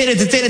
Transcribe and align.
Tittle, 0.00 0.48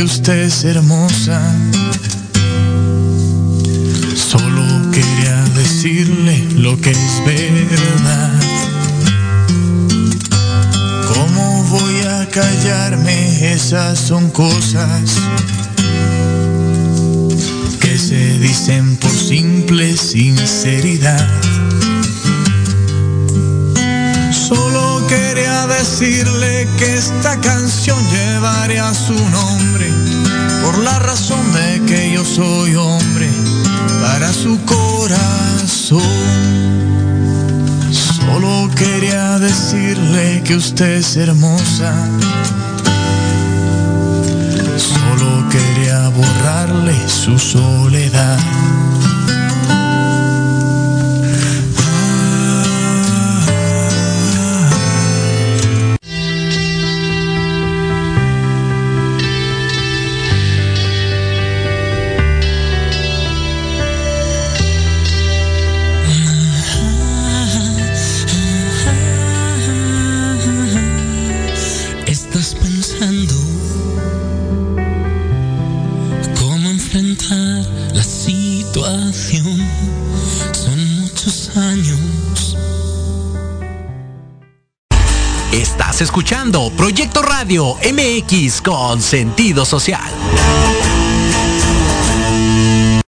es 0.00 0.64
hermosa. 0.64 1.40
Solo 4.14 4.90
quería 4.92 5.44
decirle 5.56 6.46
lo 6.54 6.80
que 6.80 6.90
es 6.90 7.22
verdad. 7.26 8.30
¿Cómo 11.12 11.64
voy 11.64 11.96
a 12.02 12.28
callarme? 12.30 13.52
Esas 13.52 13.98
son 13.98 14.30
cosas 14.30 15.18
que 17.80 17.98
se 17.98 18.38
dicen 18.38 18.96
por 18.98 19.10
simple 19.10 19.96
sinceridad. 19.96 21.26
Solo 24.30 24.77
decirle 25.66 26.68
que 26.78 26.96
esta 26.96 27.38
canción 27.40 27.98
llevaría 28.10 28.92
su 28.94 29.14
nombre 29.30 29.90
por 30.62 30.78
la 30.78 30.98
razón 30.98 31.40
de 31.52 31.82
que 31.86 32.12
yo 32.12 32.24
soy 32.24 32.74
hombre 32.76 33.28
para 34.00 34.32
su 34.32 34.58
corazón. 34.64 36.02
Solo 37.90 38.70
quería 38.76 39.38
decirle 39.38 40.42
que 40.44 40.56
usted 40.56 40.98
es 40.98 41.16
hermosa. 41.16 41.92
Solo 44.76 45.48
quería 45.48 46.08
borrarle 46.10 46.94
su 47.08 47.38
soledad. 47.38 48.38
Radio 87.38 87.76
MX 87.76 88.60
con 88.62 89.00
sentido 89.00 89.64
social. 89.64 90.02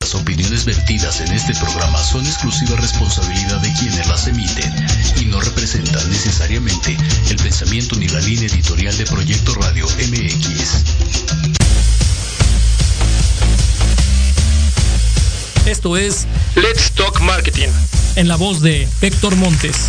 Las 0.00 0.14
opiniones 0.14 0.64
vertidas 0.64 1.20
en 1.22 1.32
este 1.32 1.52
programa 1.56 2.00
son 2.04 2.24
exclusiva 2.24 2.76
responsabilidad 2.76 3.58
de 3.58 3.72
quienes 3.72 4.06
las 4.06 4.28
emiten 4.28 4.72
y 5.20 5.24
no 5.24 5.40
representan 5.40 6.08
necesariamente 6.08 6.96
el 7.30 7.36
pensamiento 7.38 7.96
ni 7.96 8.06
la 8.06 8.20
línea 8.20 8.46
editorial 8.46 8.96
de 8.96 9.06
Proyecto 9.06 9.56
Radio 9.56 9.86
MX. 9.86 10.84
Esto 15.66 15.96
es 15.96 16.28
Let's 16.54 16.92
Talk 16.92 17.20
Marketing 17.22 17.70
en 18.14 18.28
la 18.28 18.36
voz 18.36 18.60
de 18.60 18.88
Héctor 19.00 19.34
Montes. 19.34 19.88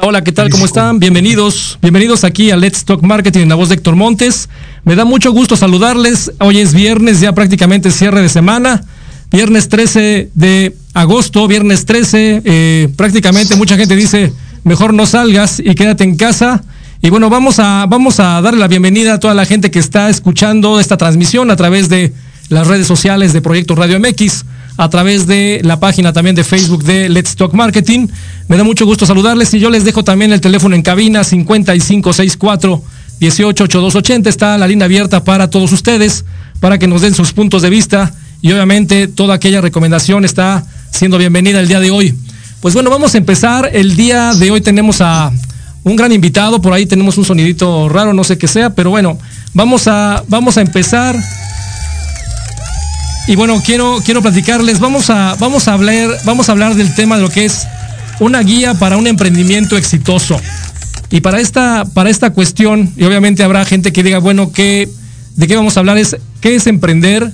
Hola, 0.00 0.24
¿qué 0.24 0.32
tal? 0.32 0.48
¿Cómo 0.48 0.64
están? 0.64 0.98
Bienvenidos. 0.98 1.78
Bienvenidos 1.82 2.24
aquí 2.24 2.50
a 2.50 2.56
Let's 2.56 2.86
Talk 2.86 3.02
Marketing 3.02 3.40
en 3.40 3.48
la 3.50 3.56
voz 3.56 3.68
de 3.68 3.74
Héctor 3.74 3.94
Montes. 3.94 4.48
Me 4.84 4.96
da 4.96 5.04
mucho 5.04 5.32
gusto 5.32 5.54
saludarles. 5.54 6.32
Hoy 6.40 6.60
es 6.60 6.72
viernes, 6.72 7.20
ya 7.20 7.34
prácticamente 7.34 7.90
cierre 7.90 8.22
de 8.22 8.30
semana. 8.30 8.84
Viernes 9.30 9.68
13 9.68 10.30
de 10.34 10.74
agosto, 10.94 11.46
viernes 11.46 11.84
13. 11.84 12.42
Eh, 12.42 12.88
prácticamente 12.96 13.54
mucha 13.56 13.76
gente 13.76 13.94
dice, 13.94 14.32
mejor 14.64 14.94
no 14.94 15.04
salgas 15.04 15.60
y 15.60 15.74
quédate 15.74 16.04
en 16.04 16.16
casa. 16.16 16.64
Y 17.02 17.10
bueno, 17.10 17.28
vamos 17.28 17.58
a, 17.58 17.84
vamos 17.86 18.18
a 18.18 18.40
darle 18.40 18.60
la 18.60 18.68
bienvenida 18.68 19.14
a 19.14 19.20
toda 19.20 19.34
la 19.34 19.44
gente 19.44 19.70
que 19.70 19.78
está 19.78 20.08
escuchando 20.08 20.80
esta 20.80 20.96
transmisión 20.96 21.50
a 21.50 21.56
través 21.56 21.90
de 21.90 22.14
las 22.48 22.66
redes 22.66 22.86
sociales 22.86 23.34
de 23.34 23.42
Proyecto 23.42 23.74
Radio 23.74 24.00
MX 24.00 24.46
a 24.82 24.88
través 24.90 25.28
de 25.28 25.60
la 25.62 25.78
página 25.78 26.12
también 26.12 26.34
de 26.34 26.42
Facebook 26.42 26.82
de 26.82 27.08
Let's 27.08 27.36
Talk 27.36 27.54
Marketing. 27.54 28.08
Me 28.48 28.56
da 28.56 28.64
mucho 28.64 28.84
gusto 28.84 29.06
saludarles 29.06 29.54
y 29.54 29.60
yo 29.60 29.70
les 29.70 29.84
dejo 29.84 30.02
también 30.02 30.32
el 30.32 30.40
teléfono 30.40 30.74
en 30.74 30.82
cabina 30.82 31.22
5564 31.22 32.82
188280. 33.20 34.28
Está 34.28 34.58
la 34.58 34.66
línea 34.66 34.86
abierta 34.86 35.22
para 35.22 35.48
todos 35.48 35.70
ustedes, 35.70 36.24
para 36.58 36.78
que 36.78 36.88
nos 36.88 37.02
den 37.02 37.14
sus 37.14 37.32
puntos 37.32 37.62
de 37.62 37.70
vista 37.70 38.12
y 38.40 38.50
obviamente 38.50 39.06
toda 39.06 39.34
aquella 39.34 39.60
recomendación 39.60 40.24
está 40.24 40.64
siendo 40.90 41.16
bienvenida 41.16 41.60
el 41.60 41.68
día 41.68 41.78
de 41.78 41.92
hoy. 41.92 42.12
Pues 42.60 42.74
bueno, 42.74 42.90
vamos 42.90 43.14
a 43.14 43.18
empezar. 43.18 43.70
El 43.72 43.94
día 43.94 44.34
de 44.34 44.50
hoy 44.50 44.60
tenemos 44.62 45.00
a 45.00 45.30
un 45.84 45.94
gran 45.94 46.10
invitado. 46.10 46.60
Por 46.60 46.72
ahí 46.72 46.86
tenemos 46.86 47.16
un 47.18 47.24
sonidito 47.24 47.88
raro, 47.88 48.14
no 48.14 48.24
sé 48.24 48.36
qué 48.36 48.48
sea, 48.48 48.70
pero 48.70 48.90
bueno, 48.90 49.16
vamos 49.54 49.86
a, 49.86 50.24
vamos 50.26 50.56
a 50.56 50.60
empezar. 50.60 51.14
Y 53.28 53.36
bueno, 53.36 53.62
quiero, 53.64 54.00
quiero 54.04 54.20
platicarles, 54.20 54.80
vamos 54.80 55.08
a, 55.08 55.36
vamos, 55.38 55.68
a 55.68 55.74
hablar, 55.74 56.10
vamos 56.24 56.48
a 56.48 56.52
hablar 56.52 56.74
del 56.74 56.94
tema 56.94 57.16
de 57.16 57.22
lo 57.22 57.30
que 57.30 57.44
es 57.44 57.66
una 58.18 58.40
guía 58.40 58.74
para 58.74 58.96
un 58.96 59.06
emprendimiento 59.06 59.76
exitoso. 59.76 60.40
Y 61.10 61.20
para 61.20 61.40
esta, 61.40 61.84
para 61.94 62.10
esta 62.10 62.30
cuestión, 62.30 62.92
y 62.96 63.04
obviamente 63.04 63.42
habrá 63.42 63.64
gente 63.64 63.92
que 63.92 64.02
diga, 64.02 64.18
bueno, 64.18 64.50
¿qué, 64.50 64.88
¿de 65.36 65.46
qué 65.46 65.56
vamos 65.56 65.76
a 65.76 65.80
hablar? 65.80 65.98
Es 65.98 66.16
qué 66.40 66.56
es 66.56 66.66
emprender. 66.66 67.30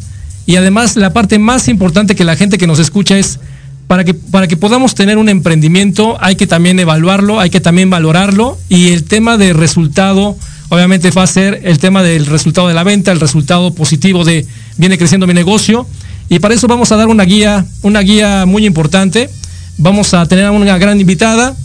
Y 0.46 0.56
además 0.56 0.96
la 0.96 1.12
parte 1.12 1.38
más 1.38 1.68
importante 1.68 2.14
que 2.14 2.24
la 2.24 2.36
gente 2.36 2.58
que 2.58 2.66
nos 2.66 2.78
escucha 2.78 3.18
es, 3.18 3.38
para 3.86 4.04
que, 4.04 4.14
para 4.14 4.46
que 4.46 4.56
podamos 4.56 4.94
tener 4.94 5.16
un 5.16 5.28
emprendimiento 5.28 6.18
hay 6.20 6.36
que 6.36 6.46
también 6.46 6.78
evaluarlo, 6.78 7.40
hay 7.40 7.50
que 7.50 7.60
también 7.60 7.88
valorarlo. 7.88 8.58
Y 8.68 8.88
el 8.88 9.04
tema 9.04 9.38
de 9.38 9.52
resultado, 9.54 10.36
obviamente 10.68 11.10
va 11.10 11.22
a 11.22 11.26
ser 11.26 11.60
el 11.64 11.78
tema 11.78 12.02
del 12.02 12.26
resultado 12.26 12.68
de 12.68 12.74
la 12.74 12.84
venta, 12.84 13.12
el 13.12 13.20
resultado 13.20 13.72
positivo 13.72 14.24
de 14.24 14.46
viene 14.76 14.98
creciendo 14.98 15.26
mi 15.26 15.34
negocio. 15.34 15.86
Y 16.28 16.38
para 16.40 16.54
eso 16.54 16.66
vamos 16.66 16.92
a 16.92 16.96
dar 16.96 17.08
una 17.08 17.24
guía, 17.24 17.64
una 17.82 18.00
guía 18.00 18.44
muy 18.46 18.66
importante. 18.66 19.30
Vamos 19.78 20.12
a 20.14 20.26
tener 20.26 20.44
a 20.44 20.50
una 20.50 20.76
gran 20.76 21.00
invitada 21.00 21.56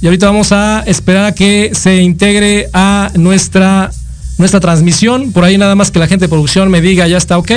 y 0.00 0.06
ahorita 0.06 0.26
vamos 0.26 0.52
a 0.52 0.82
esperar 0.86 1.24
a 1.24 1.32
que 1.32 1.70
se 1.74 2.02
integre 2.02 2.68
a 2.72 3.10
nuestra, 3.14 3.90
nuestra 4.38 4.60
transmisión. 4.60 5.32
Por 5.32 5.44
ahí 5.44 5.58
nada 5.58 5.74
más 5.74 5.90
que 5.90 5.98
la 5.98 6.06
gente 6.06 6.26
de 6.26 6.28
producción 6.28 6.70
me 6.70 6.80
diga 6.80 7.08
ya 7.08 7.18
está 7.18 7.38
ok. 7.38 7.50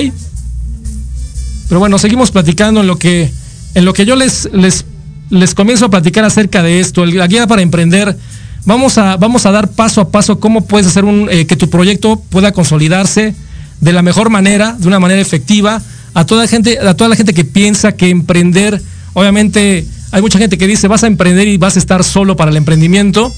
Pero 1.67 1.79
bueno, 1.79 1.97
seguimos 1.97 2.31
platicando 2.31 2.81
en 2.81 2.87
lo 2.87 2.97
que, 2.97 3.31
en 3.73 3.85
lo 3.85 3.93
que 3.93 4.05
yo 4.05 4.15
les, 4.15 4.49
les, 4.53 4.85
les 5.29 5.53
comienzo 5.53 5.85
a 5.85 5.89
platicar 5.89 6.23
acerca 6.23 6.63
de 6.63 6.79
esto, 6.79 7.05
la 7.05 7.27
guía 7.27 7.47
para 7.47 7.61
emprender. 7.61 8.15
Vamos 8.65 8.97
a, 8.97 9.15
vamos 9.17 9.45
a 9.45 9.51
dar 9.51 9.69
paso 9.69 10.01
a 10.01 10.09
paso 10.09 10.39
cómo 10.39 10.61
puedes 10.65 10.87
hacer 10.87 11.05
un, 11.05 11.29
eh, 11.29 11.45
que 11.45 11.55
tu 11.55 11.69
proyecto 11.69 12.19
pueda 12.29 12.51
consolidarse 12.51 13.35
de 13.79 13.93
la 13.93 14.01
mejor 14.01 14.31
manera, 14.31 14.73
de 14.73 14.87
una 14.87 14.99
manera 14.99 15.21
efectiva, 15.21 15.81
a 16.15 16.25
toda, 16.25 16.47
gente, 16.47 16.79
a 16.79 16.95
toda 16.95 17.09
la 17.09 17.15
gente 17.15 17.33
que 17.33 17.43
piensa 17.43 17.91
que 17.91 18.09
emprender, 18.09 18.81
obviamente 19.13 19.85
hay 20.11 20.21
mucha 20.21 20.39
gente 20.39 20.57
que 20.57 20.65
dice 20.65 20.87
vas 20.87 21.03
a 21.03 21.07
emprender 21.07 21.47
y 21.47 21.57
vas 21.57 21.75
a 21.75 21.79
estar 21.79 22.03
solo 22.03 22.35
para 22.35 22.49
el 22.49 22.57
emprendimiento. 22.57 23.33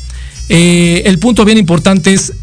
Eh, 0.48 1.02
el 1.06 1.20
punto 1.20 1.44
bien 1.44 1.58
importante 1.58 2.14
es 2.14 2.34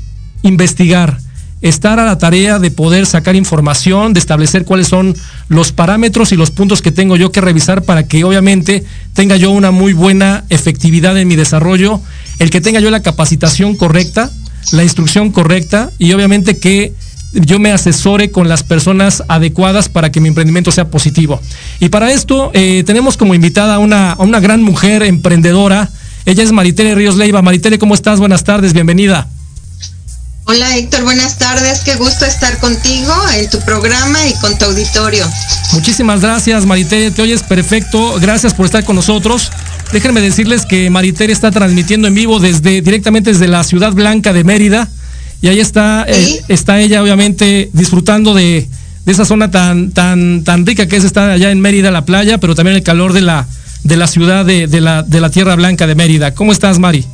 investigar, 0.42 1.18
estar 1.62 1.98
a 2.00 2.04
la 2.04 2.18
tarea 2.18 2.58
de 2.58 2.70
poder 2.70 3.06
sacar 3.06 3.36
información, 3.36 4.12
de 4.12 4.20
establecer 4.20 4.64
cuáles 4.64 4.88
son 4.88 5.16
los 5.48 5.72
parámetros 5.72 6.32
y 6.32 6.36
los 6.36 6.50
puntos 6.50 6.82
que 6.82 6.90
tengo 6.90 7.16
yo 7.16 7.32
que 7.32 7.40
revisar 7.40 7.82
para 7.82 8.06
que 8.06 8.24
obviamente 8.24 8.84
tenga 9.14 9.36
yo 9.36 9.50
una 9.52 9.70
muy 9.70 9.94
buena 9.94 10.44
efectividad 10.50 11.16
en 11.16 11.28
mi 11.28 11.36
desarrollo, 11.36 12.00
el 12.38 12.50
que 12.50 12.60
tenga 12.60 12.80
yo 12.80 12.90
la 12.90 13.02
capacitación 13.02 13.76
correcta, 13.76 14.30
la 14.72 14.82
instrucción 14.82 15.30
correcta 15.30 15.90
y 15.98 16.12
obviamente 16.12 16.58
que 16.58 16.92
yo 17.32 17.58
me 17.58 17.72
asesore 17.72 18.30
con 18.30 18.48
las 18.48 18.62
personas 18.62 19.24
adecuadas 19.28 19.88
para 19.88 20.12
que 20.12 20.20
mi 20.20 20.28
emprendimiento 20.28 20.70
sea 20.70 20.88
positivo. 20.88 21.40
Y 21.80 21.88
para 21.88 22.12
esto 22.12 22.50
eh, 22.54 22.84
tenemos 22.86 23.16
como 23.16 23.34
invitada 23.34 23.74
a 23.74 23.78
una, 23.78 24.16
una 24.18 24.40
gran 24.40 24.62
mujer 24.62 25.02
emprendedora. 25.02 25.90
Ella 26.26 26.42
es 26.42 26.52
Maritere 26.52 26.94
Ríos 26.94 27.16
Leiva. 27.16 27.42
Maritere, 27.42 27.78
¿cómo 27.78 27.94
estás? 27.94 28.20
Buenas 28.20 28.44
tardes, 28.44 28.72
bienvenida. 28.72 29.28
Hola 30.46 30.76
Héctor, 30.76 31.04
buenas 31.04 31.38
tardes. 31.38 31.80
Qué 31.84 31.96
gusto 31.96 32.26
estar 32.26 32.58
contigo 32.58 33.14
en 33.38 33.48
tu 33.48 33.58
programa 33.60 34.18
y 34.28 34.34
con 34.40 34.58
tu 34.58 34.66
auditorio. 34.66 35.26
Muchísimas 35.72 36.20
gracias, 36.20 36.66
Maritere. 36.66 37.10
Te 37.10 37.22
oyes 37.22 37.42
perfecto. 37.42 38.20
Gracias 38.20 38.52
por 38.52 38.66
estar 38.66 38.84
con 38.84 38.94
nosotros. 38.94 39.50
Déjenme 39.92 40.20
decirles 40.20 40.66
que 40.66 40.90
Maritere 40.90 41.32
está 41.32 41.50
transmitiendo 41.50 42.08
en 42.08 42.14
vivo 42.14 42.40
desde 42.40 42.82
directamente 42.82 43.32
desde 43.32 43.48
la 43.48 43.64
Ciudad 43.64 43.92
Blanca 43.92 44.34
de 44.34 44.44
Mérida 44.44 44.88
y 45.40 45.48
ahí 45.48 45.60
está, 45.60 46.04
eh, 46.08 46.42
está 46.48 46.80
ella 46.80 47.02
obviamente 47.02 47.70
disfrutando 47.72 48.34
de, 48.34 48.68
esa 49.06 49.24
zona 49.24 49.50
tan, 49.50 49.92
tan, 49.92 50.44
tan 50.44 50.66
rica 50.66 50.86
que 50.86 50.96
es 50.96 51.04
estar 51.04 51.30
allá 51.30 51.50
en 51.50 51.60
Mérida, 51.60 51.90
la 51.90 52.04
playa, 52.04 52.38
pero 52.38 52.54
también 52.54 52.76
el 52.76 52.82
calor 52.82 53.12
de 53.14 53.22
la, 53.22 53.46
de 53.82 53.96
la 53.96 54.06
ciudad 54.06 54.44
de, 54.44 54.66
la, 54.80 55.02
de 55.02 55.20
la 55.20 55.30
Tierra 55.30 55.54
Blanca 55.54 55.86
de 55.86 55.94
Mérida. 55.94 56.34
¿Cómo 56.34 56.52
estás, 56.52 56.78
Mari? 56.78 57.06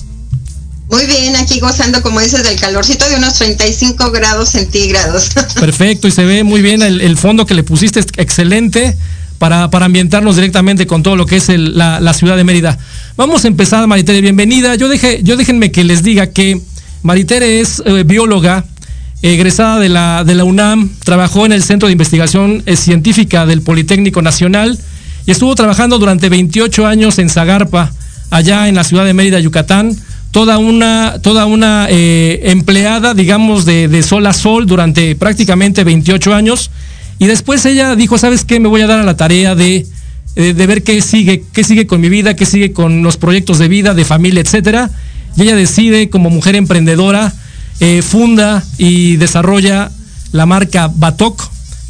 Muy 0.90 1.06
bien, 1.06 1.36
aquí 1.36 1.60
gozando, 1.60 2.02
como 2.02 2.20
dices, 2.20 2.42
del 2.42 2.58
calorcito 2.58 3.08
de 3.08 3.16
unos 3.16 3.34
35 3.34 4.10
grados 4.10 4.48
centígrados. 4.48 5.30
Perfecto, 5.60 6.08
y 6.08 6.10
se 6.10 6.24
ve 6.24 6.42
muy 6.42 6.62
bien 6.62 6.82
el, 6.82 7.16
fondo 7.16 7.46
que 7.46 7.54
le 7.54 7.62
pusiste, 7.62 8.00
es 8.00 8.06
excelente 8.16 8.96
para, 9.38 9.70
para, 9.70 9.86
ambientarnos 9.86 10.34
directamente 10.34 10.88
con 10.88 11.04
todo 11.04 11.14
lo 11.14 11.26
que 11.26 11.36
es 11.36 11.48
la, 11.48 12.00
la, 12.00 12.12
ciudad 12.12 12.36
de 12.36 12.42
Mérida. 12.42 12.76
Vamos 13.16 13.44
a 13.44 13.48
empezar, 13.48 13.86
Maritere, 13.86 14.20
bienvenida. 14.20 14.74
Yo, 14.74 14.88
deje, 14.88 15.20
yo 15.22 15.36
déjenme 15.36 15.70
que 15.70 15.84
les 15.84 16.02
diga 16.02 16.26
que 16.26 16.60
Maritere 17.02 17.60
es 17.60 17.80
eh, 17.86 18.02
bióloga, 18.04 18.64
egresada 19.22 19.78
de 19.78 19.90
la, 19.90 20.24
de 20.24 20.34
la 20.34 20.42
UNAM, 20.42 20.90
trabajó 21.04 21.46
en 21.46 21.52
el 21.52 21.62
Centro 21.62 21.86
de 21.86 21.92
Investigación 21.92 22.64
eh, 22.66 22.76
Científica 22.76 23.46
del 23.46 23.62
Politécnico 23.62 24.22
Nacional 24.22 24.76
y 25.24 25.30
estuvo 25.30 25.54
trabajando 25.54 26.00
durante 26.00 26.28
28 26.28 26.84
años 26.84 27.20
en 27.20 27.30
Zagarpa, 27.30 27.92
allá 28.30 28.66
en 28.66 28.74
la 28.74 28.82
ciudad 28.82 29.04
de 29.04 29.14
Mérida, 29.14 29.38
Yucatán, 29.38 29.96
toda 30.30 30.58
una, 30.58 31.18
toda 31.22 31.46
una 31.46 31.86
eh, 31.90 32.40
empleada, 32.50 33.14
digamos, 33.14 33.64
de, 33.64 34.02
sol 34.02 34.26
a 34.26 34.32
sol 34.32 34.66
durante 34.66 35.14
prácticamente 35.16 35.84
28 35.84 36.34
años. 36.34 36.70
Y 37.18 37.26
después 37.26 37.64
ella 37.66 37.96
dijo, 37.96 38.16
¿sabes 38.18 38.44
qué? 38.44 38.60
Me 38.60 38.68
voy 38.68 38.80
a 38.80 38.86
dar 38.86 39.00
a 39.00 39.04
la 39.04 39.16
tarea 39.16 39.54
de, 39.54 39.86
de, 40.34 40.54
de 40.54 40.66
ver 40.66 40.82
qué 40.82 41.02
sigue, 41.02 41.44
qué 41.52 41.64
sigue 41.64 41.86
con 41.86 42.00
mi 42.00 42.08
vida, 42.08 42.34
qué 42.34 42.46
sigue 42.46 42.72
con 42.72 43.02
los 43.02 43.16
proyectos 43.16 43.58
de 43.58 43.68
vida, 43.68 43.94
de 43.94 44.04
familia, 44.04 44.40
etcétera 44.40 44.90
y 45.36 45.42
ella 45.42 45.56
decide 45.56 46.10
como 46.10 46.30
mujer 46.30 46.56
emprendedora, 46.56 47.32
eh, 47.80 48.02
funda 48.02 48.62
y 48.78 49.16
desarrolla 49.16 49.90
la 50.32 50.46
marca 50.46 50.90
Batok, 50.92 51.42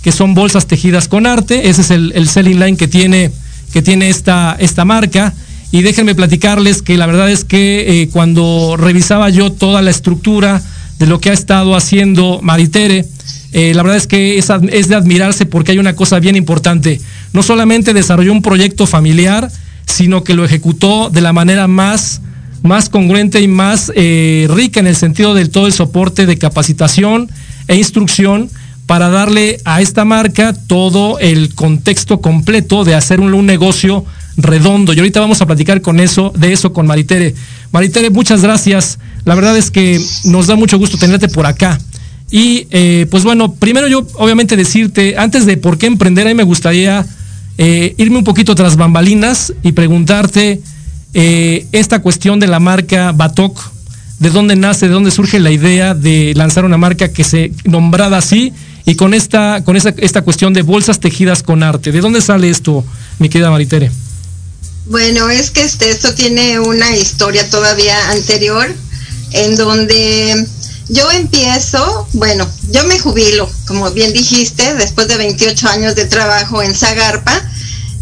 que 0.02 0.12
son 0.12 0.34
bolsas 0.34 0.66
tejidas 0.66 1.08
con 1.08 1.26
arte. 1.26 1.68
Ese 1.68 1.80
es 1.82 1.90
el, 1.90 2.28
selling 2.28 2.60
line 2.60 2.76
que 2.76 2.88
tiene, 2.88 3.30
que 3.72 3.82
tiene 3.82 4.08
esta, 4.08 4.56
esta 4.58 4.84
marca. 4.84 5.34
Y 5.72 5.82
déjenme 5.82 6.14
platicarles 6.14 6.82
que 6.82 6.96
la 6.96 7.06
verdad 7.06 7.30
es 7.30 7.44
que 7.44 8.02
eh, 8.02 8.08
cuando 8.08 8.76
revisaba 8.76 9.30
yo 9.30 9.52
toda 9.52 9.82
la 9.82 9.90
estructura 9.90 10.60
de 10.98 11.06
lo 11.06 11.20
que 11.20 11.30
ha 11.30 11.32
estado 11.32 11.76
haciendo 11.76 12.40
Maritere, 12.42 13.06
eh, 13.52 13.72
la 13.74 13.82
verdad 13.82 13.96
es 13.96 14.06
que 14.06 14.38
es, 14.38 14.48
es, 14.70 14.88
de 14.88 14.94
admirarse 14.94 15.46
porque 15.46 15.72
hay 15.72 15.78
una 15.78 15.94
cosa 15.94 16.18
bien 16.18 16.36
importante. 16.36 17.00
No 17.32 17.42
solamente 17.42 17.94
desarrolló 17.94 18.32
un 18.32 18.42
proyecto 18.42 18.86
familiar, 18.86 19.50
sino 19.86 20.24
que 20.24 20.34
lo 20.34 20.44
ejecutó 20.44 21.10
de 21.10 21.20
la 21.20 21.32
manera 21.32 21.66
más 21.66 22.20
más 22.62 22.88
congruente 22.88 23.40
y 23.40 23.48
más 23.48 23.92
eh, 23.94 24.46
rica 24.50 24.80
en 24.80 24.86
el 24.86 24.96
sentido 24.96 25.34
del 25.34 25.50
todo 25.50 25.66
el 25.66 25.72
soporte 25.72 26.26
de 26.26 26.36
capacitación 26.36 27.30
e 27.68 27.76
instrucción 27.76 28.50
para 28.86 29.08
darle 29.08 29.58
a 29.64 29.80
esta 29.80 30.04
marca 30.04 30.52
todo 30.52 31.18
el 31.20 31.54
contexto 31.54 32.20
completo 32.20 32.84
de 32.84 32.94
hacer 32.94 33.20
un, 33.20 33.46
negocio 33.46 34.04
redondo. 34.42 34.92
Y 34.92 34.98
ahorita 34.98 35.20
vamos 35.20 35.40
a 35.40 35.46
platicar 35.46 35.80
con 35.80 36.00
eso, 36.00 36.32
de 36.36 36.52
eso 36.52 36.72
con 36.72 36.86
Maritere. 36.86 37.34
Maritere, 37.72 38.10
muchas 38.10 38.42
gracias. 38.42 38.98
La 39.24 39.34
verdad 39.34 39.56
es 39.56 39.70
que 39.70 40.00
nos 40.24 40.46
da 40.46 40.56
mucho 40.56 40.78
gusto 40.78 40.98
tenerte 40.98 41.28
por 41.28 41.46
acá. 41.46 41.78
Y 42.30 42.68
eh, 42.70 43.06
pues 43.10 43.24
bueno, 43.24 43.54
primero 43.54 43.88
yo 43.88 44.06
obviamente 44.14 44.56
decirte, 44.56 45.16
antes 45.18 45.46
de 45.46 45.56
por 45.56 45.78
qué 45.78 45.86
emprender, 45.86 46.26
a 46.26 46.30
mí 46.30 46.34
me 46.34 46.44
gustaría 46.44 47.04
eh, 47.58 47.94
irme 47.98 48.18
un 48.18 48.24
poquito 48.24 48.54
tras 48.54 48.76
bambalinas 48.76 49.52
y 49.62 49.72
preguntarte 49.72 50.60
eh, 51.12 51.66
esta 51.72 52.00
cuestión 52.00 52.38
de 52.38 52.46
la 52.46 52.60
marca 52.60 53.12
Batok, 53.12 53.60
de 54.20 54.30
dónde 54.30 54.54
nace, 54.54 54.86
de 54.86 54.92
dónde 54.92 55.10
surge 55.10 55.40
la 55.40 55.50
idea 55.50 55.94
de 55.94 56.32
lanzar 56.36 56.64
una 56.64 56.76
marca 56.76 57.08
que 57.08 57.24
se 57.24 57.52
nombrada 57.64 58.18
así 58.18 58.52
y 58.86 58.94
con 58.94 59.12
esta, 59.12 59.64
con 59.64 59.76
esta, 59.76 59.92
esta 59.98 60.22
cuestión 60.22 60.52
de 60.52 60.62
bolsas 60.62 61.00
tejidas 61.00 61.42
con 61.42 61.62
arte. 61.62 61.90
¿De 61.90 62.00
dónde 62.00 62.20
sale 62.20 62.48
esto, 62.48 62.84
mi 63.18 63.28
querida 63.28 63.50
Maritere? 63.50 63.90
Bueno, 64.90 65.30
es 65.30 65.52
que 65.52 65.62
este, 65.62 65.88
esto 65.88 66.14
tiene 66.14 66.58
una 66.58 66.96
historia 66.96 67.48
todavía 67.48 68.10
anterior 68.10 68.74
en 69.30 69.54
donde 69.54 70.44
yo 70.88 71.08
empiezo, 71.12 72.08
bueno, 72.14 72.50
yo 72.72 72.82
me 72.82 72.98
jubilo, 72.98 73.48
como 73.68 73.88
bien 73.92 74.12
dijiste, 74.12 74.74
después 74.74 75.06
de 75.06 75.16
28 75.16 75.68
años 75.68 75.94
de 75.94 76.06
trabajo 76.06 76.60
en 76.60 76.74
Zagarpa, 76.74 77.40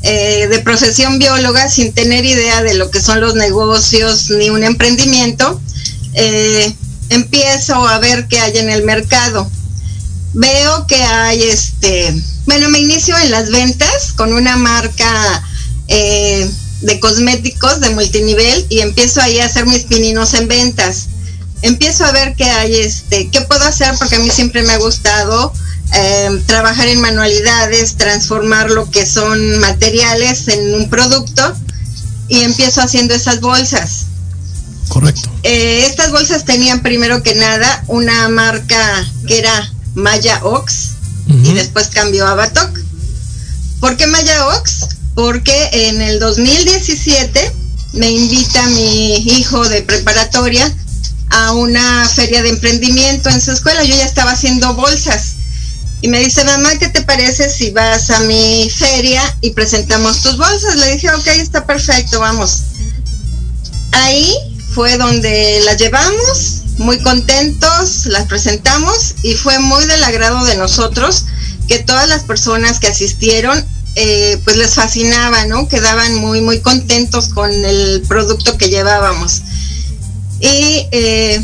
eh, 0.01 0.49
de 0.49 0.59
profesión 0.61 1.19
bióloga 1.19 1.69
sin 1.69 1.93
tener 1.93 2.25
idea 2.25 2.63
de 2.63 2.73
lo 2.73 2.91
que 2.91 3.03
son 3.03 3.21
los 3.21 3.35
negocios 3.35 4.31
ni 4.31 4.49
un 4.49 4.65
emprendimiento, 4.65 5.61
eh, 6.15 6.75
empiezo 7.11 7.87
a 7.87 7.99
ver 7.99 8.29
qué 8.29 8.41
hay 8.41 8.57
en 8.57 8.71
el 8.71 8.83
mercado. 8.85 9.47
Veo 10.33 10.87
que 10.87 11.03
hay 11.03 11.43
este, 11.43 12.15
bueno, 12.47 12.71
me 12.71 12.79
inicio 12.79 13.15
en 13.19 13.31
las 13.31 13.51
ventas 13.51 14.15
con 14.17 14.33
una 14.33 14.57
marca 14.57 15.45
eh, 15.89 16.51
de 16.81 17.01
cosméticos 17.01 17.81
de 17.81 17.91
multinivel 17.91 18.67
y 18.69 18.81
empiezo 18.81 19.21
ahí 19.21 19.39
a 19.41 19.47
hacer 19.47 19.67
mis 19.67 19.85
pininos 19.85 20.35
en 20.35 20.49
ventas. 20.49 21.09
Empiezo 21.63 22.05
a 22.05 22.13
ver 22.13 22.35
qué 22.37 22.45
hay, 22.45 22.77
este, 22.77 23.29
qué 23.31 23.41
puedo 23.43 23.65
hacer 23.65 23.95
porque 23.99 24.17
a 24.17 24.21
mí 24.21 24.31
siempre 24.31 24.63
me 24.63 24.73
ha 24.73 24.79
gustado 24.79 25.53
Em, 25.93 26.43
trabajar 26.43 26.87
en 26.89 27.01
manualidades, 27.01 27.97
transformar 27.97 28.71
lo 28.71 28.91
que 28.91 29.07
son 29.07 29.59
materiales 29.59 30.49
en 30.49 30.75
un 30.75 30.91
producto 30.91 31.55
y 32.29 32.43
empiezo 32.43 32.83
haciendo 32.83 33.15
esas 33.15 33.41
bolsas. 33.41 34.07
Correcto. 34.89 35.31
Eh, 35.45 35.87
estas 35.87 36.13
bolsas 36.13 36.45
tenían 36.45 36.83
primero 36.83 37.23
que 37.23 37.35
nada 37.35 37.85
una 37.87 38.29
marca 38.29 39.07
que 39.27 39.39
era 39.39 39.73
Maya 39.95 40.41
Ox 40.45 40.91
y 41.27 41.53
después 41.53 41.89
cambió 41.89 42.27
a 42.27 42.35
Batok. 42.35 42.79
¿Por 43.81 43.97
qué 43.97 44.07
Maya 44.07 44.47
Ox? 44.49 44.89
Porque 45.19 45.71
en 45.73 46.01
el 46.01 46.21
2017 46.21 47.53
me 47.95 48.09
invita 48.09 48.65
mi 48.69 49.17
hijo 49.17 49.69
de 49.69 49.83
preparatoria 49.83 50.73
a 51.31 51.55
una 51.55 52.09
feria 52.09 52.41
de 52.41 52.51
emprendimiento 52.51 53.29
en 53.29 53.41
su 53.41 53.51
escuela. 53.51 53.83
Yo 53.83 53.97
ya 53.97 54.05
estaba 54.05 54.31
haciendo 54.31 54.75
bolsas. 54.75 55.35
Y 56.03 56.07
me 56.07 56.21
dice, 56.21 56.45
mamá, 56.45 56.71
¿qué 56.79 56.89
te 56.89 57.03
parece 57.03 57.51
si 57.51 57.73
vas 57.73 58.11
a 58.11 58.21
mi 58.21 58.71
feria 58.71 59.21
y 59.41 59.51
presentamos 59.51 60.23
tus 60.23 60.37
bolsas? 60.37 60.77
Le 60.77 60.93
dije, 60.93 61.11
ok, 61.11 61.27
está 61.27 61.67
perfecto, 61.67 62.21
vamos. 62.21 62.63
Ahí 63.91 64.33
fue 64.73 64.99
donde 64.99 65.63
las 65.65 65.79
llevamos, 65.79 66.63
muy 66.77 67.01
contentos, 67.01 68.07
las 68.07 68.29
presentamos 68.29 69.17
y 69.25 69.35
fue 69.35 69.59
muy 69.59 69.85
del 69.87 70.05
agrado 70.05 70.45
de 70.45 70.55
nosotros 70.55 71.25
que 71.67 71.81
todas 71.81 72.09
las 72.09 72.23
personas 72.23 72.79
que 72.79 72.87
asistieron 72.87 73.67
eh, 74.01 74.41
pues 74.45 74.57
les 74.57 74.75
fascinaba, 74.75 75.45
¿no? 75.47 75.67
Quedaban 75.67 76.15
muy, 76.15 76.41
muy 76.41 76.61
contentos 76.61 77.31
con 77.31 77.51
el 77.53 78.01
producto 78.07 78.57
que 78.57 78.71
llevábamos. 78.71 79.43
Y 80.41 80.87
eh, 80.93 81.43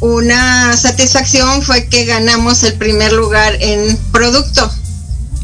una 0.00 0.74
satisfacción 0.74 1.60
fue 1.60 1.88
que 1.88 2.06
ganamos 2.06 2.62
el 2.62 2.72
primer 2.78 3.12
lugar 3.12 3.58
en 3.60 3.98
producto. 4.10 4.72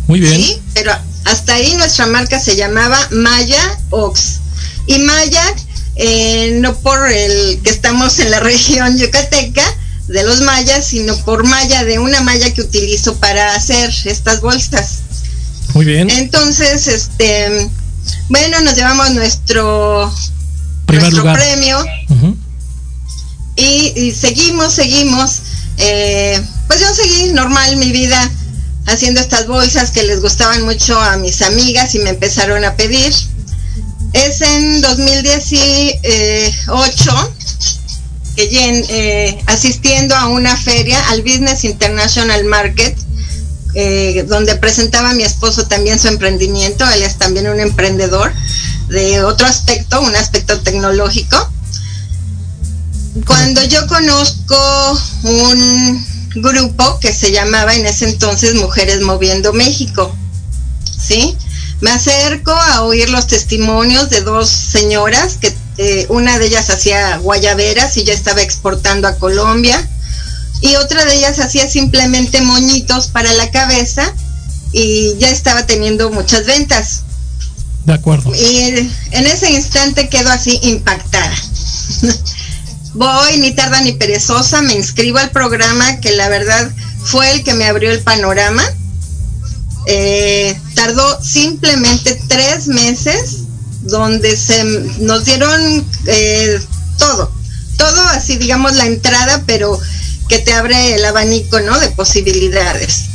Muy 0.06 0.20
bien. 0.20 0.42
Pero 0.72 0.92
hasta 1.26 1.52
ahí 1.52 1.76
nuestra 1.76 2.06
marca 2.06 2.40
se 2.40 2.56
llamaba 2.56 2.98
Maya 3.10 3.78
Ox. 3.90 4.40
Y 4.86 5.00
Maya, 5.00 5.44
eh, 5.96 6.56
no 6.62 6.74
por 6.78 7.12
el 7.12 7.60
que 7.62 7.68
estamos 7.68 8.20
en 8.20 8.30
la 8.30 8.40
región 8.52 8.96
yucateca 8.96 9.64
de 10.06 10.22
los 10.22 10.40
mayas, 10.40 10.86
sino 10.86 11.14
por 11.26 11.44
malla 11.44 11.84
de 11.84 11.98
una 11.98 12.22
malla 12.22 12.54
que 12.54 12.62
utilizo 12.62 13.16
para 13.16 13.54
hacer 13.54 13.92
estas 14.06 14.40
bolsas. 14.40 15.00
Muy 15.74 15.84
bien. 15.84 16.10
Entonces, 16.10 16.88
este, 16.88 17.70
bueno, 18.28 18.60
nos 18.60 18.74
llevamos 18.74 19.14
nuestro, 19.14 20.12
Primer 20.86 21.12
nuestro 21.12 21.32
premio 21.32 21.84
y, 23.56 24.12
seguimos, 24.12 24.72
seguimos. 24.72 25.42
Eh, 25.78 26.40
pues 26.66 26.80
yo 26.80 26.92
seguí 26.94 27.32
normal 27.32 27.76
mi 27.76 27.92
vida 27.92 28.30
haciendo 28.86 29.20
estas 29.20 29.46
bolsas 29.46 29.90
que 29.90 30.02
les 30.02 30.20
gustaban 30.20 30.64
mucho 30.64 31.00
a 31.00 31.16
mis 31.16 31.42
amigas 31.42 31.94
y 31.94 32.00
me 32.00 32.10
empezaron 32.10 32.64
a 32.64 32.74
pedir. 32.76 33.14
Es 34.12 34.40
en 34.40 34.80
2018 34.80 37.32
que 38.36 38.84
eh, 38.88 39.42
asistiendo 39.46 40.16
a 40.16 40.28
una 40.28 40.56
feria 40.56 40.98
al 41.10 41.22
Business 41.22 41.64
International 41.64 42.44
Market 42.44 42.96
eh, 43.74 44.24
donde 44.28 44.56
presentaba 44.56 45.10
a 45.10 45.14
mi 45.14 45.22
esposo 45.22 45.66
también 45.66 45.98
su 45.98 46.08
emprendimiento, 46.08 46.88
él 46.90 47.02
es 47.02 47.18
también 47.18 47.48
un 47.48 47.60
emprendedor 47.60 48.32
de 48.88 49.22
otro 49.22 49.46
aspecto, 49.46 50.00
un 50.00 50.16
aspecto 50.16 50.60
tecnológico. 50.60 51.36
Cuando 53.26 53.62
yo 53.64 53.86
conozco 53.86 55.00
un 55.24 56.06
grupo 56.36 56.98
que 57.00 57.12
se 57.12 57.30
llamaba 57.32 57.74
en 57.74 57.86
ese 57.86 58.08
entonces 58.08 58.54
Mujeres 58.54 59.00
Moviendo 59.00 59.52
México, 59.52 60.14
¿sí? 60.98 61.36
Me 61.80 61.90
acerco 61.90 62.52
a 62.52 62.82
oír 62.82 63.08
los 63.10 63.26
testimonios 63.26 64.10
de 64.10 64.22
dos 64.22 64.48
señoras, 64.48 65.36
que 65.40 65.54
eh, 65.76 66.06
una 66.08 66.38
de 66.38 66.46
ellas 66.46 66.70
hacía 66.70 67.18
guayaberas 67.18 67.96
y 67.96 68.04
ya 68.04 68.12
estaba 68.12 68.42
exportando 68.42 69.06
a 69.06 69.16
Colombia, 69.16 69.88
y 70.60 70.76
otra 70.76 71.04
de 71.04 71.16
ellas 71.16 71.38
hacía 71.38 71.68
simplemente 71.68 72.40
moñitos 72.40 73.08
para 73.08 73.32
la 73.34 73.50
cabeza 73.50 74.12
y 74.72 75.16
ya 75.18 75.30
estaba 75.30 75.66
teniendo 75.66 76.10
muchas 76.10 76.46
ventas. 76.46 77.02
De 77.84 77.94
acuerdo. 77.94 78.34
Y 78.34 78.90
en 79.12 79.26
ese 79.26 79.50
instante 79.50 80.08
quedo 80.08 80.30
así 80.30 80.58
impactada. 80.62 81.34
Voy, 82.94 83.38
ni 83.38 83.52
tarda 83.52 83.80
ni 83.80 83.92
perezosa, 83.92 84.62
me 84.62 84.74
inscribo 84.74 85.18
al 85.18 85.30
programa 85.30 86.00
que 86.00 86.12
la 86.12 86.28
verdad 86.28 86.70
fue 87.04 87.30
el 87.32 87.44
que 87.44 87.54
me 87.54 87.66
abrió 87.66 87.90
el 87.90 88.00
panorama. 88.00 88.62
Eh, 89.86 90.58
tardó 90.74 91.22
simplemente 91.22 92.20
tres 92.28 92.66
meses 92.66 93.44
donde 93.82 94.36
se 94.36 94.64
nos 94.98 95.24
dieron 95.24 95.86
eh, 96.06 96.60
todo, 96.98 97.32
todo 97.78 98.02
así 98.08 98.36
digamos 98.36 98.74
la 98.74 98.84
entrada, 98.84 99.44
pero 99.46 99.80
que 100.28 100.38
te 100.38 100.52
abre 100.52 100.94
el 100.94 101.04
abanico, 101.04 101.60
¿no? 101.60 101.78
De 101.80 101.88
posibilidades. 101.90 103.06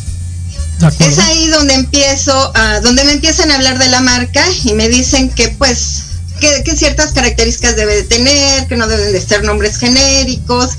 Es 1.00 1.18
ahí 1.20 1.48
donde 1.48 1.76
empiezo, 1.76 2.52
donde 2.82 3.06
me 3.06 3.14
empiezan 3.14 3.52
a 3.52 3.56
hablar 3.56 3.80
de 3.80 3.88
la 3.88 4.02
marca 4.02 4.44
y 4.66 4.74
me 4.74 4.90
dicen 4.90 5.30
que 5.30 5.50
pues 5.50 6.04
que, 6.40 6.76
ciertas 6.76 7.14
características 7.14 7.76
debe 7.76 7.96
de 7.96 8.04
tener, 8.04 8.68
que 8.68 8.76
no 8.76 8.88
deben 8.88 9.14
de 9.14 9.22
ser 9.22 9.44
nombres 9.44 9.78
genéricos, 9.78 10.72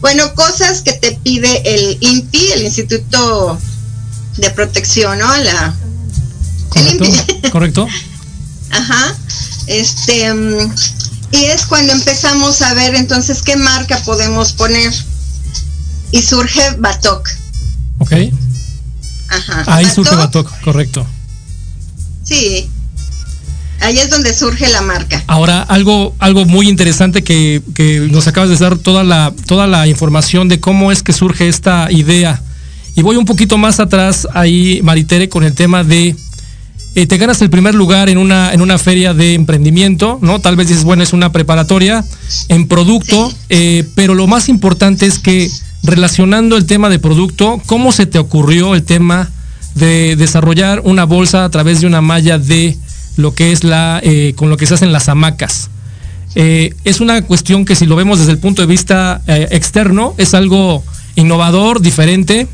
bueno, 0.00 0.34
cosas 0.34 0.82
que 0.82 0.92
te 0.92 1.12
pide 1.12 1.62
el 1.64 1.98
INPI, 2.00 2.52
el 2.52 2.62
Instituto 2.62 3.58
de 4.36 4.50
Protección, 4.50 5.18
¿no? 5.18 5.36
La, 5.36 5.74
correcto, 6.68 7.50
correcto. 7.52 7.88
Ajá. 8.70 9.16
Este, 9.66 10.32
mm, 10.32 10.74
y 11.32 11.44
es 11.44 11.66
cuando 11.66 11.92
empezamos 11.92 12.62
a 12.62 12.74
ver 12.74 12.94
entonces 12.94 13.42
qué 13.42 13.56
marca 13.56 13.98
podemos 14.04 14.52
poner 14.52 14.92
y 16.12 16.22
surge 16.22 16.60
Batok. 16.78 17.28
Ok. 17.98 18.12
Ajá. 19.28 19.64
Ahí 19.66 19.86
surge 19.86 20.14
Batok, 20.14 20.50
correcto. 20.60 21.06
Sí. 22.24 22.68
Ahí 23.80 23.98
es 23.98 24.10
donde 24.10 24.34
surge 24.34 24.68
la 24.68 24.82
marca. 24.82 25.22
Ahora, 25.28 25.62
algo, 25.62 26.14
algo 26.18 26.44
muy 26.44 26.68
interesante 26.68 27.22
que, 27.22 27.62
que, 27.74 28.00
nos 28.10 28.26
acabas 28.26 28.50
de 28.50 28.56
dar 28.56 28.76
toda 28.76 29.04
la, 29.04 29.32
toda 29.46 29.66
la 29.66 29.86
información 29.86 30.48
de 30.48 30.58
cómo 30.58 30.90
es 30.90 31.02
que 31.02 31.12
surge 31.12 31.48
esta 31.48 31.90
idea. 31.92 32.42
Y 32.96 33.02
voy 33.02 33.16
un 33.16 33.24
poquito 33.24 33.56
más 33.56 33.78
atrás 33.78 34.26
ahí, 34.34 34.80
Maritere, 34.82 35.28
con 35.28 35.44
el 35.44 35.54
tema 35.54 35.84
de 35.84 36.16
eh, 36.94 37.06
te 37.06 37.16
ganas 37.16 37.40
el 37.42 37.50
primer 37.50 37.76
lugar 37.76 38.08
en 38.08 38.18
una, 38.18 38.52
en 38.52 38.60
una 38.60 38.76
feria 38.76 39.14
de 39.14 39.34
emprendimiento, 39.34 40.18
¿no? 40.20 40.40
Tal 40.40 40.56
vez 40.56 40.66
dices, 40.66 40.82
bueno, 40.82 41.04
es 41.04 41.12
una 41.12 41.30
preparatoria 41.30 42.04
en 42.48 42.66
producto, 42.66 43.32
eh, 43.50 43.86
pero 43.94 44.16
lo 44.16 44.26
más 44.26 44.48
importante 44.48 45.06
es 45.06 45.20
que 45.20 45.48
relacionando 45.82 46.56
el 46.56 46.66
tema 46.66 46.88
de 46.88 46.98
producto, 46.98 47.60
¿cómo 47.66 47.92
se 47.92 48.06
te 48.06 48.18
ocurrió 48.18 48.74
el 48.74 48.82
tema 48.82 49.30
de 49.74 50.16
desarrollar 50.16 50.82
una 50.84 51.04
bolsa 51.04 51.44
a 51.44 51.50
través 51.50 51.80
de 51.80 51.86
una 51.86 52.00
malla 52.00 52.38
de 52.38 52.76
lo 53.16 53.34
que 53.34 53.52
es 53.52 53.64
la, 53.64 54.00
eh, 54.02 54.34
con 54.36 54.50
lo 54.50 54.56
que 54.56 54.66
se 54.66 54.74
hacen 54.74 54.92
las 54.92 55.08
hamacas? 55.08 55.70
Eh, 56.34 56.74
es 56.84 57.00
una 57.00 57.22
cuestión 57.22 57.64
que 57.64 57.74
si 57.74 57.86
lo 57.86 57.96
vemos 57.96 58.18
desde 58.18 58.32
el 58.32 58.38
punto 58.38 58.62
de 58.62 58.68
vista 58.68 59.22
eh, 59.26 59.48
externo, 59.50 60.14
es 60.18 60.34
algo 60.34 60.84
innovador, 61.14 61.80
diferente, 61.80 62.46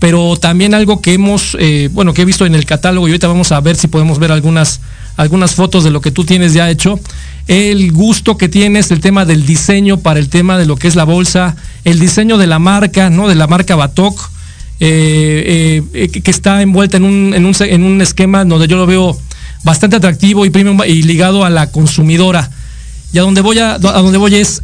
pero 0.00 0.36
también 0.36 0.74
algo 0.74 1.00
que 1.00 1.14
hemos, 1.14 1.56
bueno, 1.92 2.12
que 2.12 2.22
he 2.22 2.24
visto 2.24 2.44
en 2.44 2.56
el 2.56 2.66
catálogo 2.66 3.06
y 3.06 3.12
ahorita 3.12 3.28
vamos 3.28 3.52
a 3.52 3.60
ver 3.60 3.76
si 3.76 3.86
podemos 3.86 4.18
ver 4.18 4.32
algunas, 4.32 4.80
algunas 5.16 5.54
fotos 5.54 5.84
de 5.84 5.90
lo 5.90 6.00
que 6.00 6.10
tú 6.10 6.24
tienes 6.24 6.54
ya 6.54 6.70
hecho 6.70 6.98
el 7.48 7.92
gusto 7.92 8.36
que 8.36 8.48
tienes, 8.48 8.90
el 8.90 9.00
tema 9.00 9.24
del 9.24 9.44
diseño 9.44 9.98
para 9.98 10.20
el 10.20 10.28
tema 10.28 10.58
de 10.58 10.66
lo 10.66 10.76
que 10.76 10.88
es 10.88 10.96
la 10.96 11.04
bolsa, 11.04 11.56
el 11.84 11.98
diseño 11.98 12.38
de 12.38 12.46
la 12.46 12.58
marca, 12.58 13.10
¿no? 13.10 13.28
De 13.28 13.34
la 13.34 13.46
marca 13.46 13.76
Batok, 13.76 14.30
eh, 14.80 15.82
eh, 15.92 16.08
que 16.08 16.30
está 16.30 16.62
envuelta 16.62 16.96
en 16.96 17.04
un, 17.04 17.34
en, 17.34 17.46
un, 17.46 17.54
en 17.60 17.82
un, 17.84 18.00
esquema 18.00 18.44
donde 18.44 18.66
yo 18.68 18.76
lo 18.76 18.86
veo 18.86 19.18
bastante 19.64 19.96
atractivo 19.96 20.46
y, 20.46 20.52
y 20.86 21.02
ligado 21.02 21.44
a 21.44 21.50
la 21.50 21.70
consumidora. 21.70 22.50
Y 23.12 23.18
a 23.18 23.22
donde 23.22 23.40
voy, 23.40 23.58
a, 23.58 23.74
a 23.74 23.78
donde 23.78 24.18
voy 24.18 24.36
es, 24.36 24.62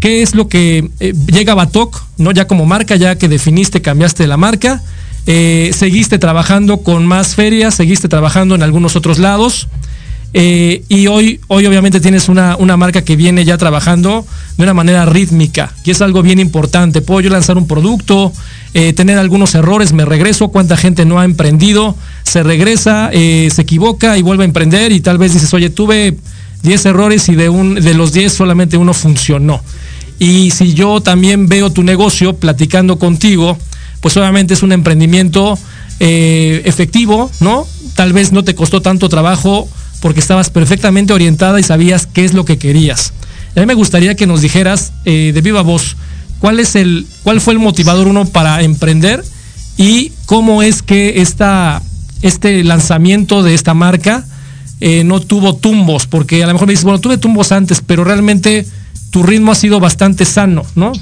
¿qué 0.00 0.22
es 0.22 0.34
lo 0.34 0.48
que 0.48 0.90
eh, 1.00 1.12
llega 1.26 1.52
a 1.52 1.56
Batok, 1.56 2.02
¿no? 2.18 2.30
Ya 2.30 2.46
como 2.46 2.66
marca, 2.66 2.96
ya 2.96 3.16
que 3.16 3.28
definiste, 3.28 3.82
cambiaste 3.82 4.26
la 4.26 4.36
marca, 4.36 4.82
seguiste 5.26 6.18
trabajando 6.18 6.78
con 6.78 7.04
más 7.04 7.34
ferias, 7.34 7.74
seguiste 7.74 8.08
trabajando 8.08 8.54
en 8.54 8.62
algunos 8.62 8.96
otros 8.96 9.18
lados. 9.18 9.68
Eh, 10.38 10.82
y 10.90 11.06
hoy, 11.06 11.40
hoy 11.46 11.64
obviamente 11.64 11.98
tienes 11.98 12.28
una, 12.28 12.56
una, 12.58 12.76
marca 12.76 13.02
que 13.02 13.16
viene 13.16 13.46
ya 13.46 13.56
trabajando 13.56 14.26
de 14.58 14.64
una 14.64 14.74
manera 14.74 15.06
rítmica, 15.06 15.72
y 15.82 15.92
es 15.92 16.02
algo 16.02 16.22
bien 16.22 16.38
importante. 16.38 17.00
Puedo 17.00 17.22
yo 17.22 17.30
lanzar 17.30 17.56
un 17.56 17.66
producto, 17.66 18.34
eh, 18.74 18.92
tener 18.92 19.16
algunos 19.16 19.54
errores, 19.54 19.94
me 19.94 20.04
regreso, 20.04 20.48
cuánta 20.48 20.76
gente 20.76 21.06
no 21.06 21.18
ha 21.18 21.24
emprendido, 21.24 21.96
se 22.22 22.42
regresa, 22.42 23.08
eh, 23.14 23.48
se 23.50 23.62
equivoca 23.62 24.18
y 24.18 24.22
vuelve 24.22 24.44
a 24.44 24.46
emprender 24.46 24.92
y 24.92 25.00
tal 25.00 25.16
vez 25.16 25.32
dices, 25.32 25.54
oye, 25.54 25.70
tuve 25.70 26.18
10 26.62 26.84
errores 26.84 27.30
y 27.30 27.34
de, 27.34 27.48
un, 27.48 27.76
de 27.76 27.94
los 27.94 28.12
10 28.12 28.30
solamente 28.30 28.76
uno 28.76 28.92
funcionó. 28.92 29.62
Y 30.18 30.50
si 30.50 30.74
yo 30.74 31.00
también 31.00 31.48
veo 31.48 31.70
tu 31.70 31.82
negocio 31.82 32.36
platicando 32.36 32.98
contigo, 32.98 33.56
pues 34.00 34.16
obviamente 34.16 34.54
es 34.54 34.62
un 34.62 34.72
emprendimiento 34.72 35.58
efectivo, 35.98 37.30
¿no? 37.40 37.66
Tal 37.94 38.12
vez 38.12 38.30
no 38.30 38.44
te 38.44 38.54
costó 38.54 38.82
tanto 38.82 39.08
trabajo 39.08 39.66
porque 40.00 40.20
estabas 40.20 40.50
perfectamente 40.50 41.12
orientada 41.12 41.58
y 41.58 41.62
sabías 41.62 42.06
qué 42.06 42.24
es 42.24 42.34
lo 42.34 42.44
que 42.44 42.58
querías. 42.58 43.12
A 43.56 43.60
mí 43.60 43.66
me 43.66 43.74
gustaría 43.74 44.14
que 44.14 44.26
nos 44.26 44.42
dijeras 44.42 44.92
eh, 45.04 45.32
de 45.34 45.40
viva 45.40 45.62
voz, 45.62 45.96
¿cuál, 46.40 46.60
es 46.60 46.76
el, 46.76 47.06
¿cuál 47.22 47.40
fue 47.40 47.54
el 47.54 47.58
motivador 47.58 48.06
uno 48.06 48.26
para 48.26 48.62
emprender 48.62 49.24
y 49.78 50.12
cómo 50.26 50.62
es 50.62 50.82
que 50.82 51.22
esta, 51.22 51.82
este 52.20 52.62
lanzamiento 52.64 53.42
de 53.42 53.54
esta 53.54 53.72
marca 53.72 54.26
eh, 54.80 55.04
no 55.04 55.20
tuvo 55.20 55.56
tumbos? 55.56 56.06
Porque 56.06 56.44
a 56.44 56.46
lo 56.46 56.52
mejor 56.52 56.66
me 56.66 56.74
dices, 56.74 56.84
bueno, 56.84 57.00
tuve 57.00 57.16
tumbos 57.16 57.50
antes, 57.50 57.80
pero 57.80 58.04
realmente 58.04 58.66
tu 59.10 59.22
ritmo 59.22 59.52
ha 59.52 59.54
sido 59.54 59.80
bastante 59.80 60.26
sano, 60.26 60.62
¿no? 60.74 60.92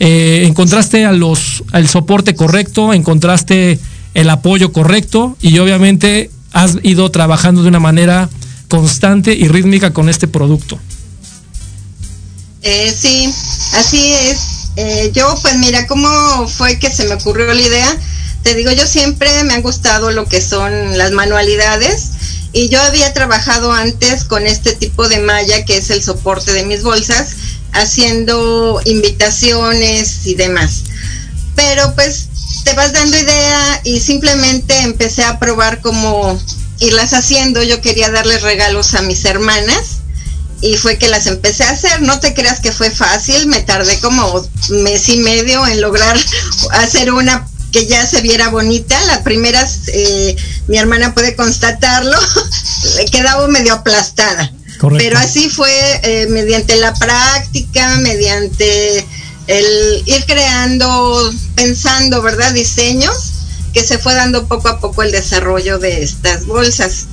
Eh, 0.00 0.44
encontraste 0.46 1.04
a 1.04 1.12
los, 1.12 1.64
al 1.72 1.88
soporte 1.88 2.34
correcto, 2.34 2.92
encontraste 2.92 3.78
el 4.14 4.30
apoyo 4.30 4.72
correcto 4.72 5.36
y 5.40 5.58
obviamente 5.58 6.30
has 6.52 6.76
ido 6.82 7.10
trabajando 7.10 7.62
de 7.62 7.68
una 7.68 7.80
manera 7.80 8.28
constante 8.68 9.32
y 9.34 9.48
rítmica 9.48 9.92
con 9.92 10.08
este 10.08 10.28
producto. 10.28 10.78
Eh, 12.62 12.94
sí, 12.96 13.32
así 13.74 14.12
es. 14.12 14.38
Eh, 14.76 15.10
yo, 15.14 15.36
pues 15.42 15.58
mira, 15.58 15.86
¿cómo 15.86 16.46
fue 16.46 16.78
que 16.78 16.90
se 16.90 17.04
me 17.06 17.14
ocurrió 17.14 17.52
la 17.52 17.60
idea? 17.60 17.96
Te 18.42 18.54
digo, 18.54 18.70
yo 18.70 18.86
siempre 18.86 19.42
me 19.44 19.54
han 19.54 19.62
gustado 19.62 20.10
lo 20.12 20.26
que 20.26 20.40
son 20.40 20.96
las 20.96 21.10
manualidades 21.12 22.10
y 22.52 22.68
yo 22.68 22.80
había 22.80 23.12
trabajado 23.12 23.72
antes 23.72 24.24
con 24.24 24.46
este 24.46 24.74
tipo 24.74 25.08
de 25.08 25.18
malla 25.20 25.64
que 25.64 25.78
es 25.78 25.90
el 25.90 26.02
soporte 26.02 26.52
de 26.52 26.64
mis 26.64 26.82
bolsas, 26.82 27.30
haciendo 27.72 28.80
invitaciones 28.84 30.26
y 30.26 30.34
demás. 30.34 30.84
Pero 31.54 31.94
pues 31.94 32.28
te 32.64 32.72
vas 32.74 32.92
dando 32.92 33.18
idea 33.18 33.80
y 33.84 34.00
simplemente 34.00 34.78
empecé 34.82 35.24
a 35.24 35.38
probar 35.38 35.80
cómo 35.80 36.40
irlas 36.80 37.14
haciendo. 37.14 37.62
Yo 37.62 37.80
quería 37.80 38.10
darles 38.10 38.42
regalos 38.42 38.94
a 38.94 39.02
mis 39.02 39.24
hermanas 39.24 39.98
y 40.60 40.76
fue 40.76 40.98
que 40.98 41.08
las 41.08 41.26
empecé 41.26 41.64
a 41.64 41.70
hacer. 41.70 42.02
No 42.02 42.20
te 42.20 42.34
creas 42.34 42.60
que 42.60 42.72
fue 42.72 42.90
fácil, 42.90 43.46
me 43.46 43.60
tardé 43.60 43.98
como 44.00 44.46
mes 44.70 45.08
y 45.08 45.18
medio 45.18 45.66
en 45.66 45.80
lograr 45.80 46.18
hacer 46.72 47.12
una 47.12 47.48
que 47.72 47.86
ya 47.86 48.06
se 48.06 48.20
viera 48.20 48.48
bonita. 48.48 48.98
Las 49.06 49.18
primeras, 49.18 49.88
eh, 49.88 50.36
mi 50.66 50.78
hermana 50.78 51.14
puede 51.14 51.36
constatarlo, 51.36 52.18
quedaba 53.12 53.46
medio 53.48 53.74
aplastada. 53.74 54.52
Pero 54.80 55.18
así 55.18 55.48
fue 55.48 55.70
eh, 56.02 56.26
mediante 56.28 56.76
la 56.76 56.94
práctica, 56.94 57.96
mediante 57.96 59.06
el 59.48 60.02
ir 60.06 60.24
creando, 60.26 61.32
pensando, 61.56 62.22
¿verdad? 62.22 62.52
Diseños, 62.52 63.32
que 63.72 63.82
se 63.82 63.98
fue 63.98 64.14
dando 64.14 64.46
poco 64.46 64.68
a 64.68 64.78
poco 64.78 65.02
el 65.02 65.10
desarrollo 65.10 65.78
de 65.78 66.02
estas 66.02 66.46
bolsas. 66.46 67.06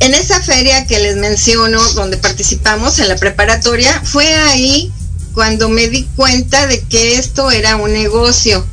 En 0.00 0.14
esa 0.14 0.42
feria 0.42 0.86
que 0.86 0.98
les 0.98 1.16
menciono, 1.16 1.80
donde 1.92 2.16
participamos 2.16 2.98
en 2.98 3.08
la 3.08 3.16
preparatoria, 3.16 4.00
fue 4.04 4.26
ahí 4.34 4.92
cuando 5.34 5.68
me 5.68 5.88
di 5.88 6.04
cuenta 6.16 6.66
de 6.66 6.80
que 6.80 7.16
esto 7.16 7.50
era 7.50 7.76
un 7.76 7.92
negocio. 7.92 8.66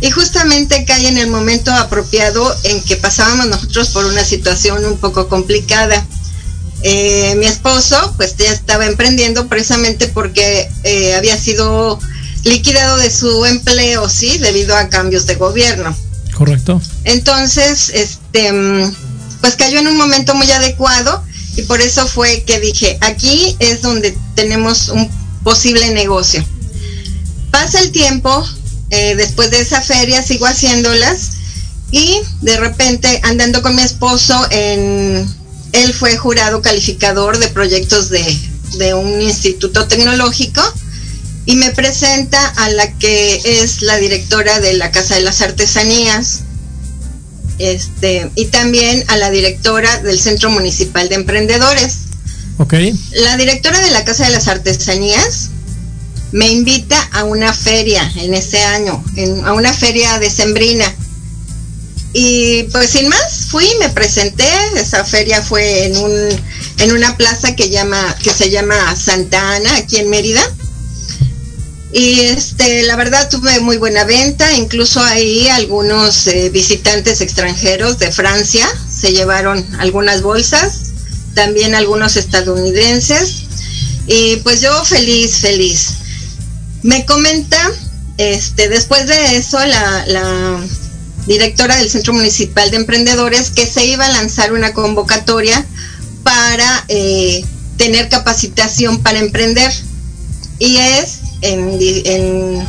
Y 0.00 0.10
justamente 0.10 0.84
cae 0.84 1.06
en 1.06 1.18
el 1.18 1.28
momento 1.28 1.72
apropiado 1.72 2.56
en 2.64 2.82
que 2.82 2.96
pasábamos 2.96 3.46
nosotros 3.46 3.90
por 3.90 4.04
una 4.04 4.24
situación 4.24 4.84
un 4.84 4.98
poco 4.98 5.28
complicada. 5.28 6.04
Eh, 6.84 7.34
mi 7.36 7.46
esposo 7.46 8.14
pues 8.16 8.36
ya 8.36 8.50
estaba 8.50 8.86
emprendiendo 8.86 9.46
precisamente 9.46 10.08
porque 10.08 10.68
eh, 10.82 11.14
había 11.14 11.38
sido 11.38 12.00
liquidado 12.44 12.96
de 12.96 13.10
su 13.10 13.44
empleo, 13.46 14.08
sí, 14.08 14.38
debido 14.38 14.76
a 14.76 14.88
cambios 14.88 15.26
de 15.26 15.36
gobierno. 15.36 15.96
Correcto. 16.34 16.80
Entonces, 17.04 17.90
este 17.94 18.52
pues 19.40 19.56
cayó 19.56 19.80
en 19.80 19.88
un 19.88 19.96
momento 19.96 20.34
muy 20.34 20.50
adecuado 20.50 21.22
y 21.56 21.62
por 21.62 21.80
eso 21.80 22.06
fue 22.06 22.44
que 22.44 22.60
dije, 22.60 22.96
aquí 23.00 23.56
es 23.58 23.82
donde 23.82 24.16
tenemos 24.34 24.88
un 24.88 25.10
posible 25.42 25.90
negocio. 25.90 26.44
Pasa 27.50 27.80
el 27.80 27.92
tiempo, 27.92 28.46
eh, 28.90 29.14
después 29.16 29.50
de 29.50 29.60
esa 29.60 29.82
feria 29.82 30.22
sigo 30.22 30.46
haciéndolas 30.46 31.32
y 31.90 32.20
de 32.40 32.56
repente 32.56 33.20
andando 33.24 33.60
con 33.62 33.74
mi 33.74 33.82
esposo 33.82 34.46
en 34.50 35.28
él 35.72 35.92
fue 35.94 36.16
jurado 36.16 36.62
calificador 36.62 37.38
de 37.38 37.48
proyectos 37.48 38.08
de, 38.08 38.24
de, 38.78 38.94
un 38.94 39.20
instituto 39.20 39.86
tecnológico 39.88 40.62
y 41.44 41.56
me 41.56 41.70
presenta 41.70 42.46
a 42.46 42.70
la 42.70 42.92
que 42.98 43.40
es 43.44 43.82
la 43.82 43.96
directora 43.96 44.60
de 44.60 44.74
la 44.74 44.90
Casa 44.90 45.16
de 45.16 45.22
las 45.22 45.40
Artesanías, 45.40 46.40
este, 47.58 48.30
y 48.34 48.46
también 48.46 49.04
a 49.08 49.16
la 49.16 49.30
directora 49.30 49.98
del 50.02 50.18
Centro 50.18 50.50
Municipal 50.50 51.08
de 51.08 51.16
Emprendedores. 51.16 51.96
Ok. 52.58 52.74
La 53.12 53.36
directora 53.36 53.80
de 53.80 53.90
la 53.90 54.04
Casa 54.04 54.26
de 54.26 54.32
las 54.32 54.48
Artesanías 54.48 55.50
me 56.32 56.48
invita 56.48 57.00
a 57.12 57.24
una 57.24 57.52
feria 57.52 58.10
en 58.16 58.34
ese 58.34 58.62
año, 58.62 59.02
a 59.44 59.52
una 59.52 59.72
feria 59.72 60.18
de 60.18 60.30
Sembrina. 60.30 60.92
Y 62.14 62.64
pues 62.64 62.90
sin 62.90 63.08
más, 63.08 63.41
fui, 63.52 63.68
me 63.78 63.90
presenté, 63.90 64.48
esa 64.76 65.04
feria 65.04 65.42
fue 65.42 65.84
en 65.84 65.96
un 65.98 66.42
en 66.78 66.90
una 66.90 67.16
plaza 67.18 67.54
que 67.54 67.68
llama 67.68 68.16
que 68.22 68.30
se 68.30 68.48
llama 68.48 68.96
Santa 68.96 69.56
Ana 69.56 69.76
aquí 69.76 69.98
en 69.98 70.08
Mérida 70.08 70.42
y 71.92 72.20
este, 72.20 72.84
la 72.84 72.96
verdad 72.96 73.28
tuve 73.28 73.60
muy 73.60 73.76
buena 73.76 74.04
venta, 74.04 74.50
incluso 74.54 75.02
ahí 75.02 75.48
algunos 75.48 76.26
eh, 76.26 76.48
visitantes 76.48 77.20
extranjeros 77.20 77.98
de 77.98 78.10
Francia 78.10 78.66
se 78.90 79.12
llevaron 79.12 79.62
algunas 79.78 80.22
bolsas, 80.22 80.92
también 81.34 81.74
algunos 81.74 82.16
estadounidenses, 82.16 83.42
y 84.06 84.36
pues 84.36 84.62
yo 84.62 84.72
feliz, 84.86 85.36
feliz. 85.36 85.96
Me 86.82 87.04
comenta, 87.04 87.60
este, 88.16 88.70
después 88.70 89.06
de 89.06 89.36
eso, 89.36 89.58
la, 89.58 90.06
la 90.06 90.60
directora 91.26 91.76
del 91.76 91.90
Centro 91.90 92.12
Municipal 92.12 92.70
de 92.70 92.78
Emprendedores 92.78 93.50
que 93.50 93.66
se 93.66 93.86
iba 93.86 94.06
a 94.06 94.10
lanzar 94.10 94.52
una 94.52 94.72
convocatoria 94.72 95.64
para 96.22 96.84
eh, 96.88 97.44
tener 97.76 98.08
capacitación 98.08 99.02
para 99.02 99.18
emprender. 99.18 99.72
Y 100.58 100.76
es 100.76 101.18
en, 101.42 102.66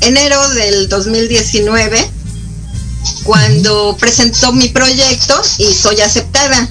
enero 0.00 0.48
del 0.50 0.88
2019 0.88 2.10
cuando 3.24 3.96
presentó 3.98 4.52
mi 4.52 4.68
proyecto 4.68 5.40
y 5.58 5.72
soy 5.72 6.00
aceptada. 6.00 6.70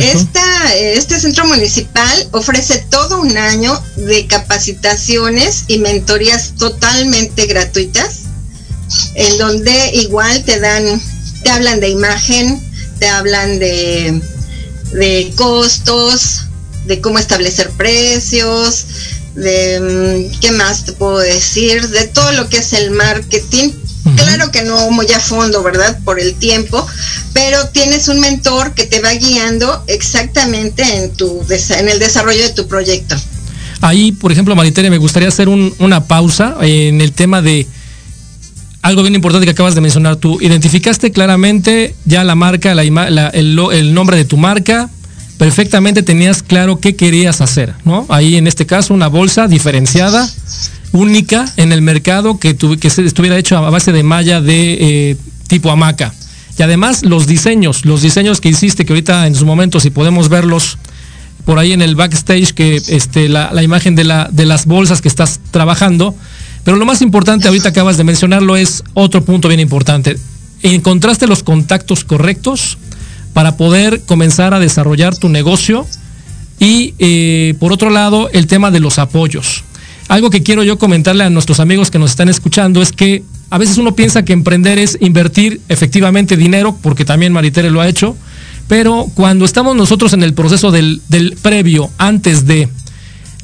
Esta, 0.00 0.74
este 0.74 1.18
centro 1.18 1.46
municipal 1.46 2.28
ofrece 2.32 2.84
todo 2.90 3.20
un 3.20 3.38
año 3.38 3.80
de 3.96 4.26
capacitaciones 4.26 5.64
y 5.68 5.78
mentorías 5.78 6.56
totalmente 6.58 7.46
gratuitas, 7.46 8.17
en 9.14 9.38
donde 9.38 9.90
igual 9.94 10.44
te 10.44 10.60
dan, 10.60 11.00
te 11.42 11.50
hablan 11.50 11.80
de 11.80 11.88
imagen, 11.90 12.60
te 12.98 13.08
hablan 13.08 13.58
de, 13.58 14.20
de 14.92 15.32
costos, 15.36 16.46
de 16.86 17.00
cómo 17.00 17.18
establecer 17.18 17.70
precios, 17.70 18.86
de 19.34 20.28
mm, 20.30 20.40
qué 20.40 20.52
más 20.52 20.84
te 20.84 20.92
puedo 20.92 21.18
decir, 21.18 21.88
de 21.88 22.06
todo 22.08 22.32
lo 22.32 22.48
que 22.48 22.58
es 22.58 22.72
el 22.72 22.90
marketing. 22.90 23.70
Claro 24.16 24.50
que 24.50 24.62
no 24.62 24.90
muy 24.90 25.06
a 25.12 25.20
fondo, 25.20 25.62
¿verdad? 25.62 25.98
Por 26.02 26.18
el 26.18 26.34
tiempo, 26.34 26.84
pero 27.34 27.68
tienes 27.68 28.08
un 28.08 28.20
mentor 28.20 28.72
que 28.72 28.84
te 28.84 29.00
va 29.00 29.12
guiando 29.12 29.84
exactamente 29.86 30.82
en 30.82 31.12
tu 31.12 31.44
en 31.50 31.88
el 31.90 31.98
desarrollo 31.98 32.42
de 32.42 32.50
tu 32.54 32.66
proyecto. 32.66 33.16
Ahí, 33.82 34.12
por 34.12 34.32
ejemplo, 34.32 34.56
Maritere, 34.56 34.88
me 34.88 34.96
gustaría 34.96 35.28
hacer 35.28 35.48
una 35.48 36.04
pausa 36.06 36.56
en 36.62 37.02
el 37.02 37.12
tema 37.12 37.42
de 37.42 37.66
algo 38.88 39.02
bien 39.02 39.14
importante 39.14 39.44
que 39.44 39.50
acabas 39.50 39.74
de 39.74 39.82
mencionar 39.82 40.16
tú. 40.16 40.38
Identificaste 40.40 41.12
claramente 41.12 41.94
ya 42.06 42.24
la 42.24 42.34
marca, 42.34 42.74
la, 42.74 42.82
el, 43.34 43.58
el 43.72 43.92
nombre 43.92 44.16
de 44.16 44.24
tu 44.24 44.38
marca, 44.38 44.88
perfectamente 45.36 46.02
tenías 46.02 46.42
claro 46.42 46.80
qué 46.80 46.96
querías 46.96 47.42
hacer, 47.42 47.74
¿no? 47.84 48.06
Ahí 48.08 48.36
en 48.36 48.46
este 48.46 48.64
caso 48.64 48.94
una 48.94 49.08
bolsa 49.08 49.46
diferenciada, 49.46 50.26
única 50.92 51.52
en 51.58 51.72
el 51.72 51.82
mercado 51.82 52.38
que, 52.38 52.56
que 52.56 52.88
estuviera 52.88 53.36
hecho 53.36 53.58
a 53.58 53.68
base 53.68 53.92
de 53.92 54.02
malla 54.02 54.40
de 54.40 54.78
eh, 54.80 55.16
tipo 55.48 55.70
hamaca. 55.70 56.14
Y 56.58 56.62
además 56.62 57.02
los 57.02 57.26
diseños, 57.26 57.84
los 57.84 58.00
diseños 58.00 58.40
que 58.40 58.48
hiciste, 58.48 58.86
que 58.86 58.94
ahorita 58.94 59.26
en 59.26 59.34
su 59.34 59.44
momento 59.44 59.80
si 59.80 59.90
podemos 59.90 60.30
verlos 60.30 60.78
por 61.44 61.58
ahí 61.58 61.72
en 61.72 61.82
el 61.82 61.94
backstage, 61.94 62.52
que 62.52 62.76
este, 62.76 63.28
la, 63.28 63.50
la 63.52 63.62
imagen 63.62 63.94
de, 63.94 64.04
la, 64.04 64.28
de 64.32 64.46
las 64.46 64.64
bolsas 64.64 65.02
que 65.02 65.08
estás 65.08 65.40
trabajando, 65.50 66.14
pero 66.68 66.76
lo 66.76 66.84
más 66.84 67.00
importante, 67.00 67.48
ahorita 67.48 67.70
acabas 67.70 67.96
de 67.96 68.04
mencionarlo, 68.04 68.54
es 68.54 68.84
otro 68.92 69.24
punto 69.24 69.48
bien 69.48 69.58
importante. 69.58 70.18
Encontraste 70.62 71.26
los 71.26 71.42
contactos 71.42 72.04
correctos, 72.04 72.76
para 73.32 73.56
poder 73.56 74.02
comenzar 74.02 74.52
a 74.52 74.58
desarrollar 74.58 75.16
tu 75.16 75.30
negocio. 75.30 75.86
Y 76.60 76.92
eh, 76.98 77.54
por 77.58 77.72
otro 77.72 77.88
lado, 77.88 78.28
el 78.34 78.46
tema 78.46 78.70
de 78.70 78.80
los 78.80 78.98
apoyos. 78.98 79.64
Algo 80.08 80.28
que 80.28 80.42
quiero 80.42 80.62
yo 80.62 80.78
comentarle 80.78 81.24
a 81.24 81.30
nuestros 81.30 81.58
amigos 81.58 81.90
que 81.90 81.98
nos 81.98 82.10
están 82.10 82.28
escuchando 82.28 82.82
es 82.82 82.92
que 82.92 83.22
a 83.48 83.56
veces 83.56 83.78
uno 83.78 83.94
piensa 83.94 84.26
que 84.26 84.34
emprender 84.34 84.78
es 84.78 84.98
invertir 85.00 85.62
efectivamente 85.70 86.36
dinero, 86.36 86.76
porque 86.82 87.06
también 87.06 87.32
Maritere 87.32 87.70
lo 87.70 87.80
ha 87.80 87.88
hecho, 87.88 88.14
pero 88.68 89.06
cuando 89.14 89.46
estamos 89.46 89.74
nosotros 89.74 90.12
en 90.12 90.22
el 90.22 90.34
proceso 90.34 90.70
del, 90.70 91.00
previo, 91.40 91.90
antes 91.96 92.46
de, 92.46 92.68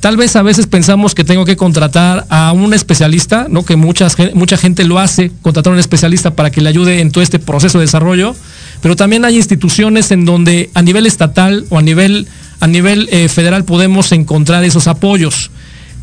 Tal 0.04 0.18
vez 0.18 0.36
a 0.36 0.42
veces 0.42 0.66
pensamos 0.66 1.14
que 1.14 1.24
tengo 1.24 1.46
que 1.46 1.56
contratar 1.56 2.26
a 2.28 2.52
un 2.52 2.74
especialista, 2.74 3.46
¿no? 3.48 3.64
Que 3.64 3.74
muchas, 3.76 4.18
mucha 4.34 4.58
gente 4.58 4.84
lo 4.84 4.98
hace, 4.98 5.32
contratar 5.40 5.70
a 5.70 5.76
un 5.76 5.80
especialista 5.80 6.34
para 6.34 6.50
que 6.50 6.60
le 6.60 6.68
ayude 6.68 7.00
en 7.00 7.10
todo 7.10 7.24
este 7.24 7.38
proceso 7.38 7.78
de 7.78 7.86
desarrollo, 7.86 8.36
pero 8.82 8.96
también 8.96 9.24
hay 9.24 9.36
instituciones 9.36 10.10
en 10.10 10.26
donde 10.26 10.68
a 10.74 10.82
nivel 10.82 11.06
estatal 11.06 11.64
o 11.70 11.78
a 11.78 11.80
nivel, 11.80 12.28
a 12.60 12.66
nivel 12.66 13.08
eh, 13.12 13.30
federal 13.30 13.64
podemos 13.64 14.12
encontrar 14.12 14.62
esos 14.62 14.88
apoyos. 14.88 15.50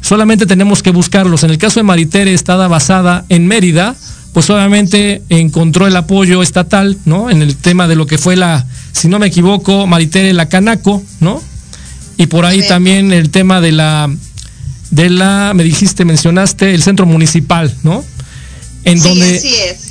Solamente 0.01 0.47
tenemos 0.47 0.81
que 0.81 0.89
buscarlos. 0.89 1.43
En 1.43 1.51
el 1.51 1.59
caso 1.59 1.79
de 1.79 1.83
Maritere, 1.83 2.33
estaba 2.33 2.67
basada 2.67 3.25
en 3.29 3.45
Mérida, 3.45 3.95
pues 4.33 4.49
obviamente 4.49 5.21
encontró 5.29 5.85
el 5.85 5.95
apoyo 5.95 6.41
estatal, 6.41 6.97
¿no? 7.05 7.29
En 7.29 7.43
el 7.43 7.55
tema 7.55 7.87
de 7.87 7.95
lo 7.95 8.07
que 8.07 8.17
fue 8.17 8.35
la, 8.35 8.65
si 8.93 9.07
no 9.09 9.19
me 9.19 9.27
equivoco, 9.27 9.85
Maritere 9.85 10.33
la 10.33 10.49
Canaco, 10.49 11.03
¿no? 11.19 11.50
Y 12.21 12.27
por 12.27 12.45
ahí 12.45 12.61
también 12.67 13.11
el 13.13 13.31
tema 13.31 13.61
de 13.61 13.71
la, 13.71 14.07
de 14.91 15.09
la, 15.09 15.53
me 15.55 15.63
dijiste, 15.63 16.05
mencionaste 16.05 16.75
el 16.75 16.83
centro 16.83 17.07
municipal, 17.07 17.73
¿no? 17.81 18.05
En 18.83 19.01
donde, 19.01 19.41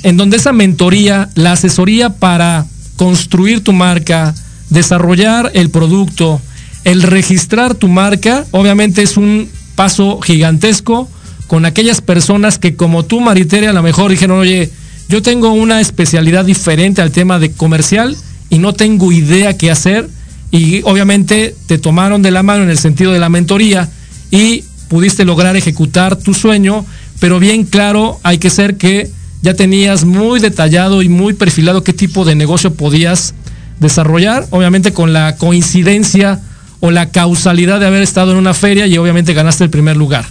en 0.03 0.15
donde 0.15 0.37
esa 0.37 0.53
mentoría, 0.53 1.29
la 1.35 1.51
asesoría 1.51 2.09
para 2.09 2.65
construir 2.95 3.65
tu 3.65 3.73
marca, 3.73 4.33
desarrollar 4.69 5.51
el 5.55 5.71
producto, 5.71 6.41
el 6.85 7.01
registrar 7.01 7.75
tu 7.75 7.89
marca, 7.89 8.45
obviamente 8.51 9.01
es 9.01 9.17
un 9.17 9.49
paso 9.75 10.21
gigantesco 10.21 11.09
con 11.47 11.65
aquellas 11.65 11.99
personas 11.99 12.57
que 12.57 12.77
como 12.77 13.03
tú, 13.03 13.19
Maritere, 13.19 13.67
a 13.67 13.73
lo 13.73 13.83
mejor 13.83 14.09
dijeron, 14.09 14.39
oye, 14.39 14.71
yo 15.09 15.21
tengo 15.21 15.51
una 15.51 15.81
especialidad 15.81 16.45
diferente 16.45 17.01
al 17.01 17.11
tema 17.11 17.39
de 17.39 17.51
comercial 17.51 18.15
y 18.49 18.59
no 18.59 18.71
tengo 18.71 19.11
idea 19.11 19.57
qué 19.57 19.69
hacer. 19.69 20.07
Y 20.51 20.81
obviamente 20.83 21.55
te 21.65 21.77
tomaron 21.77 22.21
de 22.21 22.31
la 22.31 22.43
mano 22.43 22.63
en 22.63 22.69
el 22.69 22.77
sentido 22.77 23.13
de 23.13 23.19
la 23.19 23.29
mentoría 23.29 23.89
y 24.29 24.63
pudiste 24.89 25.23
lograr 25.23 25.55
ejecutar 25.55 26.17
tu 26.17 26.33
sueño, 26.33 26.85
pero 27.19 27.39
bien 27.39 27.63
claro, 27.63 28.19
hay 28.23 28.37
que 28.37 28.49
ser 28.49 28.77
que 28.77 29.09
ya 29.41 29.53
tenías 29.53 30.03
muy 30.03 30.39
detallado 30.39 31.01
y 31.01 31.09
muy 31.09 31.33
perfilado 31.33 31.83
qué 31.83 31.93
tipo 31.93 32.25
de 32.25 32.35
negocio 32.35 32.73
podías 32.73 33.33
desarrollar, 33.79 34.47
obviamente 34.51 34.93
con 34.93 35.13
la 35.13 35.37
coincidencia 35.37 36.41
o 36.81 36.91
la 36.91 37.09
causalidad 37.09 37.79
de 37.79 37.87
haber 37.87 38.01
estado 38.01 38.31
en 38.31 38.37
una 38.37 38.53
feria 38.53 38.85
y 38.87 38.97
obviamente 38.97 39.33
ganaste 39.33 39.63
el 39.63 39.69
primer 39.69 39.97
lugar. 39.97 40.25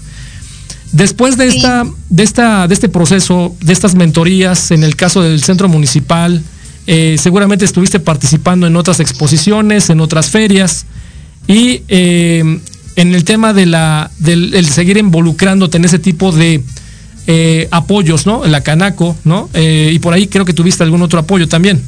Después 0.92 1.36
de, 1.36 1.46
esta, 1.46 1.86
de, 2.08 2.22
esta, 2.22 2.66
de 2.66 2.74
este 2.74 2.88
proceso, 2.88 3.54
de 3.60 3.72
estas 3.72 3.94
mentorías, 3.94 4.72
en 4.72 4.82
el 4.82 4.96
caso 4.96 5.22
del 5.22 5.42
centro 5.42 5.68
municipal, 5.68 6.42
eh, 6.92 7.16
seguramente 7.18 7.64
estuviste 7.64 8.00
participando 8.00 8.66
en 8.66 8.74
otras 8.74 8.98
exposiciones, 8.98 9.90
en 9.90 10.00
otras 10.00 10.28
ferias, 10.28 10.86
y 11.46 11.84
eh, 11.86 12.42
en 12.96 13.14
el 13.14 13.24
tema 13.24 13.52
de 13.52 13.66
la, 13.66 14.10
del 14.18 14.68
seguir 14.68 14.96
involucrándote 14.96 15.76
en 15.76 15.84
ese 15.84 16.00
tipo 16.00 16.32
de 16.32 16.64
eh, 17.28 17.68
apoyos, 17.70 18.26
¿no? 18.26 18.44
La 18.44 18.62
Canaco, 18.62 19.16
¿no? 19.22 19.48
y 19.54 19.96
por 20.00 20.14
ahí 20.14 20.26
creo 20.26 20.44
que 20.44 20.52
tuviste 20.52 20.82
algún 20.82 21.00
otro 21.02 21.20
apoyo 21.20 21.46
también. 21.46 21.80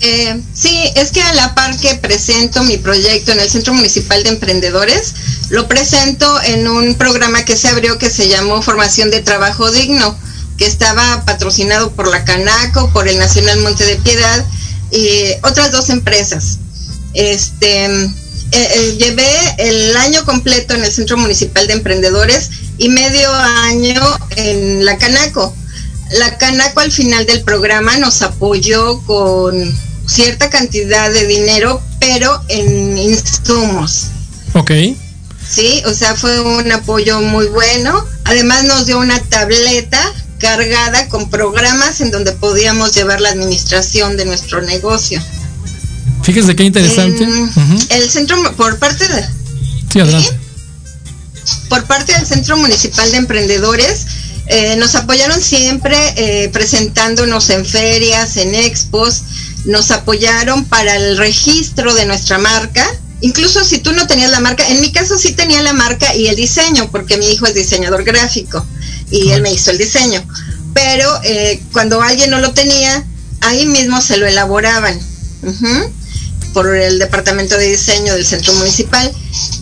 Eh, 0.00 0.40
sí, 0.54 0.80
es 0.94 1.10
que 1.10 1.20
a 1.20 1.34
la 1.34 1.54
par 1.54 1.76
que 1.76 1.96
presento 1.96 2.62
mi 2.62 2.78
proyecto 2.78 3.32
en 3.32 3.40
el 3.40 3.50
Centro 3.50 3.74
Municipal 3.74 4.22
de 4.22 4.30
Emprendedores, 4.30 5.12
lo 5.50 5.68
presento 5.68 6.40
en 6.42 6.68
un 6.68 6.94
programa 6.94 7.44
que 7.44 7.54
se 7.54 7.68
abrió 7.68 7.98
que 7.98 8.08
se 8.08 8.28
llamó 8.28 8.62
Formación 8.62 9.10
de 9.10 9.20
Trabajo 9.20 9.70
Digno, 9.72 10.16
que 10.58 10.66
estaba 10.66 11.24
patrocinado 11.24 11.92
por 11.92 12.08
la 12.08 12.24
Canaco, 12.24 12.90
por 12.92 13.08
el 13.08 13.18
Nacional 13.18 13.60
Monte 13.60 13.84
de 13.84 13.96
Piedad 13.96 14.44
y 14.90 15.08
otras 15.42 15.72
dos 15.72 15.88
empresas. 15.88 16.58
Este, 17.14 17.84
eh, 17.84 18.10
eh, 18.52 18.96
llevé 18.98 19.30
el 19.58 19.96
año 19.96 20.24
completo 20.24 20.74
en 20.74 20.84
el 20.84 20.92
Centro 20.92 21.16
Municipal 21.16 21.66
de 21.66 21.74
Emprendedores 21.74 22.50
y 22.76 22.88
medio 22.88 23.32
año 23.32 24.02
en 24.36 24.84
la 24.84 24.98
Canaco. 24.98 25.54
La 26.12 26.38
Canaco 26.38 26.80
al 26.80 26.90
final 26.90 27.24
del 27.26 27.42
programa 27.42 27.96
nos 27.98 28.22
apoyó 28.22 29.00
con 29.02 29.72
cierta 30.06 30.50
cantidad 30.50 31.12
de 31.12 31.26
dinero, 31.26 31.82
pero 32.00 32.42
en 32.48 32.98
insumos. 32.98 34.06
Ok. 34.54 34.72
Sí, 35.48 35.82
o 35.86 35.94
sea, 35.94 36.14
fue 36.14 36.40
un 36.40 36.70
apoyo 36.72 37.20
muy 37.20 37.46
bueno. 37.46 38.04
Además 38.24 38.64
nos 38.64 38.86
dio 38.86 38.98
una 38.98 39.20
tableta 39.20 40.00
cargada 40.38 41.08
con 41.08 41.30
programas 41.30 42.00
en 42.00 42.10
donde 42.10 42.32
podíamos 42.32 42.94
llevar 42.94 43.20
la 43.20 43.30
administración 43.30 44.16
de 44.16 44.24
nuestro 44.24 44.62
negocio. 44.62 45.22
Fíjese 46.22 46.54
qué 46.56 46.64
interesante. 46.64 47.26
El 47.90 48.10
centro, 48.10 48.36
por 48.56 48.78
parte 48.78 49.06
de... 49.08 49.24
Sí, 49.92 50.00
adelante. 50.00 50.38
Por 51.68 51.84
parte 51.84 52.12
del 52.12 52.26
Centro 52.26 52.56
Municipal 52.56 53.10
de 53.10 53.16
Emprendedores, 53.16 54.06
eh, 54.46 54.76
nos 54.76 54.94
apoyaron 54.94 55.40
siempre 55.40 55.96
eh, 56.16 56.48
presentándonos 56.50 57.50
en 57.50 57.64
ferias, 57.66 58.36
en 58.36 58.54
expos, 58.54 59.22
nos 59.64 59.90
apoyaron 59.90 60.64
para 60.64 60.96
el 60.96 61.18
registro 61.18 61.94
de 61.94 62.06
nuestra 62.06 62.38
marca. 62.38 62.86
Incluso 63.20 63.64
si 63.64 63.78
tú 63.78 63.92
no 63.92 64.06
tenías 64.06 64.30
la 64.30 64.40
marca, 64.40 64.68
en 64.68 64.80
mi 64.80 64.92
caso 64.92 65.18
sí 65.18 65.32
tenía 65.32 65.62
la 65.62 65.72
marca 65.72 66.14
y 66.14 66.28
el 66.28 66.36
diseño, 66.36 66.88
porque 66.90 67.16
mi 67.16 67.28
hijo 67.30 67.46
es 67.46 67.54
diseñador 67.54 68.04
gráfico 68.04 68.64
y 69.10 69.30
él 69.30 69.42
me 69.42 69.52
hizo 69.52 69.70
el 69.70 69.78
diseño. 69.78 70.24
Pero 70.72 71.20
eh, 71.24 71.60
cuando 71.72 72.00
alguien 72.00 72.30
no 72.30 72.38
lo 72.38 72.52
tenía, 72.52 73.04
ahí 73.40 73.66
mismo 73.66 74.00
se 74.00 74.16
lo 74.18 74.26
elaboraban 74.26 74.98
por 76.52 76.74
el 76.74 76.98
departamento 76.98 77.56
de 77.56 77.68
diseño 77.68 78.14
del 78.14 78.24
centro 78.24 78.52
municipal. 78.54 79.12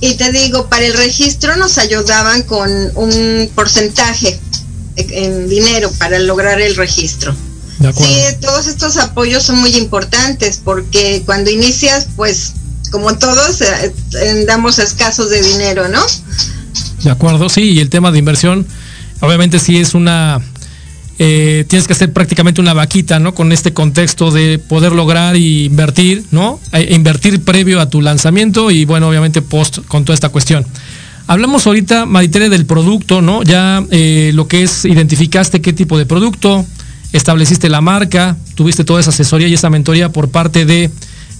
Y 0.00 0.14
te 0.14 0.32
digo, 0.32 0.68
para 0.68 0.84
el 0.84 0.94
registro 0.94 1.56
nos 1.56 1.78
ayudaban 1.78 2.42
con 2.42 2.70
un 2.94 3.50
porcentaje 3.54 4.38
en 4.96 5.48
dinero 5.48 5.90
para 5.98 6.18
lograr 6.18 6.60
el 6.60 6.76
registro. 6.76 7.34
Sí, 7.94 8.22
todos 8.40 8.66
estos 8.66 8.96
apoyos 8.96 9.42
son 9.42 9.58
muy 9.58 9.76
importantes 9.76 10.60
porque 10.62 11.22
cuando 11.26 11.50
inicias, 11.50 12.08
pues 12.16 12.52
como 12.90 13.16
todos, 13.16 13.60
eh, 13.60 14.44
damos 14.46 14.78
escasos 14.78 15.30
de 15.30 15.42
dinero, 15.42 15.88
¿no? 15.88 16.00
De 17.02 17.10
acuerdo, 17.10 17.48
sí, 17.48 17.72
y 17.72 17.80
el 17.80 17.90
tema 17.90 18.10
de 18.10 18.18
inversión, 18.18 18.66
obviamente 19.20 19.58
sí 19.58 19.78
es 19.78 19.94
una, 19.94 20.40
eh, 21.18 21.64
tienes 21.68 21.86
que 21.86 21.94
hacer 21.94 22.12
prácticamente 22.12 22.60
una 22.60 22.74
vaquita, 22.74 23.18
¿no? 23.18 23.34
Con 23.34 23.52
este 23.52 23.72
contexto 23.72 24.30
de 24.30 24.58
poder 24.58 24.92
lograr 24.92 25.36
y 25.36 25.64
invertir, 25.64 26.24
¿no? 26.30 26.60
E 26.72 26.94
invertir 26.94 27.42
previo 27.42 27.80
a 27.80 27.88
tu 27.88 28.02
lanzamiento 28.02 28.70
y 28.70 28.84
bueno, 28.84 29.08
obviamente 29.08 29.40
post 29.40 29.78
con 29.86 30.04
toda 30.04 30.14
esta 30.14 30.28
cuestión. 30.28 30.66
Hablamos 31.26 31.66
ahorita, 31.66 32.06
Maritere, 32.06 32.48
del 32.48 32.66
producto, 32.66 33.20
¿no? 33.22 33.42
Ya 33.42 33.84
eh, 33.90 34.30
lo 34.34 34.46
que 34.46 34.62
es, 34.62 34.84
identificaste 34.84 35.60
qué 35.60 35.72
tipo 35.72 35.98
de 35.98 36.06
producto, 36.06 36.64
estableciste 37.12 37.68
la 37.68 37.80
marca, 37.80 38.36
tuviste 38.54 38.84
toda 38.84 39.00
esa 39.00 39.10
asesoría 39.10 39.48
y 39.48 39.54
esa 39.54 39.70
mentoría 39.70 40.10
por 40.10 40.28
parte 40.28 40.66
de 40.66 40.90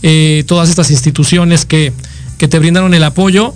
eh, 0.03 0.45
todas 0.47 0.69
estas 0.69 0.91
instituciones 0.91 1.65
que, 1.65 1.93
que 2.39 2.49
te 2.49 2.59
brindaron 2.59 2.95
el 2.95 3.05
apoyo. 3.05 3.55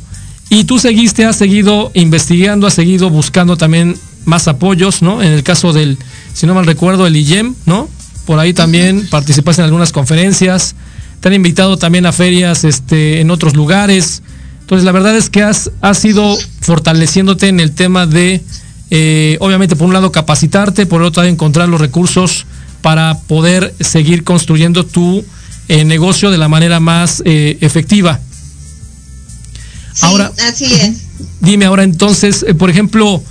Y 0.48 0.64
tú 0.64 0.78
seguiste, 0.78 1.24
has 1.24 1.36
seguido 1.36 1.90
investigando, 1.94 2.66
has 2.66 2.74
seguido 2.74 3.08
buscando 3.10 3.56
también 3.56 3.96
más 4.24 4.48
apoyos, 4.48 5.02
¿no? 5.02 5.22
En 5.22 5.32
el 5.32 5.42
caso 5.42 5.72
del, 5.72 5.96
si 6.34 6.46
no 6.46 6.54
mal 6.54 6.66
recuerdo, 6.66 7.06
el 7.06 7.16
IEM, 7.16 7.54
¿no? 7.66 7.88
Por 8.26 8.38
ahí 8.38 8.52
también 8.52 9.06
participaste 9.10 9.62
en 9.62 9.66
algunas 9.66 9.92
conferencias, 9.92 10.74
te 11.20 11.28
han 11.28 11.34
invitado 11.34 11.76
también 11.76 12.06
a 12.06 12.12
ferias 12.12 12.64
este, 12.64 13.20
en 13.20 13.30
otros 13.30 13.54
lugares. 13.54 14.22
Entonces, 14.60 14.84
la 14.84 14.92
verdad 14.92 15.16
es 15.16 15.30
que 15.30 15.42
has, 15.42 15.70
has 15.80 16.04
ido 16.04 16.36
fortaleciéndote 16.60 17.48
en 17.48 17.60
el 17.60 17.72
tema 17.72 18.06
de 18.06 18.42
eh, 18.90 19.36
obviamente, 19.40 19.76
por 19.76 19.86
un 19.86 19.92
lado, 19.92 20.10
capacitarte, 20.10 20.84
por 20.84 21.02
otro 21.02 21.22
lado, 21.22 21.32
encontrar 21.32 21.68
los 21.68 21.80
recursos 21.80 22.44
para 22.82 23.18
poder 23.20 23.74
seguir 23.80 24.24
construyendo 24.24 24.84
tu 24.84 25.24
eh, 25.70 25.84
negocio 25.84 26.30
de 26.30 26.38
la 26.38 26.48
manera 26.48 26.80
más 26.80 27.22
eh, 27.24 27.56
efectiva. 27.60 28.18
ahora, 30.00 30.32
así 30.48 30.64
es. 30.64 31.02
Dime 31.40 31.64
ahora 31.64 31.84
entonces, 31.84 32.44
por 32.58 32.70
ejemplo, 32.70 33.22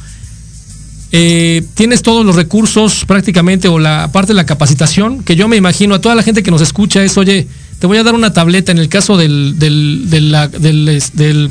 tienes 1.10 2.02
todos 2.02 2.26
los 2.26 2.36
recursos 2.36 3.04
prácticamente 3.06 3.68
o 3.68 3.80
la 3.80 4.12
parte 4.12 4.30
de 4.30 4.36
la 4.36 4.46
capacitación, 4.46 5.24
que 5.24 5.36
yo 5.36 5.48
me 5.48 5.58
imagino 5.58 5.96
a 5.96 6.02
toda 6.02 6.16
la 6.16 6.24
gente 6.24 6.44
que 6.44 6.52
nos 6.52 6.62
escucha 6.62 7.04
es, 7.04 7.18
oye, 7.18 7.48
te 7.80 7.88
voy 7.88 7.98
a 7.98 8.04
dar 8.04 8.16
una 8.16 8.32
tableta 8.32 8.72
en 8.72 8.78
el 8.78 8.90
caso 8.90 9.18
del, 9.18 9.56
del, 9.58 10.10
del, 10.10 11.02
del 11.14 11.50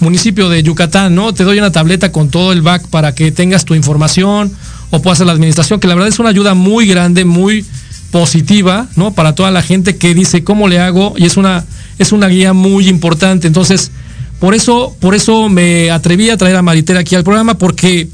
municipio 0.00 0.48
de 0.48 0.62
Yucatán, 0.62 1.14
¿no? 1.14 1.32
Te 1.32 1.44
doy 1.44 1.58
una 1.58 1.72
tableta 1.72 2.12
con 2.12 2.28
todo 2.30 2.52
el 2.52 2.62
back 2.62 2.86
para 2.88 3.14
que 3.14 3.32
tengas 3.32 3.64
tu 3.64 3.74
información 3.74 4.52
o 4.90 5.02
puedas 5.02 5.18
hacer 5.18 5.26
la 5.26 5.32
administración, 5.32 5.80
que 5.80 5.88
la 5.88 5.94
verdad 5.94 6.08
es 6.08 6.18
una 6.18 6.30
ayuda 6.30 6.54
muy 6.54 6.86
grande, 6.86 7.24
muy 7.24 7.64
positiva, 8.10 8.88
¿no? 8.96 9.12
Para 9.12 9.34
toda 9.34 9.50
la 9.50 9.62
gente 9.62 9.96
que 9.96 10.14
dice 10.14 10.44
cómo 10.44 10.68
le 10.68 10.80
hago 10.80 11.14
y 11.16 11.26
es 11.26 11.36
una 11.36 11.64
es 11.98 12.12
una 12.12 12.28
guía 12.28 12.52
muy 12.52 12.88
importante. 12.88 13.46
Entonces, 13.46 13.90
por 14.38 14.54
eso 14.54 14.96
por 15.00 15.14
eso 15.14 15.48
me 15.48 15.90
atreví 15.90 16.30
a 16.30 16.36
traer 16.36 16.56
a 16.56 16.62
Maritera 16.62 17.00
aquí 17.00 17.14
al 17.14 17.24
programa 17.24 17.54
porque 17.54 18.08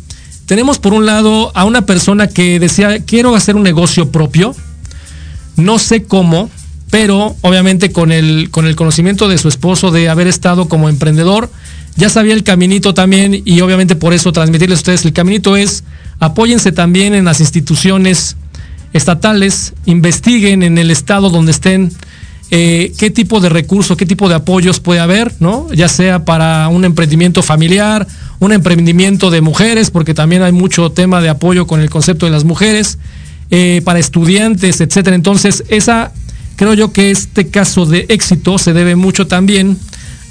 tenemos 0.47 0.79
por 0.79 0.93
un 0.93 1.07
lado 1.07 1.53
a 1.55 1.65
una 1.65 1.87
persona 1.87 2.27
que 2.27 2.59
decía, 2.59 3.01
"Quiero 3.05 3.35
hacer 3.35 3.57
un 3.57 3.63
negocio 3.63 4.11
propio." 4.11 4.55
No 5.57 5.79
sé 5.79 6.03
cómo, 6.05 6.51
pero 6.91 7.37
obviamente 7.43 7.93
con 7.93 8.11
el 8.11 8.51
con 8.51 8.67
el 8.67 8.75
conocimiento 8.75 9.29
de 9.29 9.39
su 9.39 9.49
esposo 9.49 9.91
de 9.91 10.09
haber 10.09 10.27
estado 10.27 10.69
como 10.69 10.89
emprendedor, 10.89 11.51
ya 11.97 12.09
sabía 12.09 12.35
el 12.35 12.43
caminito 12.43 12.95
también 12.95 13.43
y 13.45 13.61
obviamente 13.61 13.95
por 13.95 14.13
eso 14.13 14.33
transmitirles 14.33 14.79
a 14.79 14.81
ustedes 14.81 15.05
el 15.05 15.13
caminito 15.13 15.57
es 15.57 15.85
apóyense 16.19 16.73
también 16.73 17.15
en 17.15 17.25
las 17.25 17.41
instituciones 17.41 18.37
estatales, 18.95 19.75
investiguen 19.85 20.63
en 20.63 20.79
el 20.79 20.91
estado 20.91 21.29
donde 21.29 21.53
estén 21.53 21.93
eh, 22.51 22.93
qué 22.97 23.11
tipo 23.11 23.41
de 23.41 23.49
recursos, 23.49 23.97
qué 23.97 24.07
tipo 24.07 24.29
de 24.29 24.37
apoyos 24.37 24.79
puede 24.79 25.01
haber, 25.01 25.35
¿no? 25.41 25.67
Ya 25.73 25.89
sea 25.89 26.25
para 26.25 26.69
un 26.69 26.85
emprendimiento 26.85 27.43
familiar, 27.43 28.07
un 28.39 28.53
emprendimiento 28.53 29.31
de 29.31 29.41
mujeres, 29.41 29.91
porque 29.91 30.15
también 30.15 30.43
hay 30.43 30.53
mucho 30.53 30.93
tema 30.93 31.21
de 31.21 31.29
apoyo 31.29 31.67
con 31.67 31.81
el 31.81 31.91
concepto 31.91 32.27
de 32.27 32.33
las 32.33 32.45
mujeres, 32.45 32.99
eh, 33.51 33.83
para 33.85 33.99
estudiantes, 33.99 34.81
etcétera. 34.81 35.17
Entonces, 35.17 35.65
esa, 35.69 36.13
creo 36.57 36.75
yo 36.75 36.93
que 36.93 37.11
este 37.11 37.49
caso 37.49 37.87
de 37.87 38.07
éxito 38.09 38.59
se 38.59 38.73
debe 38.73 38.95
mucho 38.95 39.27
también 39.27 39.77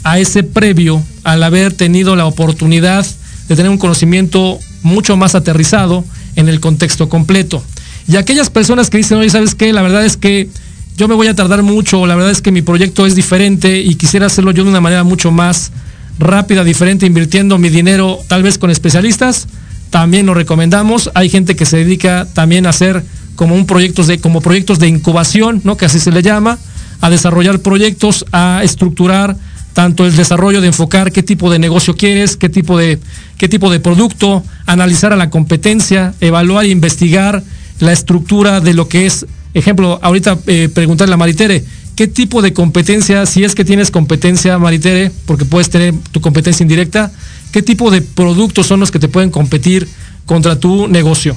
a 0.04 0.20
ese 0.20 0.44
previo, 0.44 1.04
al 1.24 1.44
haber 1.44 1.74
tenido 1.74 2.16
la 2.16 2.26
oportunidad 2.26 3.06
de 3.50 3.56
tener 3.56 3.70
un 3.70 3.78
conocimiento 3.78 4.60
mucho 4.84 5.18
más 5.18 5.36
aterrizado 5.36 6.06
en 6.36 6.48
el 6.48 6.60
contexto 6.60 7.10
completo. 7.10 7.64
Y 8.08 8.18
aquellas 8.18 8.50
personas 8.50 8.90
que 8.90 8.98
dicen, 8.98 9.18
oye, 9.18 9.30
¿sabes 9.30 9.56
qué? 9.56 9.72
La 9.74 9.82
verdad 9.82 10.06
es 10.06 10.18
que 10.18 10.50
yo 10.98 11.08
me 11.08 11.16
voy 11.16 11.28
a 11.28 11.36
tardar 11.36 11.64
mucho, 11.64 12.06
la 12.06 12.16
verdad 12.16 12.32
es 12.32 12.42
que 12.42 12.52
mi 12.52 12.62
proyecto 12.62 13.06
es 13.06 13.16
diferente 13.16 13.80
y 13.80 13.96
quisiera 13.96 14.28
hacerlo 14.28 14.52
yo 14.52 14.64
de 14.64 14.70
una 14.70 14.82
manera 14.82 15.04
mucho 15.04 15.32
más 15.32 15.72
rápida, 16.20 16.64
diferente, 16.64 17.06
invirtiendo 17.06 17.58
mi 17.58 17.70
dinero 17.70 18.20
tal 18.28 18.44
vez 18.44 18.58
con 18.58 18.70
especialistas, 18.70 19.48
también 19.90 20.26
lo 20.26 20.34
recomendamos. 20.34 21.12
Hay 21.16 21.30
gente 21.30 21.56
que 21.56 21.66
se 21.66 21.78
dedica 21.78 22.28
también 22.34 22.66
a 22.66 22.70
hacer 22.70 23.04
como 23.36 23.56
un 23.56 23.66
proyectos 23.66 24.08
de, 24.08 24.20
como 24.20 24.42
proyectos 24.42 24.80
de 24.80 24.88
incubación, 24.88 25.62
¿no? 25.64 25.78
Que 25.78 25.86
así 25.86 26.00
se 26.00 26.12
le 26.12 26.22
llama, 26.22 26.60
a 27.02 27.10
desarrollar 27.10 27.60
proyectos, 27.60 28.26
a 28.32 28.62
estructurar 28.64 29.36
tanto 29.74 30.06
el 30.06 30.16
desarrollo 30.16 30.62
de 30.62 30.68
enfocar 30.68 31.12
qué 31.12 31.24
tipo 31.24 31.50
de 31.50 31.58
negocio 31.58 31.96
quieres, 31.96 32.38
qué 32.38 32.50
tipo 32.50 32.78
de, 32.78 33.00
qué 33.38 33.50
tipo 33.50 33.72
de 33.72 33.80
producto, 33.80 34.44
analizar 34.68 35.12
a 35.14 35.16
la 35.16 35.32
competencia, 35.32 36.14
evaluar 36.22 36.66
e 36.66 36.70
investigar 36.70 37.44
la 37.80 37.92
estructura 37.92 38.62
de 38.62 38.74
lo 38.74 38.88
que 38.88 39.06
es, 39.06 39.26
ejemplo, 39.54 40.00
ahorita 40.02 40.38
eh, 40.48 40.70
preguntarle 40.74 41.14
a 41.14 41.18
Maritere, 41.18 41.64
¿qué 41.96 42.08
tipo 42.08 42.42
de 42.42 42.54
competencia, 42.54 43.26
si 43.26 43.44
es 43.44 43.56
que 43.56 43.66
tienes 43.66 43.92
competencia, 43.92 44.58
Maritere, 44.58 45.12
porque 45.26 45.46
puedes 45.46 45.70
tener 45.70 45.94
tu 46.12 46.22
competencia 46.22 46.64
indirecta, 46.64 47.12
qué 47.52 47.62
tipo 47.62 47.92
de 47.92 48.02
productos 48.02 48.68
son 48.68 48.80
los 48.80 48.92
que 48.92 49.00
te 49.00 49.08
pueden 49.08 49.32
competir 49.32 49.88
contra 50.26 50.60
tu 50.60 50.88
negocio? 50.88 51.36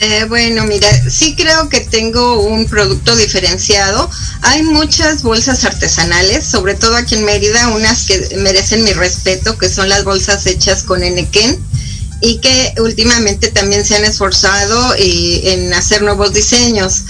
Eh, 0.00 0.24
bueno, 0.28 0.64
mira, 0.64 0.88
sí 1.08 1.36
creo 1.36 1.68
que 1.68 1.78
tengo 1.78 2.40
un 2.42 2.66
producto 2.66 3.14
diferenciado. 3.14 4.10
Hay 4.40 4.64
muchas 4.64 5.22
bolsas 5.22 5.64
artesanales, 5.64 6.44
sobre 6.44 6.74
todo 6.74 6.96
aquí 6.96 7.14
en 7.14 7.24
Mérida, 7.24 7.68
unas 7.68 8.06
que 8.06 8.36
merecen 8.38 8.82
mi 8.82 8.92
respeto, 8.94 9.56
que 9.56 9.68
son 9.68 9.88
las 9.88 10.02
bolsas 10.02 10.44
hechas 10.46 10.82
con 10.82 11.04
Enequén 11.04 11.56
y 12.22 12.38
que 12.38 12.72
últimamente 12.78 13.50
también 13.50 13.84
se 13.84 13.96
han 13.96 14.04
esforzado 14.04 14.94
en 14.96 15.74
hacer 15.74 16.02
nuevos 16.02 16.32
diseños. 16.32 17.02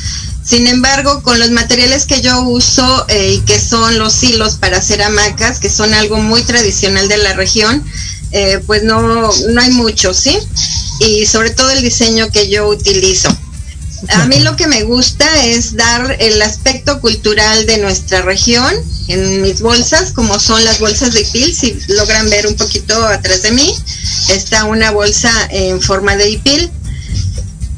Sin 0.42 0.66
embargo, 0.66 1.22
con 1.22 1.38
los 1.38 1.50
materiales 1.50 2.06
que 2.06 2.20
yo 2.20 2.40
uso 2.42 3.06
eh, 3.08 3.34
y 3.34 3.40
que 3.40 3.60
son 3.60 3.98
los 3.98 4.22
hilos 4.24 4.56
para 4.56 4.78
hacer 4.78 5.02
hamacas, 5.02 5.60
que 5.60 5.70
son 5.70 5.94
algo 5.94 6.16
muy 6.16 6.42
tradicional 6.42 7.08
de 7.08 7.18
la 7.18 7.34
región, 7.34 7.84
eh, 8.32 8.60
pues 8.66 8.82
no, 8.82 9.30
no 9.48 9.60
hay 9.60 9.70
mucho, 9.70 10.14
¿sí? 10.14 10.36
Y 10.98 11.26
sobre 11.26 11.50
todo 11.50 11.70
el 11.70 11.82
diseño 11.82 12.30
que 12.30 12.48
yo 12.48 12.66
utilizo. 12.66 13.28
A 14.08 14.26
mí 14.26 14.40
lo 14.40 14.56
que 14.56 14.66
me 14.66 14.82
gusta 14.82 15.26
es 15.44 15.76
dar 15.76 16.16
el 16.18 16.42
aspecto 16.42 17.00
cultural 17.00 17.66
de 17.66 17.78
nuestra 17.78 18.22
región 18.22 18.74
en 19.08 19.42
mis 19.42 19.60
bolsas, 19.60 20.12
como 20.12 20.38
son 20.40 20.64
las 20.64 20.78
bolsas 20.78 21.12
de 21.12 21.20
IPIL, 21.20 21.54
si 21.54 21.78
logran 21.88 22.28
ver 22.30 22.46
un 22.46 22.54
poquito 22.54 22.94
atrás 23.06 23.42
de 23.42 23.52
mí, 23.52 23.74
está 24.28 24.64
una 24.64 24.90
bolsa 24.90 25.30
en 25.50 25.80
forma 25.80 26.16
de 26.16 26.30
IPIL. 26.30 26.70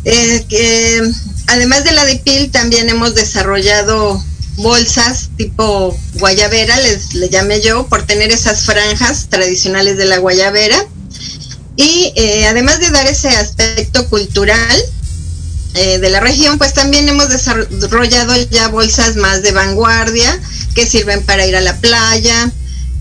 Eh, 0.04 1.00
además 1.46 1.84
de 1.84 1.92
la 1.92 2.04
de 2.04 2.12
IPIL, 2.12 2.50
también 2.50 2.88
hemos 2.88 3.14
desarrollado 3.14 4.22
bolsas 4.56 5.30
tipo 5.36 5.98
guayabera, 6.14 6.78
les 6.80 7.14
le 7.14 7.28
llamé 7.28 7.60
yo, 7.60 7.86
por 7.86 8.06
tener 8.06 8.30
esas 8.30 8.62
franjas 8.62 9.26
tradicionales 9.28 9.96
de 9.96 10.06
la 10.06 10.18
guayabera. 10.18 10.86
Y 11.76 12.12
eh, 12.16 12.46
además 12.46 12.78
de 12.78 12.90
dar 12.90 13.06
ese 13.06 13.28
aspecto 13.28 14.08
cultural, 14.08 14.82
eh, 15.74 15.98
de 15.98 16.08
la 16.08 16.20
región, 16.20 16.56
pues 16.56 16.72
también 16.72 17.08
hemos 17.08 17.28
desarrollado 17.28 18.36
ya 18.50 18.68
bolsas 18.68 19.16
más 19.16 19.42
de 19.42 19.50
vanguardia 19.50 20.40
que 20.74 20.86
sirven 20.86 21.22
para 21.24 21.46
ir 21.46 21.56
a 21.56 21.60
la 21.60 21.76
playa 21.78 22.52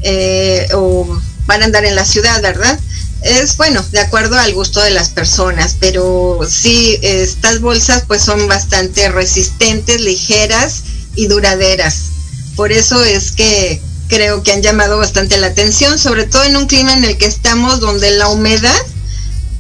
eh, 0.02 0.68
o 0.74 1.20
para 1.46 1.66
andar 1.66 1.86
en 1.86 1.96
la 1.96 2.04
ciudad, 2.04 2.42
¿verdad? 2.42 2.80
Es 3.22 3.58
bueno, 3.58 3.86
de 3.92 4.00
acuerdo 4.00 4.40
al 4.40 4.54
gusto 4.54 4.82
de 4.82 4.90
las 4.90 5.10
personas, 5.10 5.78
pero 5.80 6.40
sí, 6.50 6.98
estas 7.04 7.62
bolsas 7.62 8.06
pues 8.08 8.22
son 8.24 8.48
bastante 8.48 9.08
resistentes, 9.10 10.02
ligeras 10.02 10.84
y 11.16 11.28
duraderas. 11.28 12.10
Por 12.56 12.72
eso 12.72 13.04
es 13.04 13.32
que 13.32 13.80
creo 14.08 14.42
que 14.42 14.52
han 14.52 14.64
llamado 14.64 14.98
bastante 14.98 15.38
la 15.38 15.48
atención, 15.48 16.00
sobre 16.00 16.26
todo 16.26 16.44
en 16.44 16.58
un 16.58 16.66
clima 16.66 16.94
en 16.94 17.04
el 17.04 17.18
que 17.18 17.28
estamos 17.28 17.80
donde 17.80 18.12
la 18.12 18.30
humedad 18.30 18.82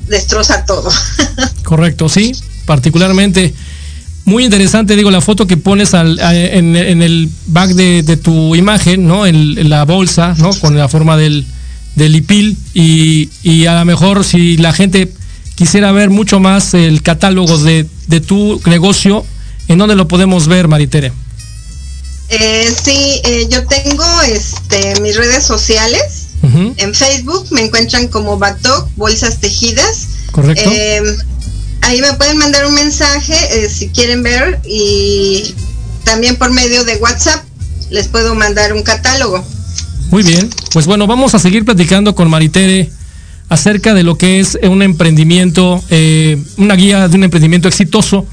destroza 0.07 0.65
todo. 0.65 0.91
Correcto, 1.63 2.09
sí, 2.09 2.35
particularmente. 2.65 3.53
Muy 4.25 4.45
interesante, 4.45 4.95
digo, 4.95 5.11
la 5.11 5.19
foto 5.19 5.47
que 5.47 5.57
pones 5.57 5.93
al, 5.93 6.17
en, 6.19 6.75
el 6.75 7.29
back 7.47 7.71
de, 7.71 8.17
tu 8.17 8.55
imagen, 8.55 9.05
¿no? 9.05 9.25
En, 9.25 9.69
la 9.69 9.83
bolsa, 9.83 10.33
¿no? 10.37 10.53
Con 10.53 10.77
la 10.77 10.87
forma 10.87 11.17
del, 11.17 11.45
del 11.95 12.15
IPIL 12.15 12.57
y, 12.73 13.29
y, 13.43 13.65
a 13.65 13.79
lo 13.79 13.85
mejor 13.85 14.23
si 14.23 14.55
la 14.57 14.71
gente 14.71 15.11
quisiera 15.55 15.91
ver 15.91 16.09
mucho 16.09 16.39
más 16.39 16.73
el 16.73 17.01
catálogo 17.01 17.57
de, 17.57 17.85
de 18.07 18.21
tu 18.21 18.61
negocio, 18.65 19.25
¿en 19.67 19.77
dónde 19.77 19.95
lo 19.95 20.07
podemos 20.07 20.47
ver, 20.47 20.69
Maritere? 20.69 21.11
Eh, 22.29 22.73
sí, 22.83 23.21
eh, 23.23 23.47
yo 23.49 23.65
tengo 23.67 24.05
este, 24.23 24.99
mis 25.01 25.15
redes 25.15 25.43
sociales. 25.43 26.27
En 26.75 26.93
Facebook 26.93 27.47
me 27.51 27.61
encuentran 27.61 28.09
como 28.09 28.37
Batok, 28.37 28.89
Bolsas 28.97 29.39
Tejidas. 29.39 30.07
Correcto. 30.33 30.69
Eh, 30.73 31.01
ahí 31.83 32.01
me 32.01 32.13
pueden 32.13 32.37
mandar 32.37 32.65
un 32.65 32.73
mensaje 32.73 33.35
eh, 33.51 33.69
si 33.69 33.89
quieren 33.89 34.23
ver 34.23 34.59
y 34.65 35.53
también 36.03 36.35
por 36.37 36.51
medio 36.51 36.83
de 36.83 36.95
WhatsApp 36.97 37.43
les 37.89 38.07
puedo 38.07 38.35
mandar 38.35 38.73
un 38.73 38.83
catálogo. 38.83 39.43
Muy 40.09 40.23
bien, 40.23 40.49
pues 40.71 40.85
bueno, 40.85 41.07
vamos 41.07 41.35
a 41.35 41.39
seguir 41.39 41.65
platicando 41.65 42.15
con 42.15 42.29
Maritere 42.29 42.89
acerca 43.49 43.93
de 43.93 44.03
lo 44.03 44.17
que 44.17 44.39
es 44.39 44.57
un 44.63 44.81
emprendimiento, 44.81 45.83
eh, 45.89 46.41
una 46.57 46.75
guía 46.75 47.07
de 47.07 47.15
un 47.15 47.23
emprendimiento 47.23 47.67
exitoso. 47.67 48.25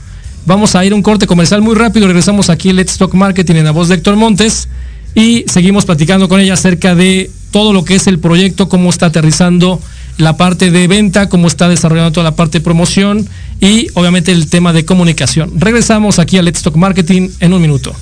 Vamos 0.46 0.74
a 0.74 0.84
ir 0.84 0.92
a 0.92 0.94
un 0.94 1.02
corte 1.02 1.26
comercial 1.26 1.60
muy 1.60 1.74
rápido, 1.74 2.06
regresamos 2.06 2.48
aquí 2.48 2.72
Let's 2.72 2.96
Talk 2.96 3.14
Marketing 3.14 3.56
en 3.56 3.64
la 3.64 3.72
voz 3.72 3.88
de 3.88 3.96
Héctor 3.96 4.16
Montes 4.16 4.68
y 5.14 5.44
seguimos 5.48 5.84
platicando 5.84 6.28
con 6.28 6.40
ella 6.40 6.54
acerca 6.54 6.94
de 6.94 7.30
todo 7.50 7.72
lo 7.72 7.84
que 7.84 7.96
es 7.96 8.06
el 8.06 8.18
proyecto, 8.18 8.68
cómo 8.68 8.90
está 8.90 9.06
aterrizando 9.06 9.80
la 10.20 10.36
parte 10.36 10.70
de 10.70 10.86
venta, 10.86 11.28
cómo 11.28 11.48
está 11.48 11.68
desarrollando 11.68 12.12
toda 12.12 12.24
la 12.24 12.36
parte 12.36 12.58
de 12.58 12.64
promoción 12.64 13.28
y 13.60 13.88
obviamente 13.94 14.32
el 14.32 14.48
tema 14.48 14.72
de 14.72 14.84
comunicación. 14.84 15.52
Regresamos 15.58 16.18
aquí 16.18 16.38
a 16.38 16.42
Let's 16.42 16.62
Talk 16.62 16.76
Marketing 16.76 17.30
en 17.40 17.52
un 17.52 17.62
minuto. 17.62 17.94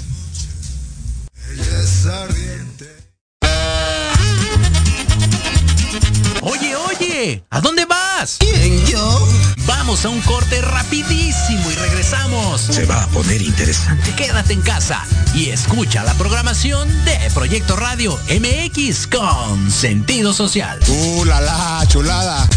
Oye, 6.43 6.77
oye, 6.77 7.45
¿a 7.51 7.61
dónde 7.61 7.85
vas? 7.85 8.39
¿Quién, 8.39 8.85
yo? 8.87 9.38
Vamos 9.69 10.03
a 10.07 10.09
un 10.09 10.21
corte 10.23 10.63
rapidísimo 10.63 11.71
y 11.71 11.75
regresamos. 11.75 12.63
Se 12.63 12.87
va 12.87 13.05
a 13.05 13.07
poner 13.09 13.43
interesante. 13.43 14.15
Quédate 14.15 14.55
en 14.55 14.63
casa 14.63 15.05
y 15.35 15.51
escucha 15.51 16.03
la 16.05 16.15
programación 16.15 16.89
de 17.05 17.19
Proyecto 17.35 17.77
Radio 17.77 18.19
MX 18.29 19.07
con 19.09 19.71
sentido 19.71 20.33
social. 20.33 20.81
¡Uh, 20.89 21.25
la, 21.27 21.43
la 21.43 21.85
chulada! 21.87 22.49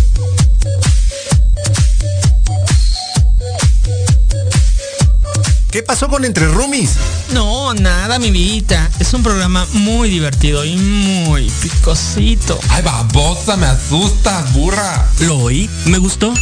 ¿Qué 5.69 5.83
pasó 5.83 6.07
con 6.07 6.23
Entre 6.23 6.47
Rumis? 6.47 6.91
No, 7.33 7.73
nada, 7.73 8.19
mi 8.19 8.31
vida. 8.31 8.89
Es 8.99 9.13
un 9.13 9.21
programa 9.21 9.67
muy 9.73 10.09
divertido 10.09 10.63
y 10.63 10.77
muy 10.77 11.49
picosito. 11.61 12.57
Ay, 12.69 12.83
babosa, 12.83 13.57
me 13.57 13.67
asustas, 13.67 14.53
burra. 14.53 15.07
Lo 15.19 15.37
oí, 15.37 15.69
me 15.85 15.97
gustó. 15.97 16.33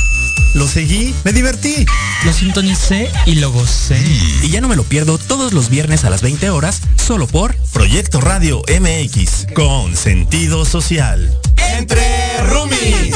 Lo 0.53 0.67
seguí, 0.67 1.13
me 1.23 1.33
divertí. 1.33 1.85
Lo 2.25 2.33
sintonicé 2.33 3.09
y 3.25 3.35
lo 3.35 3.51
gocé. 3.51 3.99
Y 4.43 4.49
ya 4.49 4.61
no 4.61 4.67
me 4.67 4.75
lo 4.75 4.83
pierdo 4.83 5.17
todos 5.17 5.53
los 5.53 5.69
viernes 5.69 6.03
a 6.05 6.09
las 6.09 6.21
20 6.21 6.49
horas, 6.49 6.81
solo 6.95 7.27
por 7.27 7.55
Proyecto 7.73 8.19
Radio 8.19 8.61
MX, 8.67 9.47
con 9.53 9.95
sentido 9.95 10.65
social. 10.65 11.39
Entre 11.77 12.01
Rumis. 12.43 13.15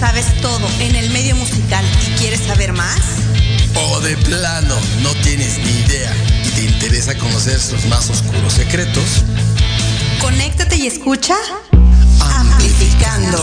Sabes 0.00 0.40
todo 0.40 0.66
en 0.80 0.96
el 0.96 1.10
medio 1.10 1.36
musical 1.36 1.84
y 2.06 2.18
quieres 2.18 2.40
saber 2.40 2.72
más? 2.72 2.98
O 3.74 4.00
de 4.00 4.16
plano 4.16 4.74
no 5.02 5.14
tienes 5.16 5.58
ni 5.58 5.70
idea 5.70 6.10
y 6.42 6.48
te 6.48 6.62
interesa 6.64 7.14
conocer 7.18 7.60
sus 7.60 7.84
más 7.84 8.08
oscuros 8.08 8.54
secretos. 8.54 9.04
Conéctate 10.18 10.76
y 10.76 10.86
escucha 10.86 11.34
Amplificando. 12.18 13.42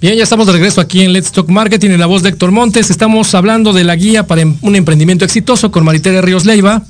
Bien, 0.00 0.16
ya 0.16 0.22
estamos 0.22 0.46
de 0.46 0.52
regreso 0.52 0.80
aquí 0.80 1.00
en 1.00 1.12
Let's 1.12 1.32
Talk 1.32 1.48
Marketing 1.48 1.90
en 1.90 1.98
la 1.98 2.06
voz 2.06 2.22
de 2.22 2.28
Héctor 2.28 2.52
Montes. 2.52 2.88
Estamos 2.88 3.34
hablando 3.34 3.72
de 3.72 3.82
la 3.82 3.96
guía 3.96 4.28
para 4.28 4.42
em-, 4.42 4.54
un 4.60 4.76
emprendimiento 4.76 5.24
exitoso 5.24 5.72
con 5.72 5.84
Maritere 5.84 6.22
Ríos 6.22 6.44
Leiva. 6.46 6.84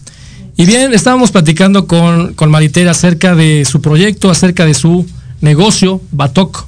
Y 0.58 0.66
bien, 0.66 0.92
estábamos 0.92 1.30
platicando 1.30 1.86
con, 1.86 2.34
con 2.34 2.50
Maritere 2.50 2.90
acerca 2.90 3.34
de 3.34 3.64
su 3.64 3.80
proyecto, 3.80 4.30
acerca 4.30 4.66
de 4.66 4.74
su 4.74 5.06
negocio, 5.40 6.02
Batok. 6.12 6.66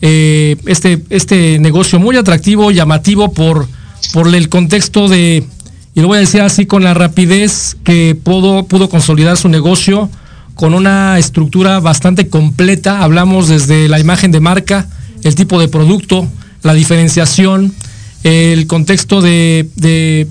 Eh, 0.00 0.58
este, 0.66 1.02
este 1.10 1.58
negocio 1.58 1.98
muy 1.98 2.16
atractivo, 2.16 2.70
llamativo 2.70 3.32
por, 3.32 3.66
por 4.12 4.32
el 4.32 4.48
contexto 4.48 5.08
de, 5.08 5.44
y 5.96 6.00
lo 6.00 6.06
voy 6.06 6.18
a 6.18 6.20
decir 6.20 6.40
así, 6.40 6.66
con 6.66 6.84
la 6.84 6.94
rapidez 6.94 7.76
que 7.82 8.14
pudo, 8.14 8.64
pudo 8.64 8.88
consolidar 8.88 9.36
su 9.36 9.48
negocio 9.48 10.08
con 10.54 10.72
una 10.72 11.18
estructura 11.18 11.80
bastante 11.80 12.28
completa. 12.28 13.02
Hablamos 13.02 13.48
desde 13.48 13.88
la 13.88 13.98
imagen 13.98 14.30
de 14.30 14.38
marca, 14.38 14.86
el 15.22 15.34
tipo 15.34 15.60
de 15.60 15.68
producto, 15.68 16.28
la 16.62 16.74
diferenciación, 16.74 17.72
el 18.22 18.66
contexto 18.66 19.22
de, 19.22 19.68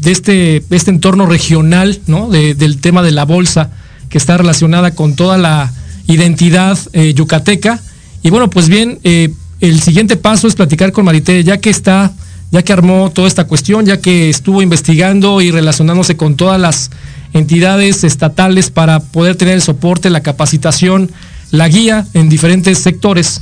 este, 0.06 0.64
este, 0.70 0.92
entorno 0.92 1.26
regional, 1.26 2.00
¿no? 2.08 2.30
del 2.30 2.80
tema 2.80 3.02
de 3.02 3.12
la 3.12 3.26
bolsa, 3.26 3.72
que 4.10 4.18
está 4.18 4.38
relacionada 4.38 4.92
con 4.92 5.16
toda 5.16 5.38
la 5.38 5.72
identidad 6.08 6.78
eh, 6.94 7.14
yucateca. 7.14 7.80
Y 8.22 8.30
bueno, 8.30 8.50
pues 8.50 8.70
bien, 8.70 9.00
eh, 9.04 9.34
el 9.60 9.82
siguiente 9.82 10.18
paso 10.18 10.48
es 10.48 10.56
platicar 10.56 10.92
con 10.92 11.06
Marité, 11.06 11.44
ya 11.44 11.58
que 11.58 11.70
está, 11.70 12.14
ya 12.52 12.62
que 12.64 12.74
armó 12.74 13.12
toda 13.12 13.28
esta 13.28 13.46
cuestión, 13.46 13.86
ya 13.86 14.00
que 14.00 14.30
estuvo 14.30 14.62
investigando 14.62 15.42
y 15.42 15.52
relacionándose 15.52 16.16
con 16.18 16.36
todas 16.36 16.60
las 16.60 16.92
entidades 17.34 18.04
estatales 18.04 18.72
para 18.72 19.00
poder 19.00 19.36
tener 19.36 19.56
el 19.56 19.62
soporte, 19.62 20.10
la 20.10 20.22
capacitación, 20.22 21.12
la 21.52 21.68
guía 21.68 22.08
en 22.14 22.30
diferentes 22.30 22.80
sectores 22.80 23.42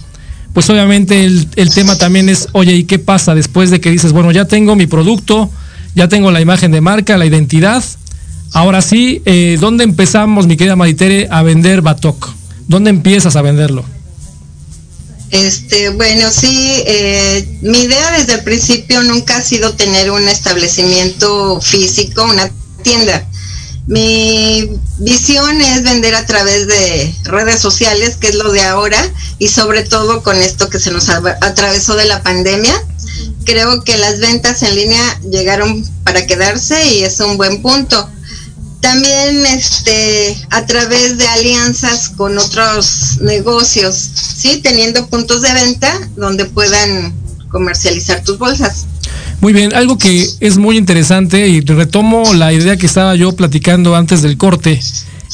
pues 0.58 0.72
obviamente 0.72 1.24
el, 1.24 1.72
tema 1.76 2.00
también 2.00 2.30
es, 2.30 2.48
oye, 2.54 2.74
¿y 2.74 2.86
qué 2.86 2.98
pasa 2.98 3.36
después 3.36 3.70
de 3.70 3.80
que 3.80 3.92
dices, 3.92 4.12
bueno, 4.12 4.32
ya 4.32 4.46
tengo 4.46 4.76
mi 4.76 4.88
producto, 4.88 5.52
ya 5.94 6.08
tengo 6.08 6.32
la 6.32 6.42
imagen 6.42 6.72
de 6.72 6.82
marca, 6.82 7.16
la 7.16 7.28
identidad? 7.28 7.84
Ahora 8.54 8.82
sí, 8.82 9.22
eh, 9.26 9.58
¿dónde 9.60 9.84
empezamos, 9.84 10.48
mi 10.48 10.58
querida 10.58 10.76
Maritere, 10.76 11.28
a 11.30 11.44
vender 11.44 11.84
Batok? 11.84 12.32
¿Dónde 12.68 12.90
empiezas 12.90 13.36
a 13.36 13.44
venderlo? 13.44 13.86
Este, 15.30 15.90
bueno, 15.90 16.28
sí, 16.32 16.82
eh, 16.88 17.60
mi 17.62 17.82
idea 17.82 18.18
desde 18.18 18.34
el 18.34 18.44
principio 18.44 19.04
nunca 19.04 19.38
ha 19.38 19.42
sido 19.44 19.76
tener 19.76 20.10
un 20.10 20.28
establecimiento 20.28 21.62
físico, 21.62 22.24
una 22.24 22.50
tienda. 22.82 23.28
Mi 23.88 24.70
visión 25.00 25.62
es 25.62 25.84
vender 25.84 26.14
a 26.14 26.26
través 26.26 26.68
de 26.68 27.16
redes 27.24 27.62
sociales, 27.62 28.18
que 28.18 28.28
es 28.28 28.36
lo 28.36 28.52
de 28.52 28.62
ahora, 28.62 29.00
y 29.40 29.48
sobre 29.48 29.84
todo 29.84 30.24
con 30.24 30.36
esto 30.36 30.70
que 30.70 30.78
se 30.78 30.92
nos 30.92 31.08
atravesó 31.10 31.96
de 31.96 32.04
la 32.04 32.22
pandemia. 32.22 32.74
Creo 33.46 33.86
que 33.86 33.98
las 33.98 34.20
ventas 34.20 34.62
en 34.64 34.76
línea 34.76 35.20
llegaron 35.32 35.86
para 36.04 36.28
quedarse 36.28 36.96
y 36.96 37.04
es 37.04 37.18
un 37.22 37.38
buen 37.38 37.62
punto. 37.62 38.10
También 38.82 39.46
este 39.46 40.38
a 40.50 40.66
través 40.66 41.18
de 41.18 41.28
alianzas 41.30 42.10
con 42.10 42.38
otros 42.38 43.20
negocios, 43.22 43.96
sí, 43.96 44.60
teniendo 44.62 45.08
puntos 45.08 45.42
de 45.42 45.54
venta 45.54 46.10
donde 46.18 46.46
puedan 46.46 47.14
comercializar 47.50 48.24
tus 48.24 48.38
bolsas. 48.38 48.86
Muy 49.42 49.54
bien, 49.54 49.74
algo 49.76 49.98
que 49.98 50.28
es 50.40 50.58
muy 50.58 50.78
interesante 50.78 51.48
y 51.48 51.62
retomo 51.62 52.34
la 52.34 52.54
idea 52.54 52.78
que 52.78 52.86
estaba 52.86 53.16
yo 53.16 53.34
platicando 53.34 53.96
antes 53.96 54.22
del 54.22 54.38
corte, 54.38 54.80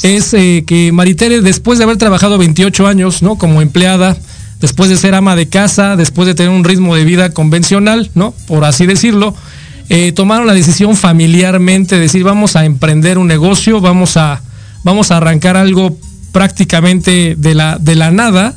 es 0.03 0.33
eh, 0.33 0.63
que 0.67 0.91
Maritere, 0.91 1.41
después 1.41 1.77
de 1.77 1.85
haber 1.85 1.97
trabajado 1.97 2.37
28 2.37 2.87
años, 2.87 3.21
¿no? 3.21 3.37
Como 3.37 3.61
empleada, 3.61 4.17
después 4.59 4.89
de 4.89 4.97
ser 4.97 5.15
ama 5.15 5.35
de 5.35 5.47
casa, 5.47 5.95
después 5.95 6.27
de 6.27 6.35
tener 6.35 6.51
un 6.51 6.63
ritmo 6.63 6.95
de 6.95 7.05
vida 7.05 7.31
convencional, 7.31 8.11
¿no? 8.15 8.33
Por 8.47 8.65
así 8.65 8.85
decirlo, 8.85 9.35
eh, 9.89 10.11
tomaron 10.11 10.47
la 10.47 10.53
decisión 10.53 10.95
familiarmente 10.95 11.95
de 11.95 12.01
decir, 12.01 12.23
vamos 12.23 12.55
a 12.55 12.65
emprender 12.65 13.17
un 13.17 13.27
negocio, 13.27 13.79
vamos 13.79 14.17
a, 14.17 14.41
vamos 14.83 15.11
a 15.11 15.17
arrancar 15.17 15.57
algo 15.57 15.97
prácticamente 16.31 17.35
de 17.37 17.55
la, 17.55 17.77
de 17.79 17.95
la 17.95 18.11
nada 18.11 18.55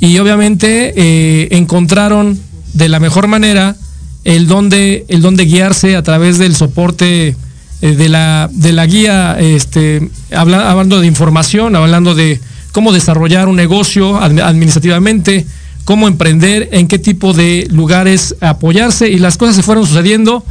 y 0.00 0.18
obviamente 0.18 0.92
eh, 0.96 1.48
encontraron 1.52 2.38
de 2.74 2.88
la 2.88 3.00
mejor 3.00 3.28
manera 3.28 3.76
el 4.24 4.46
donde, 4.46 5.04
el 5.08 5.22
donde 5.22 5.44
guiarse 5.44 5.96
a 5.96 6.02
través 6.02 6.38
del 6.38 6.56
soporte 6.56 7.36
eh, 7.80 7.94
de, 7.96 8.08
la, 8.08 8.48
de 8.52 8.72
la 8.72 8.86
guía, 8.86 9.36
este, 9.38 10.10
hablando 10.34 11.00
de 11.00 11.06
información, 11.06 11.76
hablando 11.76 12.14
de 12.14 12.40
cómo 12.72 12.92
desarrollar 12.92 13.48
un 13.48 13.56
negocio 13.56 14.18
administrativamente, 14.18 15.46
cómo 15.84 16.08
emprender, 16.08 16.70
en 16.72 16.88
qué 16.88 16.98
tipo 16.98 17.32
de 17.32 17.68
lugares 17.70 18.34
apoyarse 18.40 19.08
y 19.08 19.18
las 19.18 19.36
cosas 19.36 19.56
se 19.56 19.62
fueron 19.62 19.86
sucediendo 19.86 20.44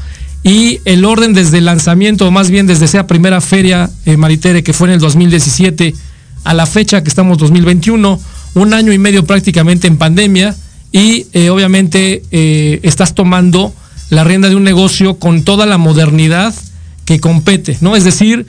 y 0.43 0.79
el 0.85 1.05
orden 1.05 1.33
desde 1.33 1.57
el 1.57 1.65
lanzamiento, 1.65 2.27
o 2.27 2.31
más 2.31 2.49
bien 2.49 2.67
desde 2.67 2.85
esa 2.85 3.07
primera 3.07 3.41
feria 3.41 3.89
eh, 4.05 4.17
Maritere 4.17 4.61
que 4.61 4.73
fue 4.73 4.89
en 4.89 4.95
el 4.95 4.99
2017 4.99 5.95
a 6.43 6.53
la 6.53 6.65
fecha 6.65 7.01
que 7.01 7.09
estamos 7.09 7.37
2021, 7.37 8.19
un 8.55 8.73
año 8.73 8.93
y 8.93 8.97
medio 8.97 9.25
prácticamente 9.25 9.87
en 9.87 9.97
pandemia 9.97 10.55
y 10.93 11.27
eh, 11.33 11.49
obviamente 11.49 12.23
eh, 12.31 12.79
estás 12.83 13.13
tomando 13.13 13.73
la 14.09 14.23
rienda 14.23 14.47
de 14.47 14.55
un 14.55 14.63
negocio 14.63 15.19
con 15.19 15.43
toda 15.43 15.65
la 15.65 15.77
modernidad 15.77 16.53
que 17.03 17.19
compete, 17.19 17.77
¿no? 17.81 17.97
Es 17.97 18.05
decir, 18.05 18.45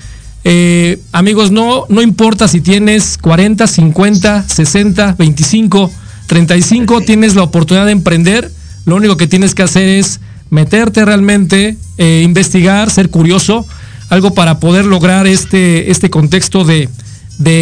amigos, 1.10 1.50
no, 1.50 1.86
no 1.88 2.02
importa 2.02 2.46
si 2.46 2.60
tienes 2.60 3.18
40, 3.18 3.66
50, 3.66 4.44
60, 4.46 5.16
25, 5.18 5.90
35 6.26 7.00
tienes 7.00 7.34
la 7.34 7.42
oportunidad 7.42 7.86
de 7.86 7.92
emprender, 7.92 8.52
lo 8.84 8.96
único 8.96 9.16
que 9.16 9.26
tienes 9.26 9.54
que 9.54 9.62
hacer 9.62 9.88
es 9.88 10.20
meterte 10.50 11.04
realmente, 11.04 11.76
eh, 11.98 12.22
investigar, 12.24 12.90
ser 12.90 13.10
curioso, 13.10 13.66
algo 14.08 14.34
para 14.34 14.60
poder 14.60 14.84
lograr 14.84 15.26
este, 15.26 15.90
este 15.90 16.10
contexto 16.10 16.64
de, 16.64 16.88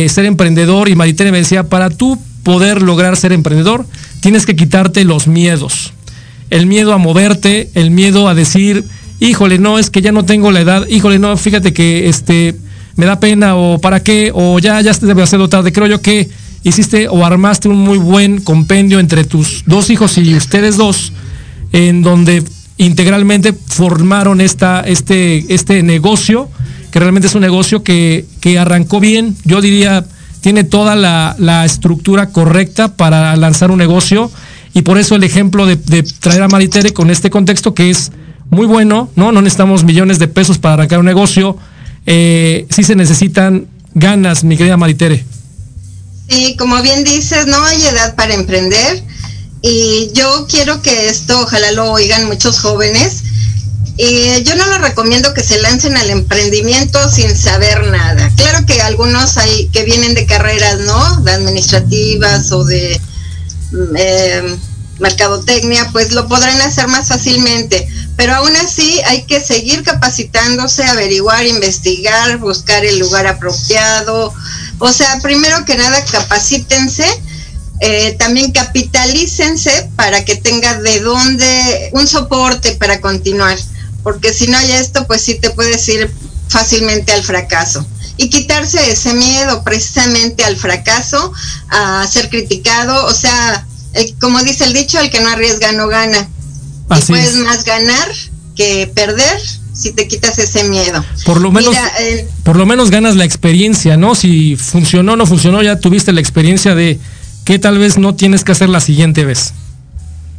ser 0.08 0.26
emprendedor. 0.26 0.88
Y 0.88 0.94
Maritere 0.94 1.32
me 1.32 1.38
decía, 1.38 1.64
para 1.64 1.90
tú 1.90 2.18
poder 2.42 2.82
lograr 2.82 3.16
ser 3.16 3.32
emprendedor, 3.32 3.86
tienes 4.22 4.46
que 4.46 4.56
quitarte 4.56 5.04
los 5.04 5.26
miedos. 5.26 5.92
El 6.48 6.66
miedo 6.66 6.94
a 6.94 6.98
moverte, 6.98 7.70
el 7.74 7.90
miedo 7.90 8.28
a 8.28 8.34
decir, 8.34 8.84
híjole, 9.20 9.58
no, 9.58 9.78
es 9.78 9.90
que 9.90 10.00
ya 10.00 10.12
no 10.12 10.24
tengo 10.24 10.52
la 10.52 10.60
edad, 10.60 10.86
híjole, 10.88 11.18
no, 11.18 11.36
fíjate 11.36 11.72
que 11.72 12.08
este 12.08 12.56
me 12.96 13.04
da 13.04 13.20
pena 13.20 13.56
o 13.56 13.78
para 13.78 14.02
qué, 14.02 14.30
o 14.32 14.58
ya, 14.58 14.80
ya 14.80 14.94
se 14.94 15.06
debe 15.06 15.22
hacer 15.22 15.46
tarde. 15.48 15.72
Creo 15.72 15.86
yo 15.86 16.00
que 16.00 16.30
hiciste 16.62 17.08
o 17.08 17.26
armaste 17.26 17.68
un 17.68 17.78
muy 17.78 17.98
buen 17.98 18.40
compendio 18.40 19.00
entre 19.00 19.24
tus 19.24 19.64
dos 19.66 19.90
hijos 19.90 20.16
y 20.18 20.34
ustedes 20.34 20.76
dos, 20.76 21.12
en 21.72 22.02
donde 22.02 22.44
integralmente 22.76 23.52
formaron 23.52 24.40
esta, 24.40 24.80
este, 24.80 25.52
este 25.52 25.82
negocio, 25.82 26.48
que 26.92 27.00
realmente 27.00 27.26
es 27.26 27.34
un 27.34 27.40
negocio 27.40 27.82
que, 27.82 28.26
arrancó 28.58 29.00
bien, 29.00 29.36
yo 29.44 29.60
diría, 29.60 30.04
tiene 30.42 30.64
toda 30.64 30.94
la, 30.96 31.64
estructura 31.64 32.28
correcta 32.30 32.88
para 32.96 33.34
lanzar 33.36 33.70
un 33.70 33.78
negocio, 33.78 34.30
y 34.74 34.82
por 34.82 34.98
eso 34.98 35.14
el 35.14 35.24
ejemplo 35.24 35.64
de, 35.66 35.76
traer 36.20 36.42
a 36.42 36.48
Maritere 36.48 36.92
con 36.92 37.10
este 37.10 37.30
contexto 37.30 37.72
que 37.72 37.88
es 37.88 38.12
muy 38.50 38.66
bueno, 38.66 39.08
¿no? 39.16 39.32
No 39.32 39.40
necesitamos 39.40 39.84
millones 39.84 40.18
de 40.18 40.28
pesos 40.28 40.58
para 40.58 40.74
arrancar 40.74 40.98
un 40.98 41.06
negocio, 41.06 41.56
eh, 42.04 42.66
sí 42.68 42.82
se 42.82 42.96
necesitan 42.96 43.68
ganas, 43.94 44.44
mi 44.44 44.56
querida 44.56 44.76
Maritere. 44.76 45.24
Sí, 46.28 46.56
como 46.58 46.82
bien 46.82 47.04
dices, 47.04 47.46
no 47.46 47.62
hay 47.64 47.82
edad 47.82 48.14
para 48.16 48.34
emprender 48.34 49.02
y 49.62 50.10
yo 50.12 50.46
quiero 50.50 50.82
que 50.82 51.08
esto 51.08 51.40
ojalá 51.40 51.70
lo 51.72 51.92
oigan 51.92 52.26
muchos 52.26 52.58
jóvenes. 52.58 53.22
Y 54.04 54.42
yo 54.42 54.56
no 54.56 54.66
les 54.66 54.80
recomiendo 54.80 55.32
que 55.32 55.44
se 55.44 55.60
lancen 55.60 55.96
al 55.96 56.10
emprendimiento 56.10 56.98
sin 57.08 57.36
saber 57.36 57.86
nada. 57.86 58.32
Claro 58.34 58.66
que 58.66 58.82
algunos 58.82 59.38
hay 59.38 59.68
que 59.68 59.84
vienen 59.84 60.14
de 60.14 60.26
carreras, 60.26 60.80
¿no? 60.80 61.20
De 61.20 61.30
administrativas 61.30 62.50
o 62.50 62.64
de 62.64 63.00
mm, 63.70 63.94
eh, 63.96 64.58
mercadotecnia, 64.98 65.88
pues 65.92 66.10
lo 66.10 66.26
podrán 66.26 66.60
hacer 66.62 66.88
más 66.88 67.06
fácilmente. 67.06 67.86
Pero 68.16 68.34
aún 68.34 68.56
así 68.56 69.00
hay 69.06 69.22
que 69.22 69.40
seguir 69.40 69.84
capacitándose, 69.84 70.82
averiguar, 70.82 71.46
investigar, 71.46 72.38
buscar 72.38 72.84
el 72.84 72.98
lugar 72.98 73.28
apropiado, 73.28 74.34
o 74.80 74.92
sea, 74.92 75.20
primero 75.22 75.64
que 75.64 75.76
nada, 75.76 76.04
capacítense, 76.06 77.06
eh, 77.78 78.16
también 78.18 78.50
capitalícense 78.50 79.90
para 79.94 80.24
que 80.24 80.34
tenga 80.34 80.80
de 80.80 80.98
dónde 80.98 81.90
un 81.92 82.08
soporte 82.08 82.72
para 82.72 83.00
continuar, 83.00 83.56
porque 84.02 84.32
si 84.32 84.46
no 84.46 84.56
hay 84.56 84.72
esto, 84.72 85.06
pues 85.06 85.22
sí 85.22 85.36
te 85.36 85.50
puedes 85.50 85.88
ir 85.88 86.10
fácilmente 86.48 87.12
al 87.12 87.22
fracaso. 87.22 87.86
Y 88.16 88.28
quitarse 88.28 88.90
ese 88.90 89.14
miedo 89.14 89.64
precisamente 89.64 90.44
al 90.44 90.56
fracaso, 90.56 91.32
a 91.70 92.06
ser 92.06 92.28
criticado, 92.28 93.06
o 93.06 93.14
sea, 93.14 93.66
como 94.20 94.42
dice 94.42 94.64
el 94.64 94.72
dicho, 94.72 95.00
el 95.00 95.10
que 95.10 95.20
no 95.20 95.28
arriesga 95.30 95.72
no 95.72 95.88
gana. 95.88 96.28
y 96.96 97.00
puedes 97.02 97.36
más 97.36 97.64
ganar 97.64 98.12
que 98.54 98.90
perder 98.94 99.40
si 99.72 99.92
te 99.92 100.06
quitas 100.06 100.38
ese 100.38 100.64
miedo. 100.64 101.04
Por 101.24 101.40
lo 101.40 101.50
menos, 101.50 101.74
por 102.42 102.56
lo 102.56 102.66
menos 102.66 102.90
ganas 102.90 103.16
la 103.16 103.24
experiencia, 103.24 103.96
¿no? 103.96 104.14
Si 104.14 104.56
funcionó 104.56 105.14
o 105.14 105.16
no 105.16 105.26
funcionó, 105.26 105.62
ya 105.62 105.78
tuviste 105.78 106.12
la 106.12 106.20
experiencia 106.20 106.74
de 106.74 107.00
que 107.44 107.58
tal 107.58 107.78
vez 107.78 107.98
no 107.98 108.14
tienes 108.14 108.44
que 108.44 108.52
hacer 108.52 108.68
la 108.68 108.80
siguiente 108.80 109.24
vez. 109.24 109.54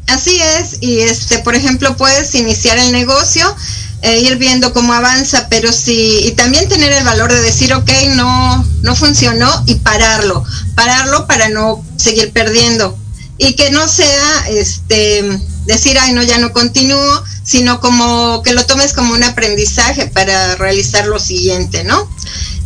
Así 0.07 0.39
es, 0.59 0.77
y 0.81 0.99
este, 0.99 1.39
por 1.39 1.55
ejemplo, 1.55 1.95
puedes 1.95 2.35
iniciar 2.35 2.77
el 2.77 2.91
negocio, 2.91 3.55
e 4.03 4.19
ir 4.19 4.35
viendo 4.35 4.73
cómo 4.73 4.91
avanza, 4.91 5.47
pero 5.49 5.71
sí, 5.71 6.19
y 6.25 6.31
también 6.31 6.67
tener 6.67 6.91
el 6.91 7.05
valor 7.05 7.31
de 7.31 7.41
decir, 7.41 7.73
ok, 7.73 7.89
no, 8.15 8.67
no 8.81 8.95
funcionó 8.97 9.49
y 9.65 9.75
pararlo, 9.75 10.43
pararlo 10.75 11.25
para 11.25 11.47
no 11.47 11.83
seguir 11.95 12.33
perdiendo. 12.33 12.97
Y 13.37 13.55
que 13.55 13.71
no 13.71 13.87
sea, 13.87 14.45
este, 14.49 15.23
decir, 15.65 15.97
ay, 15.99 16.11
no, 16.11 16.21
ya 16.21 16.37
no 16.37 16.51
continúo, 16.51 17.23
sino 17.43 17.79
como 17.79 18.43
que 18.43 18.53
lo 18.53 18.65
tomes 18.65 18.91
como 18.91 19.13
un 19.13 19.23
aprendizaje 19.23 20.07
para 20.07 20.55
realizar 20.57 21.07
lo 21.07 21.17
siguiente, 21.17 21.85
¿no? 21.85 22.09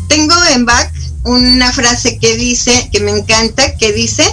Tengo 0.09 0.33
en 0.53 0.65
back 0.65 0.91
una 1.23 1.71
frase 1.71 2.17
que 2.17 2.35
dice, 2.35 2.89
que 2.91 2.99
me 2.99 3.11
encanta, 3.11 3.77
que 3.77 3.93
dice, 3.93 4.25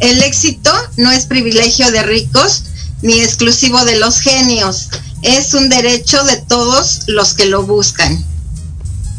el 0.00 0.22
éxito 0.22 0.72
no 0.96 1.10
es 1.10 1.26
privilegio 1.26 1.90
de 1.90 2.02
ricos 2.02 2.64
ni 3.02 3.20
exclusivo 3.20 3.84
de 3.84 3.98
los 3.98 4.20
genios, 4.20 4.88
es 5.22 5.54
un 5.54 5.68
derecho 5.68 6.22
de 6.24 6.36
todos 6.36 7.00
los 7.06 7.34
que 7.34 7.46
lo 7.46 7.62
buscan. 7.62 8.24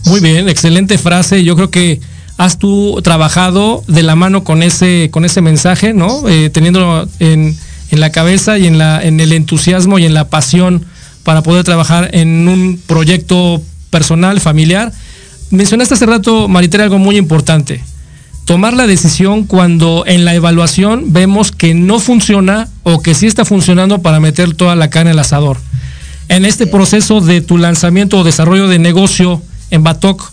Muy 0.06 0.20
bien, 0.20 0.50
excelente 0.50 0.98
frase. 0.98 1.44
Yo 1.44 1.56
creo 1.56 1.72
que 1.72 2.00
has 2.38 2.58
tú 2.58 3.00
trabajado 3.04 3.84
de 3.88 4.04
la 4.04 4.16
mano 4.16 4.44
con 4.44 4.64
ese, 4.64 5.10
con 5.12 5.26
ese 5.26 5.42
mensaje, 5.42 5.94
¿no? 5.94 6.28
Eh, 6.28 6.50
teniendo 6.50 7.08
en 7.20 7.58
en 7.92 8.00
la 8.00 8.12
cabeza 8.12 8.58
y 8.58 8.68
en, 8.68 8.78
la, 8.78 9.04
en 9.04 9.20
el 9.20 9.34
entusiasmo 9.34 10.00
y 10.00 10.06
en 10.06 10.14
la 10.14 10.30
pasión 10.30 10.86
para 11.24 11.44
poder 11.44 11.64
trabajar 11.64 12.10
en 12.14 12.48
un 12.48 12.82
proyecto 12.88 13.62
personal, 13.90 14.40
familiar. 14.40 14.92
Mencionaste 15.52 15.94
hace 15.94 16.06
rato, 16.06 16.48
Maritere, 16.48 16.84
algo 16.84 16.98
muy 16.98 17.18
importante. 17.18 17.84
Tomar 18.46 18.74
la 18.74 18.88
decisión 18.88 19.44
cuando 19.46 20.04
en 20.08 20.26
la 20.26 20.34
evaluación 20.34 21.14
vemos 21.14 21.52
que 21.52 21.74
no 21.74 22.00
funciona 22.00 22.68
o 22.84 23.02
que 23.02 23.14
sí 23.14 23.28
está 23.28 23.46
funcionando 23.46 24.02
para 24.02 24.20
meter 24.20 24.56
toda 24.56 24.76
la 24.76 24.90
carne 24.90 25.12
al 25.12 25.20
asador. 25.20 25.58
En 26.28 26.46
este 26.46 26.66
proceso 26.68 27.22
de 27.22 27.42
tu 27.42 27.58
lanzamiento 27.58 28.18
o 28.18 28.24
desarrollo 28.24 28.68
de 28.68 28.80
negocio 28.80 29.42
en 29.70 29.84
Batok, 29.84 30.32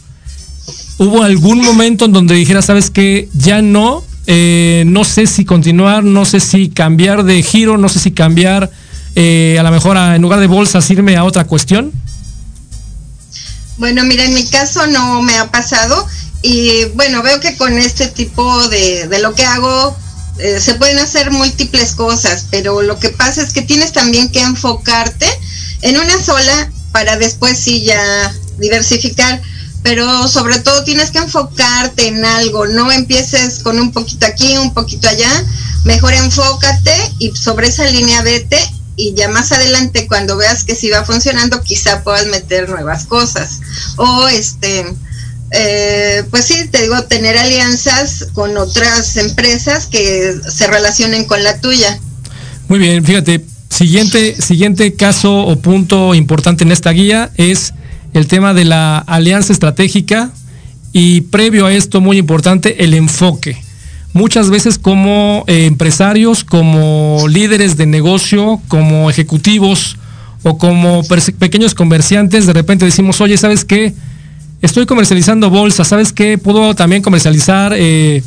¿hubo 0.99 1.23
algún 1.23 1.61
momento 1.61 2.07
en 2.07 2.13
donde 2.13 2.35
dijeras, 2.35 2.65
sabes 2.65 2.91
que 2.91 3.29
ya 3.35 3.63
no, 3.63 4.05
eh, 4.27 4.85
no 4.87 5.05
sé 5.05 5.27
si 5.27 5.45
continuar, 5.45 6.03
no 6.03 6.25
sé 6.25 6.41
si 6.41 6.71
cambiar 6.71 7.25
de 7.25 7.43
giro, 7.43 7.79
no 7.79 7.89
sé 7.89 7.99
si 7.99 8.11
cambiar 8.11 8.71
eh, 9.15 9.57
a 9.59 9.63
lo 9.63 9.71
mejor 9.71 9.97
en 9.97 10.23
lugar 10.23 10.41
de 10.41 10.47
bolsas 10.47 10.91
irme 10.91 11.17
a 11.17 11.25
otra 11.25 11.45
cuestión. 11.45 11.93
Bueno, 13.79 14.05
mira, 14.05 14.25
en 14.25 14.35
mi 14.35 14.45
caso 14.45 14.87
no 14.87 15.23
me 15.23 15.37
ha 15.37 15.51
pasado 15.51 16.07
y 16.43 16.85
bueno, 16.95 17.23
veo 17.23 17.41
que 17.41 17.57
con 17.57 17.79
este 17.79 18.09
tipo 18.09 18.69
de, 18.69 19.09
de 19.09 19.19
lo 19.19 19.35
que 19.35 19.45
hago 19.45 19.97
eh, 20.39 20.61
se 20.61 20.75
pueden 20.75 20.99
hacer 20.99 21.33
múltiples 21.33 21.95
cosas, 21.95 22.47
pero 22.51 22.83
lo 22.83 22.99
que 22.99 23.09
pasa 23.09 23.43
es 23.43 23.53
que 23.53 23.63
tienes 23.63 23.93
también 23.93 24.31
que 24.31 24.41
enfocarte 24.41 25.27
en 25.83 25.99
una 25.99 26.23
sola 26.23 26.71
para 26.93 27.17
después 27.17 27.59
sí 27.59 27.83
ya 27.83 28.35
diversificar. 28.59 29.41
Pero 29.83 30.27
sobre 30.29 30.59
todo 30.59 30.83
tienes 30.85 31.11
que 31.11 31.19
enfocarte 31.19 32.09
en 32.09 32.25
algo, 32.25 32.67
no 32.67 32.91
empieces 32.91 33.61
con 33.61 33.79
un 33.79 33.93
poquito 33.93 34.27
aquí, 34.27 34.57
un 34.59 34.75
poquito 34.75 35.09
allá, 35.09 35.31
mejor 35.85 36.15
enfócate 36.15 36.95
y 37.21 37.31
sobre 37.37 37.69
esa 37.69 37.85
línea 37.87 38.21
vete 38.23 38.59
y 38.97 39.15
ya 39.15 39.29
más 39.29 39.53
adelante 39.53 40.09
cuando 40.09 40.37
veas 40.37 40.65
que 40.65 40.75
si 40.75 40.91
va 40.91 41.05
funcionando 41.05 41.63
quizá 41.63 42.03
puedas 42.03 42.27
meter 42.27 42.69
nuevas 42.69 43.07
cosas. 43.07 43.61
O 43.97 44.27
este 44.29 44.85
eh, 45.51 46.25
pues 46.31 46.45
sí, 46.45 46.69
te 46.71 46.83
digo, 46.83 47.03
tener 47.05 47.39
alianzas 47.39 48.29
con 48.35 48.57
otras 48.57 49.17
empresas 49.17 49.87
que 49.87 50.35
se 50.49 50.67
relacionen 50.67 51.25
con 51.25 51.43
la 51.43 51.61
tuya. 51.61 51.99
Muy 52.69 52.79
bien, 52.79 53.05
fíjate, 53.05 53.45
siguiente, 53.71 54.37
siguiente 54.41 54.95
caso 54.95 55.47
o 55.47 55.57
punto 55.57 56.15
importante 56.15 56.65
en 56.65 56.73
esta 56.73 56.91
guía 56.91 57.31
es 57.37 57.73
el 58.13 58.27
tema 58.27 58.53
de 58.53 58.65
la 58.65 58.99
alianza 58.99 59.53
estratégica 59.53 60.31
y 60.93 61.23
previo 61.23 61.67
a 61.67 61.73
esto, 61.73 62.01
muy 62.01 62.19
importante, 62.19 62.85
el 62.85 62.95
enfoque. 62.95 63.57
Muchas 64.13 64.51
veces 64.51 64.79
como 64.79 65.45
eh, 65.47 65.67
empresarios, 65.67 66.45
como 66.45 67.27
líderes 67.29 67.77
de 67.77 67.87
negocio, 67.87 68.61
como 68.69 69.11
ejecutivos 69.11 69.97
o 70.43 70.59
como 70.59 71.03
pequeños 71.39 71.75
comerciantes, 71.75 72.47
de 72.47 72.53
repente 72.53 72.85
decimos, 72.85 73.21
oye, 73.21 73.37
¿sabes 73.37 73.65
qué? 73.65 73.95
Estoy 74.61 74.87
comercializando 74.87 75.51
bolsas, 75.51 75.89
¿sabes 75.89 76.13
qué? 76.13 76.39
Puedo 76.39 76.75
también 76.75 77.03
comercializar 77.03 77.73
eh, 77.77 78.23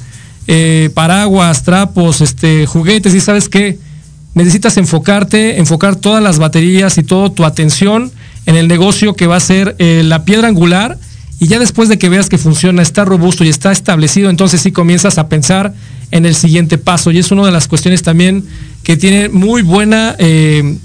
eh, 0.48 0.90
paraguas, 0.94 1.64
trapos, 1.64 2.22
este, 2.22 2.66
juguetes, 2.66 3.14
y 3.14 3.20
¿sabes 3.20 3.50
qué? 3.50 3.78
Necesitas 4.34 4.78
enfocarte, 4.78 5.60
enfocar 5.60 5.96
todas 5.98 6.24
las 6.24 6.40
baterías 6.40 6.98
y 6.98 7.04
toda 7.04 7.30
tu 7.32 7.44
atención 7.44 8.12
en 8.46 8.56
el 8.56 8.68
negocio 8.68 9.14
que 9.14 9.28
va 9.28 9.36
a 9.36 9.42
ser 9.42 9.76
la 9.78 10.24
piedra 10.24 10.48
angular 10.48 10.98
y 11.42 11.48
ya 11.48 11.58
después 11.58 11.90
de 11.90 11.98
que 11.98 12.08
veas 12.08 12.30
que 12.30 12.38
funciona, 12.38 12.84
está 12.84 13.04
robusto 13.04 13.44
y 13.44 13.50
está 13.50 13.72
establecido, 13.72 14.30
entonces 14.30 14.62
sí 14.62 14.72
comienzas 14.72 15.18
a 15.18 15.28
pensar 15.28 15.74
en 16.12 16.28
el 16.28 16.36
siguiente 16.36 16.78
paso. 16.78 17.10
Y 17.10 17.18
es 17.18 17.32
una 17.32 17.44
de 17.44 17.52
las 17.52 17.68
cuestiones 17.68 18.04
también 18.04 18.46
que 18.84 18.96
tiene 18.96 19.28
muy 19.28 19.64
buena 19.64 20.16
eh, 20.20 20.78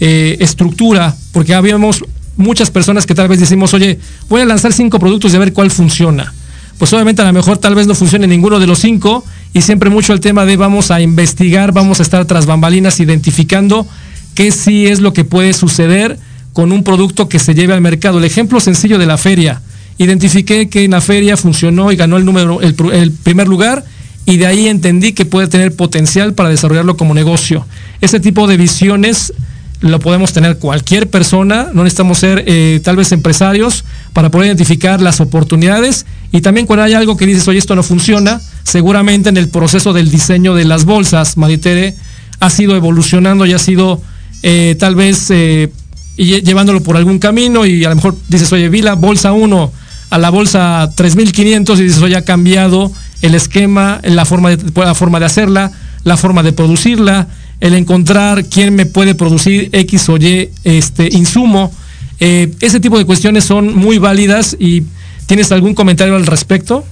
eh, 0.00 0.38
estructura, 0.40 1.14
porque 1.32 1.52
habíamos 1.52 2.02
muchas 2.38 2.70
personas 2.70 3.04
que 3.04 3.14
tal 3.14 3.28
vez 3.28 3.38
decimos, 3.38 3.74
oye, 3.74 3.98
voy 4.30 4.40
a 4.40 4.46
lanzar 4.46 4.72
cinco 4.72 4.98
productos 4.98 5.32
y 5.32 5.36
a 5.36 5.40
ver 5.40 5.52
cuál 5.52 5.70
funciona. 5.70 6.32
Pues 6.78 6.92
obviamente 6.92 7.20
a 7.20 7.26
lo 7.26 7.32
mejor 7.32 7.58
tal 7.58 7.74
vez 7.74 7.86
no 7.86 7.94
funcione 7.94 8.26
ninguno 8.26 8.60
de 8.60 8.66
los 8.66 8.78
cinco 8.78 9.24
y 9.52 9.62
siempre 9.62 9.90
mucho 9.90 10.12
el 10.12 10.20
tema 10.20 10.46
de 10.46 10.56
vamos 10.56 10.90
a 10.90 11.00
investigar, 11.00 11.72
vamos 11.72 11.98
a 11.98 12.02
estar 12.04 12.24
tras 12.24 12.46
bambalinas 12.46 13.00
identificando 13.00 13.86
qué 14.34 14.52
sí 14.52 14.86
es 14.86 15.00
lo 15.00 15.12
que 15.12 15.24
puede 15.24 15.52
suceder 15.52 16.18
con 16.52 16.70
un 16.70 16.84
producto 16.84 17.28
que 17.28 17.40
se 17.40 17.54
lleve 17.54 17.74
al 17.74 17.80
mercado. 17.80 18.18
El 18.18 18.24
ejemplo 18.24 18.60
sencillo 18.60 18.98
de 18.98 19.06
la 19.06 19.18
feria 19.18 19.60
identifiqué 19.98 20.68
que 20.68 20.84
en 20.84 20.92
la 20.92 21.00
feria 21.00 21.36
funcionó 21.36 21.90
y 21.90 21.96
ganó 21.96 22.16
el 22.16 22.24
número, 22.24 22.60
el, 22.60 23.12
primer 23.12 23.48
lugar 23.48 23.84
y 24.24 24.36
de 24.36 24.46
ahí 24.46 24.68
entendí 24.68 25.12
que 25.12 25.24
puede 25.24 25.48
tener 25.48 25.74
potencial 25.74 26.34
para 26.34 26.50
desarrollarlo 26.50 26.96
como 26.96 27.14
negocio. 27.14 27.66
Ese 28.00 28.20
tipo 28.20 28.46
de 28.46 28.56
visiones 28.56 29.32
lo 29.80 30.00
podemos 30.00 30.32
tener 30.32 30.58
cualquier 30.58 31.08
persona, 31.08 31.68
no 31.72 31.84
necesitamos 31.84 32.18
ser 32.18 32.44
eh, 32.46 32.80
tal 32.82 32.96
vez 32.96 33.12
empresarios 33.12 33.84
para 34.12 34.30
poder 34.30 34.48
identificar 34.48 35.00
las 35.00 35.20
oportunidades. 35.20 36.04
Y 36.32 36.40
también 36.40 36.66
cuando 36.66 36.82
hay 36.82 36.94
algo 36.94 37.16
que 37.16 37.26
dices, 37.26 37.46
oye, 37.46 37.58
esto 37.58 37.76
no 37.76 37.82
funciona, 37.82 38.40
seguramente 38.64 39.28
en 39.28 39.36
el 39.36 39.48
proceso 39.48 39.92
del 39.92 40.10
diseño 40.10 40.54
de 40.54 40.64
las 40.64 40.84
bolsas, 40.84 41.36
Maritere, 41.36 41.94
ha 42.40 42.50
sido 42.50 42.76
evolucionando 42.76 43.46
y 43.46 43.52
ha 43.52 43.58
sido 43.58 44.02
eh, 44.42 44.76
tal 44.78 44.94
vez 44.94 45.30
eh, 45.30 45.72
llevándolo 46.16 46.82
por 46.82 46.96
algún 46.96 47.18
camino 47.18 47.64
y 47.64 47.84
a 47.84 47.90
lo 47.90 47.96
mejor 47.96 48.16
dices, 48.28 48.52
oye, 48.52 48.68
vi 48.68 48.82
la 48.82 48.94
bolsa 48.94 49.32
1 49.32 49.72
a 50.10 50.18
la 50.18 50.30
bolsa 50.30 50.90
3500 50.96 51.78
y 51.78 51.82
dices, 51.84 52.02
oye, 52.02 52.16
ha 52.16 52.24
cambiado 52.24 52.90
el 53.22 53.34
esquema, 53.34 54.00
la 54.04 54.24
forma, 54.24 54.50
de, 54.50 54.72
la 54.74 54.94
forma 54.94 55.20
de 55.20 55.26
hacerla, 55.26 55.72
la 56.04 56.16
forma 56.16 56.42
de 56.42 56.52
producirla, 56.52 57.28
el 57.60 57.74
encontrar 57.74 58.44
quién 58.44 58.74
me 58.74 58.86
puede 58.86 59.14
producir 59.14 59.70
X 59.72 60.08
o 60.08 60.16
Y 60.16 60.50
este, 60.64 61.08
insumo. 61.12 61.72
Eh, 62.20 62.52
ese 62.60 62.80
tipo 62.80 62.98
de 62.98 63.04
cuestiones 63.04 63.44
son 63.44 63.74
muy 63.74 63.98
válidas 63.98 64.56
y 64.58 64.84
¿tienes 65.26 65.52
algún 65.52 65.74
comentario 65.74 66.16
al 66.16 66.26
respecto? 66.26 66.84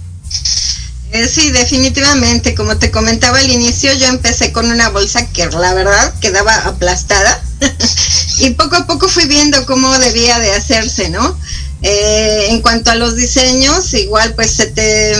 Eh, 1.12 1.28
sí, 1.28 1.50
definitivamente. 1.50 2.54
Como 2.54 2.76
te 2.76 2.90
comentaba 2.90 3.38
al 3.38 3.50
inicio, 3.50 3.92
yo 3.94 4.06
empecé 4.06 4.52
con 4.52 4.70
una 4.70 4.90
bolsa 4.90 5.26
que 5.32 5.46
la 5.46 5.72
verdad 5.74 6.14
quedaba 6.20 6.54
aplastada 6.66 7.42
y 8.38 8.50
poco 8.50 8.76
a 8.76 8.86
poco 8.86 9.08
fui 9.08 9.26
viendo 9.26 9.64
cómo 9.66 9.98
debía 9.98 10.38
de 10.40 10.52
hacerse, 10.52 11.08
¿no? 11.10 11.38
Eh, 11.82 12.48
en 12.50 12.60
cuanto 12.60 12.90
a 12.90 12.96
los 12.96 13.16
diseños, 13.16 13.94
igual 13.94 14.34
pues 14.34 14.50
se 14.50 14.66
te 14.66 15.14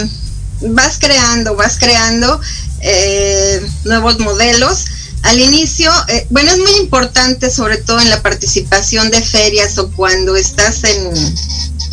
vas 0.61 0.99
creando, 0.99 1.55
vas 1.55 1.78
creando 1.78 2.40
eh, 2.80 3.64
nuevos 3.84 4.18
modelos. 4.18 4.86
Al 5.27 5.41
inicio, 5.41 5.91
eh, 6.09 6.27
bueno, 6.31 6.51
es 6.51 6.59
muy 6.59 6.72
importante, 6.81 7.51
sobre 7.51 7.77
todo 7.79 8.01
en 8.01 8.11
la 8.11 8.22
participación 8.22 9.11
de 9.11 9.20
ferias 9.20 9.79
o 9.79 9.91
cuando 9.93 10.37
estás 10.37 10.85
en, 10.85 11.12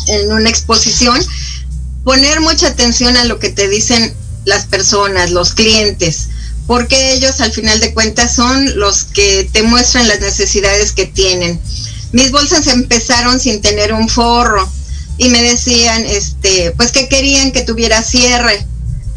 en 0.08 0.32
una 0.32 0.48
exposición, 0.48 1.18
poner 2.04 2.40
mucha 2.40 2.68
atención 2.68 3.16
a 3.16 3.24
lo 3.24 3.38
que 3.38 3.50
te 3.50 3.68
dicen 3.68 4.14
las 4.44 4.66
personas, 4.66 5.30
los 5.30 5.54
clientes, 5.54 6.28
porque 6.66 7.12
ellos 7.12 7.40
al 7.40 7.52
final 7.52 7.80
de 7.80 7.92
cuentas 7.92 8.34
son 8.34 8.78
los 8.78 9.04
que 9.04 9.48
te 9.52 9.62
muestran 9.62 10.08
las 10.08 10.20
necesidades 10.20 10.92
que 10.92 11.06
tienen 11.06 11.60
mis 12.14 12.30
bolsas 12.30 12.68
empezaron 12.68 13.40
sin 13.40 13.60
tener 13.60 13.92
un 13.92 14.08
forro 14.08 14.70
y 15.18 15.28
me 15.30 15.42
decían, 15.42 16.04
este, 16.06 16.70
pues 16.76 16.92
que 16.92 17.08
querían 17.08 17.50
que 17.50 17.62
tuviera 17.62 18.02
cierre. 18.02 18.64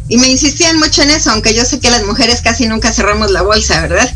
Y 0.08 0.16
me 0.16 0.28
insistían 0.28 0.78
mucho 0.78 1.02
en 1.02 1.10
eso, 1.10 1.30
aunque 1.30 1.54
yo 1.54 1.64
sé 1.64 1.80
que 1.80 1.90
las 1.90 2.04
mujeres 2.04 2.40
casi 2.40 2.66
nunca 2.66 2.92
cerramos 2.92 3.30
la 3.30 3.42
bolsa, 3.42 3.82
¿verdad? 3.82 4.10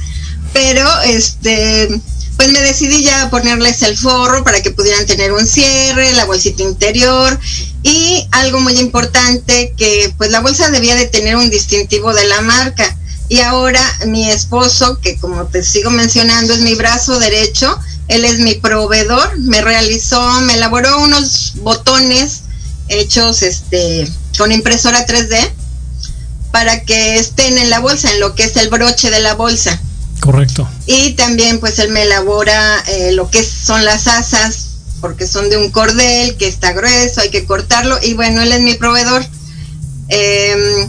Pero, 0.53 0.89
este, 1.03 1.89
pues 2.37 2.51
me 2.51 2.61
decidí 2.61 3.03
ya 3.03 3.23
a 3.23 3.31
ponerles 3.31 3.83
el 3.83 3.97
forro 3.97 4.43
para 4.43 4.63
que 4.63 4.71
pudieran 4.71 5.07
tener 5.07 5.33
un 5.33 5.47
cierre, 5.47 6.13
la 6.13 6.25
bolsita 6.25 6.63
interior 6.63 7.39
y 7.83 8.27
algo 8.33 8.61
muy 8.61 8.79
importante 8.79 9.75
que 9.77 10.13
pues 10.17 10.31
la 10.31 10.41
bolsa 10.41 10.71
debía 10.71 10.95
de 10.97 11.07
tener 11.07 11.37
un 11.37 11.51
distintivo 11.51 12.13
de 12.13 12.25
la 12.27 12.41
marca. 12.41 12.97
Y 13.29 13.41
ahora 13.41 13.81
mi 14.07 14.31
esposo, 14.31 14.99
que 15.01 15.17
como 15.19 15.47
te 15.47 15.63
sigo 15.63 15.91
mencionando 15.91 16.53
es 16.53 16.61
mi 16.61 16.75
brazo 16.75 17.19
derecho, 17.19 17.79
él 18.09 18.25
es 18.25 18.41
mi 18.41 18.55
proveedor, 18.55 19.39
me 19.39 19.63
realizó, 19.63 20.41
me 20.41 20.55
elaboró 20.55 20.99
unos 21.01 21.53
botones 21.57 22.41
hechos 22.89 23.43
este 23.43 24.11
con 24.37 24.53
impresora 24.53 25.07
3D 25.07 25.53
para 26.53 26.83
que 26.83 27.17
estén 27.17 27.59
en 27.59 27.71
la 27.71 27.81
bolsa, 27.81 28.13
en 28.13 28.21
lo 28.21 28.35
que 28.35 28.45
es 28.45 28.57
el 28.57 28.69
broche 28.69 29.11
de 29.11 29.21
la 29.21 29.35
bolsa. 29.35 29.81
Correcto. 30.21 30.69
Y 30.87 31.15
también 31.15 31.59
pues 31.59 31.79
él 31.81 31.91
me 31.91 32.03
elabora 32.03 32.79
eh, 32.87 33.13
lo 33.13 33.29
que 33.31 33.43
son 33.43 33.85
las 33.85 34.07
asas, 34.07 34.69
porque 35.01 35.27
son 35.27 35.51
de 35.51 35.57
un 35.57 35.71
cordel 35.71 36.37
que 36.37 36.47
está 36.47 36.73
grueso, 36.73 37.23
hay 37.23 37.31
que 37.31 37.45
cortarlo, 37.45 37.99
y 38.03 38.15
bueno, 38.15 38.41
él 38.43 38.53
es 38.53 38.61
mi 38.61 38.75
proveedor. 38.75 39.27
Em, 40.09 40.89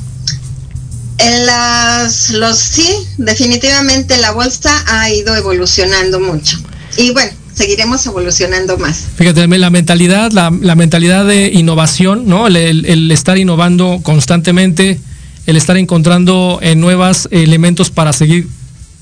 en 1.17 1.45
las, 1.45 2.31
los 2.31 2.57
sí, 2.57 2.87
definitivamente 3.17 4.17
la 4.17 4.31
bolsa 4.31 4.71
ha 4.87 5.09
ido 5.09 5.35
evolucionando 5.35 6.19
mucho 6.19 6.59
y 6.97 7.11
bueno, 7.11 7.31
seguiremos 7.53 8.05
evolucionando 8.05 8.77
más. 8.77 9.05
Fíjate, 9.15 9.47
la 9.47 9.69
mentalidad, 9.69 10.31
la, 10.31 10.49
mentalidad 10.49 11.25
de 11.25 11.47
innovación, 11.47 12.27
¿no? 12.27 12.47
El, 12.47 13.11
estar 13.11 13.37
innovando 13.37 13.99
constantemente, 14.03 14.99
el 15.45 15.57
estar 15.57 15.77
encontrando 15.77 16.59
eh, 16.61 16.75
nuevos 16.75 17.27
elementos 17.31 17.89
para 17.89 18.13
seguir 18.13 18.47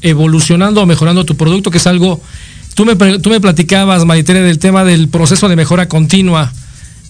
evolucionando 0.02 0.82
o 0.82 0.86
mejorando 0.86 1.26
tu 1.26 1.36
producto, 1.36 1.70
que 1.72 1.78
es 1.78 1.88
algo, 1.88 2.22
tú 2.74 2.86
me, 2.86 2.96
tú 2.96 3.30
me 3.30 3.40
platicabas, 3.40 4.06
Maritere, 4.06 4.42
del 4.42 4.60
tema 4.60 4.84
del 4.84 5.08
proceso 5.08 5.48
de 5.48 5.56
mejora 5.56 5.88
continua, 5.88 6.52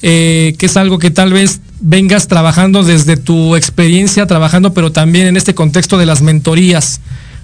eh, 0.02 0.56
que 0.58 0.66
es 0.66 0.78
algo 0.78 1.00
que 1.00 1.12
tal 1.12 1.32
vez 1.32 1.62
vengas 1.80 2.28
trabajando 2.28 2.84
desde 2.84 3.18
tu 3.18 3.56
experiencia, 3.56 4.28
trabajando, 4.28 4.74
pero 4.74 4.92
también 4.92 5.28
en 5.28 5.38
este 5.38 5.56
contexto 5.56 5.98
de 5.98 6.06
las 6.06 6.22
mentorías 6.22 7.00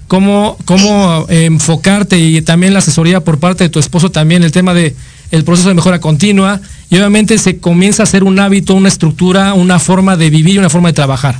cómo, 0.06 0.56
cómo 0.64 1.26
enfocarte 1.28 2.18
y 2.18 2.42
también 2.42 2.72
la 2.72 2.80
asesoría 2.80 3.20
por 3.20 3.38
parte 3.38 3.64
de 3.64 3.70
tu 3.70 3.78
esposo 3.78 4.10
también, 4.10 4.42
el 4.42 4.52
tema 4.52 4.74
de 4.74 4.94
el 5.30 5.44
proceso 5.44 5.68
de 5.68 5.74
mejora 5.74 6.00
continua 6.00 6.60
y 6.90 6.96
obviamente 6.96 7.38
se 7.38 7.58
comienza 7.58 8.02
a 8.02 8.04
hacer 8.04 8.24
un 8.24 8.38
hábito, 8.38 8.74
una 8.74 8.88
estructura, 8.88 9.54
una 9.54 9.78
forma 9.78 10.16
de 10.16 10.30
vivir 10.30 10.58
una 10.58 10.70
forma 10.70 10.88
de 10.88 10.94
trabajar. 10.94 11.38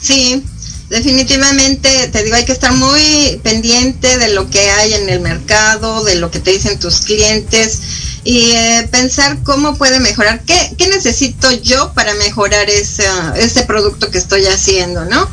Sí, 0.00 0.42
definitivamente, 0.90 2.08
te 2.08 2.22
digo, 2.22 2.36
hay 2.36 2.44
que 2.44 2.52
estar 2.52 2.72
muy 2.72 3.40
pendiente 3.42 4.18
de 4.18 4.28
lo 4.34 4.48
que 4.50 4.70
hay 4.70 4.94
en 4.94 5.08
el 5.08 5.20
mercado, 5.20 6.04
de 6.04 6.16
lo 6.16 6.30
que 6.30 6.40
te 6.40 6.52
dicen 6.52 6.78
tus 6.78 7.00
clientes 7.00 7.80
y 8.24 8.50
eh, 8.50 8.88
pensar 8.90 9.38
cómo 9.42 9.76
puede 9.76 10.00
mejorar, 10.00 10.42
qué, 10.44 10.74
qué 10.76 10.88
necesito 10.88 11.50
yo 11.62 11.92
para 11.94 12.14
mejorar 12.14 12.68
ese, 12.68 13.04
ese 13.36 13.62
producto 13.62 14.10
que 14.10 14.18
estoy 14.18 14.46
haciendo, 14.46 15.04
¿no? 15.04 15.28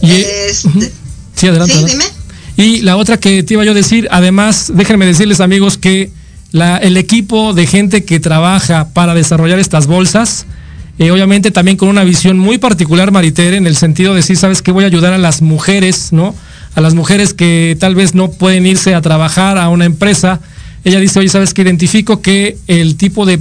Y, 0.00 0.12
este, 0.12 0.92
Sí, 1.36 1.48
adelante. 1.48 1.74
Y 2.56 2.80
la 2.80 2.96
otra 2.96 3.18
que 3.18 3.42
te 3.42 3.54
iba 3.54 3.64
yo 3.64 3.72
a 3.72 3.74
decir, 3.74 4.08
además, 4.10 4.72
déjenme 4.74 5.04
decirles 5.04 5.40
amigos 5.40 5.76
que 5.76 6.10
la, 6.52 6.78
el 6.78 6.96
equipo 6.96 7.52
de 7.52 7.66
gente 7.66 8.04
que 8.04 8.18
trabaja 8.18 8.88
para 8.94 9.14
desarrollar 9.14 9.58
estas 9.58 9.86
bolsas, 9.86 10.46
eh, 10.98 11.10
obviamente 11.10 11.50
también 11.50 11.76
con 11.76 11.88
una 11.88 12.04
visión 12.04 12.38
muy 12.38 12.58
particular, 12.58 13.12
Maritere, 13.12 13.56
en 13.56 13.66
el 13.66 13.76
sentido 13.76 14.12
de 14.12 14.18
decir, 14.18 14.36
sabes 14.36 14.62
que 14.62 14.72
voy 14.72 14.84
a 14.84 14.86
ayudar 14.86 15.12
a 15.12 15.18
las 15.18 15.42
mujeres, 15.42 16.12
¿no? 16.12 16.34
A 16.74 16.80
las 16.80 16.94
mujeres 16.94 17.34
que 17.34 17.76
tal 17.78 17.94
vez 17.94 18.14
no 18.14 18.30
pueden 18.30 18.66
irse 18.66 18.94
a 18.94 19.02
trabajar 19.02 19.58
a 19.58 19.68
una 19.68 19.84
empresa, 19.84 20.40
ella 20.84 21.00
dice, 21.00 21.18
oye, 21.18 21.28
¿sabes 21.28 21.52
qué? 21.52 21.62
Identifico 21.62 22.22
que 22.22 22.58
el 22.68 22.96
tipo 22.96 23.26
de, 23.26 23.40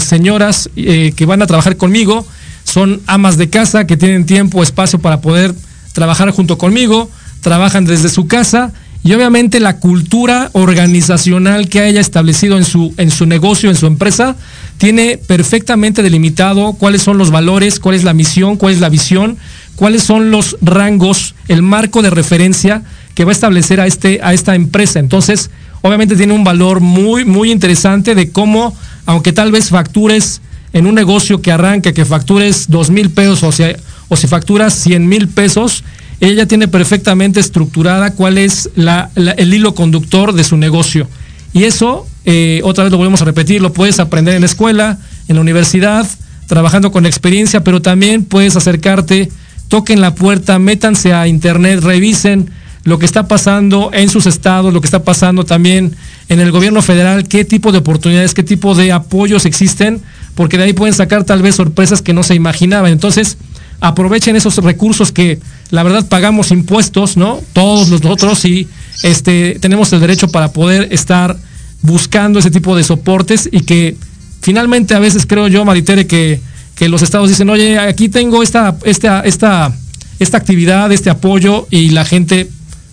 señoras 0.00 0.68
eh, 0.76 1.12
que 1.16 1.26
van 1.26 1.40
a 1.40 1.46
trabajar 1.46 1.76
conmigo 1.76 2.26
son 2.64 3.00
amas 3.06 3.38
de 3.38 3.48
casa, 3.48 3.86
que 3.86 3.96
tienen 3.96 4.26
tiempo, 4.26 4.62
espacio 4.62 4.98
para 4.98 5.20
poder 5.20 5.54
trabajar 5.94 6.30
junto 6.30 6.58
conmigo, 6.58 7.10
trabajan 7.40 7.84
desde 7.84 8.08
su 8.08 8.26
casa 8.26 8.72
y 9.04 9.12
obviamente 9.14 9.58
la 9.58 9.78
cultura 9.78 10.50
organizacional 10.52 11.68
que 11.68 11.80
haya 11.80 12.00
establecido 12.00 12.56
en 12.56 12.64
su, 12.64 12.94
en 12.98 13.10
su 13.10 13.26
negocio, 13.26 13.68
en 13.68 13.76
su 13.76 13.86
empresa, 13.86 14.36
tiene 14.78 15.18
perfectamente 15.18 16.02
delimitado 16.02 16.74
cuáles 16.74 17.02
son 17.02 17.18
los 17.18 17.30
valores, 17.30 17.80
cuál 17.80 17.96
es 17.96 18.04
la 18.04 18.14
misión, 18.14 18.56
cuál 18.56 18.74
es 18.74 18.80
la 18.80 18.88
visión, 18.88 19.36
cuáles 19.74 20.04
son 20.04 20.30
los 20.30 20.56
rangos, 20.60 21.34
el 21.48 21.62
marco 21.62 22.02
de 22.02 22.10
referencia 22.10 22.82
que 23.14 23.24
va 23.24 23.32
a 23.32 23.32
establecer 23.32 23.80
a, 23.80 23.86
este, 23.86 24.20
a 24.22 24.34
esta 24.34 24.54
empresa. 24.54 25.00
Entonces, 25.00 25.50
obviamente 25.82 26.16
tiene 26.16 26.32
un 26.32 26.44
valor 26.44 26.80
muy, 26.80 27.24
muy 27.24 27.50
interesante 27.50 28.14
de 28.14 28.30
cómo, 28.30 28.76
aunque 29.04 29.32
tal 29.32 29.50
vez 29.50 29.70
factures 29.70 30.40
en 30.72 30.86
un 30.86 30.94
negocio 30.94 31.42
que 31.42 31.50
arranque, 31.50 31.92
que 31.92 32.04
factures 32.04 32.68
dos 32.68 32.88
mil 32.88 33.10
pesos 33.10 33.42
o, 33.42 33.52
sea, 33.52 33.76
o 34.08 34.16
si 34.16 34.26
facturas 34.26 34.74
100 34.74 35.08
mil 35.08 35.28
pesos, 35.28 35.84
ella 36.30 36.46
tiene 36.46 36.68
perfectamente 36.68 37.40
estructurada 37.40 38.12
cuál 38.12 38.38
es 38.38 38.70
el 38.76 39.54
hilo 39.54 39.74
conductor 39.74 40.32
de 40.32 40.44
su 40.44 40.56
negocio. 40.56 41.08
Y 41.52 41.64
eso, 41.64 42.06
eh, 42.24 42.60
otra 42.62 42.84
vez 42.84 42.92
lo 42.92 42.98
volvemos 42.98 43.20
a 43.22 43.24
repetir, 43.24 43.60
lo 43.60 43.72
puedes 43.72 43.98
aprender 43.98 44.36
en 44.36 44.42
la 44.42 44.46
escuela, 44.46 44.98
en 45.26 45.34
la 45.34 45.40
universidad, 45.40 46.06
trabajando 46.46 46.92
con 46.92 47.06
experiencia, 47.06 47.64
pero 47.64 47.82
también 47.82 48.24
puedes 48.24 48.54
acercarte, 48.54 49.30
toquen 49.66 50.00
la 50.00 50.14
puerta, 50.14 50.60
métanse 50.60 51.12
a 51.12 51.26
internet, 51.26 51.80
revisen 51.80 52.50
lo 52.84 53.00
que 53.00 53.06
está 53.06 53.26
pasando 53.26 53.90
en 53.92 54.08
sus 54.08 54.26
estados, 54.26 54.72
lo 54.72 54.80
que 54.80 54.86
está 54.86 55.02
pasando 55.02 55.44
también 55.44 55.96
en 56.28 56.38
el 56.38 56.52
gobierno 56.52 56.82
federal, 56.82 57.26
qué 57.26 57.44
tipo 57.44 57.72
de 57.72 57.78
oportunidades, 57.78 58.32
qué 58.32 58.44
tipo 58.44 58.76
de 58.76 58.92
apoyos 58.92 59.44
existen, 59.44 60.00
porque 60.36 60.56
de 60.56 60.64
ahí 60.64 60.72
pueden 60.72 60.94
sacar 60.94 61.24
tal 61.24 61.42
vez 61.42 61.56
sorpresas 61.56 62.00
que 62.00 62.12
no 62.12 62.22
se 62.22 62.36
imaginaban. 62.36 62.92
Entonces, 62.92 63.38
aprovechen 63.82 64.36
esos 64.36 64.56
recursos 64.58 65.10
que 65.10 65.40
la 65.70 65.82
verdad 65.82 66.06
pagamos 66.08 66.52
impuestos, 66.52 67.16
¿no? 67.16 67.40
Todos 67.52 67.90
nosotros 67.90 68.44
y 68.44 68.68
este, 69.02 69.58
tenemos 69.60 69.92
el 69.92 70.00
derecho 70.00 70.28
para 70.28 70.52
poder 70.52 70.88
estar 70.92 71.36
buscando 71.82 72.38
ese 72.38 72.52
tipo 72.52 72.76
de 72.76 72.84
soportes 72.84 73.48
y 73.50 73.62
que 73.62 73.96
finalmente 74.40 74.94
a 74.94 75.00
veces 75.00 75.26
creo 75.26 75.48
yo, 75.48 75.64
Maritere, 75.64 76.06
que, 76.06 76.40
que 76.76 76.88
los 76.88 77.02
estados 77.02 77.28
dicen, 77.28 77.50
oye, 77.50 77.76
aquí 77.76 78.08
tengo 78.08 78.44
esta, 78.44 78.76
esta, 78.84 79.22
esta, 79.22 79.74
esta 80.20 80.38
actividad, 80.38 80.92
este 80.92 81.10
apoyo 81.10 81.66
y 81.68 81.88
la 81.88 82.04
gente 82.04 82.48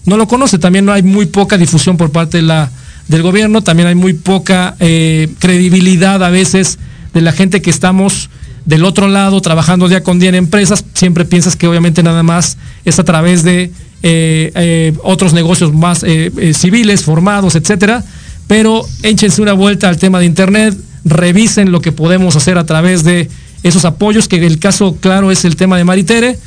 no 0.06 0.18
lo 0.18 0.28
conoce. 0.28 0.58
También 0.58 0.86
no 0.86 0.92
hay 0.92 1.04
muy 1.04 1.28
poca 1.28 1.60
difusión 1.60 1.98
por 1.98 2.12
parte 2.12 2.38
de 2.38 2.44
la, 2.44 2.72
del 3.08 3.22
gobierno, 3.22 3.62
también 3.62 3.90
hay 3.90 3.96
muy 3.96 4.14
poca 4.14 4.76
eh, 4.80 5.30
credibilidad 5.38 6.24
a 6.24 6.30
veces 6.30 6.80
de 7.14 7.22
la 7.22 7.32
gente 7.32 7.62
que 7.62 7.70
estamos 7.70 8.32
del 8.70 8.86
otro 8.86 9.08
lado, 9.08 9.42
trabajando 9.42 9.88
día 9.88 10.04
con 10.04 10.20
día 10.20 10.30
en 10.30 10.36
empresas, 10.36 10.86
siempre 10.94 11.26
piensas 11.26 11.56
que 11.56 11.68
obviamente 11.68 12.04
nada 12.04 12.22
más 12.22 12.60
es 12.86 13.00
a 13.00 13.04
través 13.04 13.42
de 13.42 13.72
eh, 14.04 14.52
eh, 14.54 14.94
otros 15.02 15.34
negocios 15.34 15.74
más 15.74 16.04
eh, 16.04 16.54
civiles, 16.56 17.02
formados, 17.02 17.56
etcétera. 17.56 18.04
Pero 18.46 18.86
échense 19.02 19.42
una 19.42 19.54
vuelta 19.54 19.90
al 19.90 19.98
tema 19.98 20.20
de 20.20 20.28
Internet, 20.28 20.78
revisen 21.04 21.72
lo 21.72 21.82
que 21.82 21.92
podemos 21.92 22.36
hacer 22.36 22.60
a 22.60 22.66
través 22.68 23.04
de 23.04 23.28
esos 23.64 23.86
apoyos, 23.86 24.28
que 24.28 24.46
el 24.46 24.60
caso 24.60 24.96
claro 25.00 25.32
es 25.32 25.46
el 25.46 25.56
tema 25.56 25.76
de 25.76 25.84
Maritere. 25.84 26.38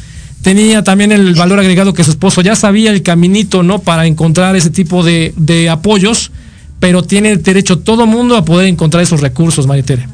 Tenía 0.42 0.84
también 0.84 1.10
el 1.10 1.34
valor 1.34 1.58
agregado 1.58 1.92
que 1.92 2.04
su 2.04 2.12
esposo 2.12 2.40
ya 2.40 2.54
sabía 2.54 2.92
el 2.92 3.02
caminito, 3.02 3.64
¿no? 3.64 3.80
Para 3.80 4.06
encontrar 4.06 4.54
ese 4.54 4.70
tipo 4.70 5.02
de, 5.02 5.34
de 5.36 5.68
apoyos, 5.70 6.30
pero 6.78 7.02
tiene 7.02 7.36
derecho 7.36 7.80
todo 7.80 8.06
mundo 8.06 8.36
a 8.36 8.44
poder 8.44 8.68
encontrar 8.68 9.02
esos 9.02 9.20
recursos, 9.20 9.66
Maritere. 9.66 10.06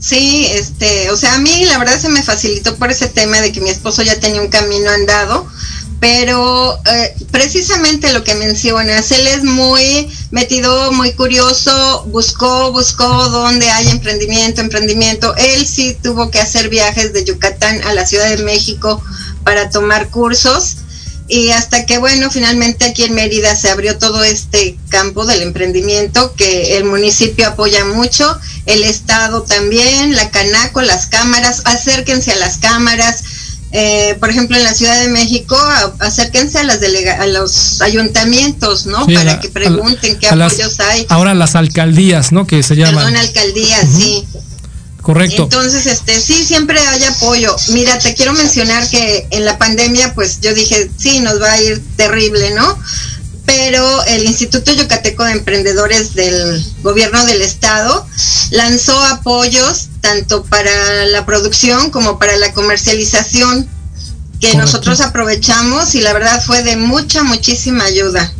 Sí, 0.00 0.46
este, 0.52 1.10
o 1.10 1.16
sea, 1.16 1.34
a 1.34 1.38
mí 1.38 1.64
la 1.64 1.78
verdad 1.78 1.98
se 1.98 2.08
me 2.08 2.22
facilitó 2.22 2.76
por 2.76 2.90
ese 2.90 3.08
tema 3.08 3.40
de 3.40 3.50
que 3.50 3.60
mi 3.60 3.70
esposo 3.70 4.02
ya 4.02 4.20
tenía 4.20 4.40
un 4.40 4.48
camino 4.48 4.88
andado, 4.90 5.46
pero 5.98 6.78
eh, 6.86 7.14
precisamente 7.32 8.12
lo 8.12 8.22
que 8.22 8.36
mencionas, 8.36 9.10
él 9.10 9.26
es 9.26 9.42
muy 9.42 10.08
metido, 10.30 10.92
muy 10.92 11.12
curioso, 11.14 12.04
buscó, 12.06 12.70
buscó 12.70 13.06
dónde 13.30 13.68
hay 13.70 13.88
emprendimiento, 13.88 14.60
emprendimiento. 14.60 15.34
Él 15.36 15.66
sí 15.66 15.96
tuvo 16.00 16.30
que 16.30 16.38
hacer 16.38 16.68
viajes 16.68 17.12
de 17.12 17.24
Yucatán 17.24 17.82
a 17.82 17.92
la 17.92 18.06
Ciudad 18.06 18.28
de 18.28 18.44
México 18.44 19.02
para 19.42 19.68
tomar 19.70 20.10
cursos 20.10 20.76
y 21.28 21.50
hasta 21.50 21.84
que, 21.84 21.98
bueno, 21.98 22.30
finalmente 22.30 22.86
aquí 22.86 23.04
en 23.04 23.14
Mérida 23.14 23.54
se 23.54 23.68
abrió 23.68 23.98
todo 23.98 24.24
este 24.24 24.78
campo 24.88 25.26
del 25.26 25.42
emprendimiento 25.42 26.34
que 26.34 26.78
el 26.78 26.84
municipio 26.84 27.48
apoya 27.48 27.84
mucho, 27.84 28.38
el 28.64 28.82
Estado 28.82 29.42
también, 29.42 30.16
la 30.16 30.30
Canaco, 30.30 30.80
las 30.80 31.06
cámaras, 31.06 31.62
acérquense 31.66 32.32
a 32.32 32.36
las 32.36 32.56
cámaras. 32.56 33.24
Eh, 33.72 34.16
por 34.18 34.30
ejemplo, 34.30 34.56
en 34.56 34.64
la 34.64 34.72
Ciudad 34.72 34.98
de 35.02 35.08
México, 35.08 35.54
acérquense 35.98 36.58
a, 36.58 36.62
las 36.62 36.80
a 36.82 37.26
los 37.26 37.82
ayuntamientos, 37.82 38.86
¿no? 38.86 39.06
Para 39.06 39.38
que 39.40 39.50
pregunten 39.50 40.18
qué 40.18 40.28
apoyos 40.28 40.80
hay. 40.80 41.04
Ahora 41.10 41.34
las 41.34 41.54
alcaldías, 41.54 42.32
¿no? 42.32 42.46
Que 42.46 42.62
se 42.62 42.74
llaman. 42.74 43.04
Perdón, 43.04 43.16
alcaldías, 43.16 43.86
sí. 43.94 44.26
Correcto. 45.08 45.44
Entonces, 45.44 45.86
este, 45.86 46.20
sí, 46.20 46.44
siempre 46.44 46.78
hay 46.78 47.02
apoyo. 47.04 47.56
Mira, 47.68 47.98
te 47.98 48.14
quiero 48.14 48.34
mencionar 48.34 48.86
que 48.90 49.26
en 49.30 49.46
la 49.46 49.56
pandemia, 49.56 50.12
pues 50.12 50.42
yo 50.42 50.52
dije, 50.52 50.90
sí, 50.98 51.20
nos 51.20 51.40
va 51.40 51.50
a 51.50 51.62
ir 51.62 51.82
terrible, 51.96 52.50
¿no? 52.50 52.78
Pero 53.46 54.04
el 54.04 54.26
Instituto 54.26 54.70
Yucateco 54.70 55.24
de 55.24 55.32
Emprendedores 55.32 56.12
del 56.12 56.62
Gobierno 56.82 57.24
del 57.24 57.40
Estado 57.40 58.06
lanzó 58.50 59.02
apoyos 59.06 59.86
tanto 60.02 60.44
para 60.44 61.06
la 61.06 61.24
producción 61.24 61.90
como 61.90 62.18
para 62.18 62.36
la 62.36 62.52
comercialización 62.52 63.66
que 64.42 64.56
nosotros 64.56 65.00
aprovechamos 65.00 65.94
y 65.94 66.02
la 66.02 66.12
verdad 66.12 66.44
fue 66.44 66.62
de 66.62 66.76
mucha, 66.76 67.22
muchísima 67.22 67.84
ayuda. 67.84 68.30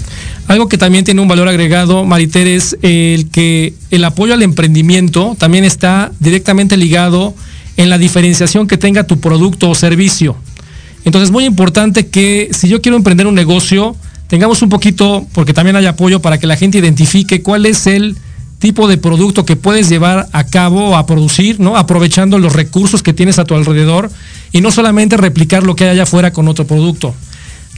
Algo 0.48 0.66
que 0.66 0.78
también 0.78 1.04
tiene 1.04 1.20
un 1.20 1.28
valor 1.28 1.46
agregado, 1.46 2.06
Mariter, 2.06 2.46
es 2.46 2.78
el 2.80 3.28
que 3.30 3.74
el 3.90 4.02
apoyo 4.02 4.32
al 4.32 4.42
emprendimiento 4.42 5.36
también 5.38 5.62
está 5.62 6.10
directamente 6.20 6.78
ligado 6.78 7.34
en 7.76 7.90
la 7.90 7.98
diferenciación 7.98 8.66
que 8.66 8.78
tenga 8.78 9.04
tu 9.04 9.20
producto 9.20 9.68
o 9.68 9.74
servicio. 9.74 10.36
Entonces 11.04 11.28
es 11.28 11.32
muy 11.32 11.44
importante 11.44 12.06
que 12.06 12.48
si 12.52 12.66
yo 12.66 12.80
quiero 12.80 12.96
emprender 12.96 13.26
un 13.26 13.34
negocio, 13.34 13.94
tengamos 14.28 14.62
un 14.62 14.70
poquito, 14.70 15.26
porque 15.34 15.52
también 15.52 15.76
hay 15.76 15.84
apoyo 15.84 16.20
para 16.22 16.38
que 16.38 16.46
la 16.46 16.56
gente 16.56 16.78
identifique 16.78 17.42
cuál 17.42 17.66
es 17.66 17.86
el 17.86 18.16
tipo 18.58 18.88
de 18.88 18.96
producto 18.96 19.44
que 19.44 19.54
puedes 19.54 19.90
llevar 19.90 20.28
a 20.32 20.44
cabo, 20.44 20.96
a 20.96 21.04
producir, 21.04 21.60
¿no? 21.60 21.76
Aprovechando 21.76 22.38
los 22.38 22.54
recursos 22.54 23.02
que 23.02 23.12
tienes 23.12 23.38
a 23.38 23.44
tu 23.44 23.54
alrededor 23.54 24.10
y 24.50 24.62
no 24.62 24.70
solamente 24.70 25.18
replicar 25.18 25.62
lo 25.62 25.76
que 25.76 25.84
hay 25.84 25.90
allá 25.90 26.04
afuera 26.04 26.32
con 26.32 26.48
otro 26.48 26.66
producto 26.66 27.14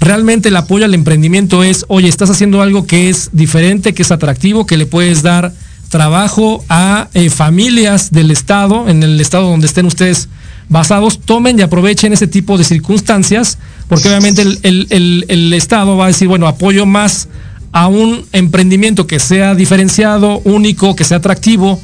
realmente 0.00 0.48
el 0.48 0.56
apoyo 0.56 0.84
al 0.86 0.94
emprendimiento 0.94 1.62
es, 1.62 1.84
oye, 1.88 2.08
estás 2.08 2.30
haciendo 2.30 2.62
algo 2.62 2.86
que 2.86 3.10
es 3.10 3.30
diferente, 3.32 3.92
que 3.92 4.02
es 4.02 4.10
atractivo, 4.10 4.66
que 4.66 4.76
le 4.76 4.86
puedes 4.86 5.22
dar 5.22 5.52
trabajo 5.90 6.64
a 6.68 7.08
eh, 7.14 7.30
familias 7.30 8.10
del 8.10 8.30
Estado, 8.30 8.88
en 8.88 9.02
el 9.02 9.20
Estado 9.20 9.50
donde 9.50 9.66
estén 9.66 9.86
ustedes 9.86 10.28
basados, 10.68 11.20
tomen 11.20 11.58
y 11.58 11.62
aprovechen 11.62 12.12
ese 12.12 12.28
tipo 12.28 12.56
de 12.56 12.64
circunstancias, 12.64 13.58
porque 13.88 14.08
obviamente 14.08 14.42
el, 14.42 15.52
Estado 15.52 15.96
va 15.96 16.04
a 16.04 16.08
decir, 16.08 16.28
bueno, 16.28 16.46
apoyo 16.46 16.86
más 16.86 17.28
a 17.72 17.88
un 17.88 18.24
emprendimiento 18.32 19.06
que 19.06 19.18
sea 19.18 19.54
diferenciado, 19.54 20.38
único, 20.44 20.94
que 20.94 21.04
sea 21.04 21.18
atractivo, 21.18 21.82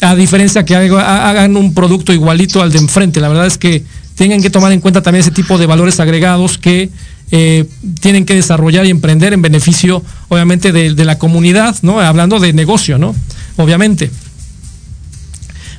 a 0.00 0.14
diferencia 0.14 0.64
que 0.64 0.76
hagan 0.76 1.56
un 1.56 1.74
producto 1.74 2.12
igualito 2.12 2.62
al 2.62 2.70
de 2.70 2.78
enfrente. 2.78 3.20
La 3.20 3.28
verdad 3.28 3.46
es 3.46 3.58
que 3.58 3.84
tengan 4.18 4.42
que 4.42 4.50
tomar 4.50 4.72
en 4.72 4.80
cuenta 4.80 5.00
también 5.00 5.20
ese 5.20 5.30
tipo 5.30 5.56
de 5.58 5.66
valores 5.66 6.00
agregados 6.00 6.58
que 6.58 6.90
eh, 7.30 7.66
tienen 8.00 8.26
que 8.26 8.34
desarrollar 8.34 8.84
y 8.84 8.90
emprender 8.90 9.32
en 9.32 9.40
beneficio, 9.40 10.02
obviamente, 10.28 10.72
de, 10.72 11.04
la 11.04 11.18
comunidad, 11.18 11.76
¿no? 11.82 12.00
Hablando 12.00 12.40
de 12.40 12.52
negocio, 12.52 12.98
¿no? 12.98 13.14
Obviamente. 13.56 14.10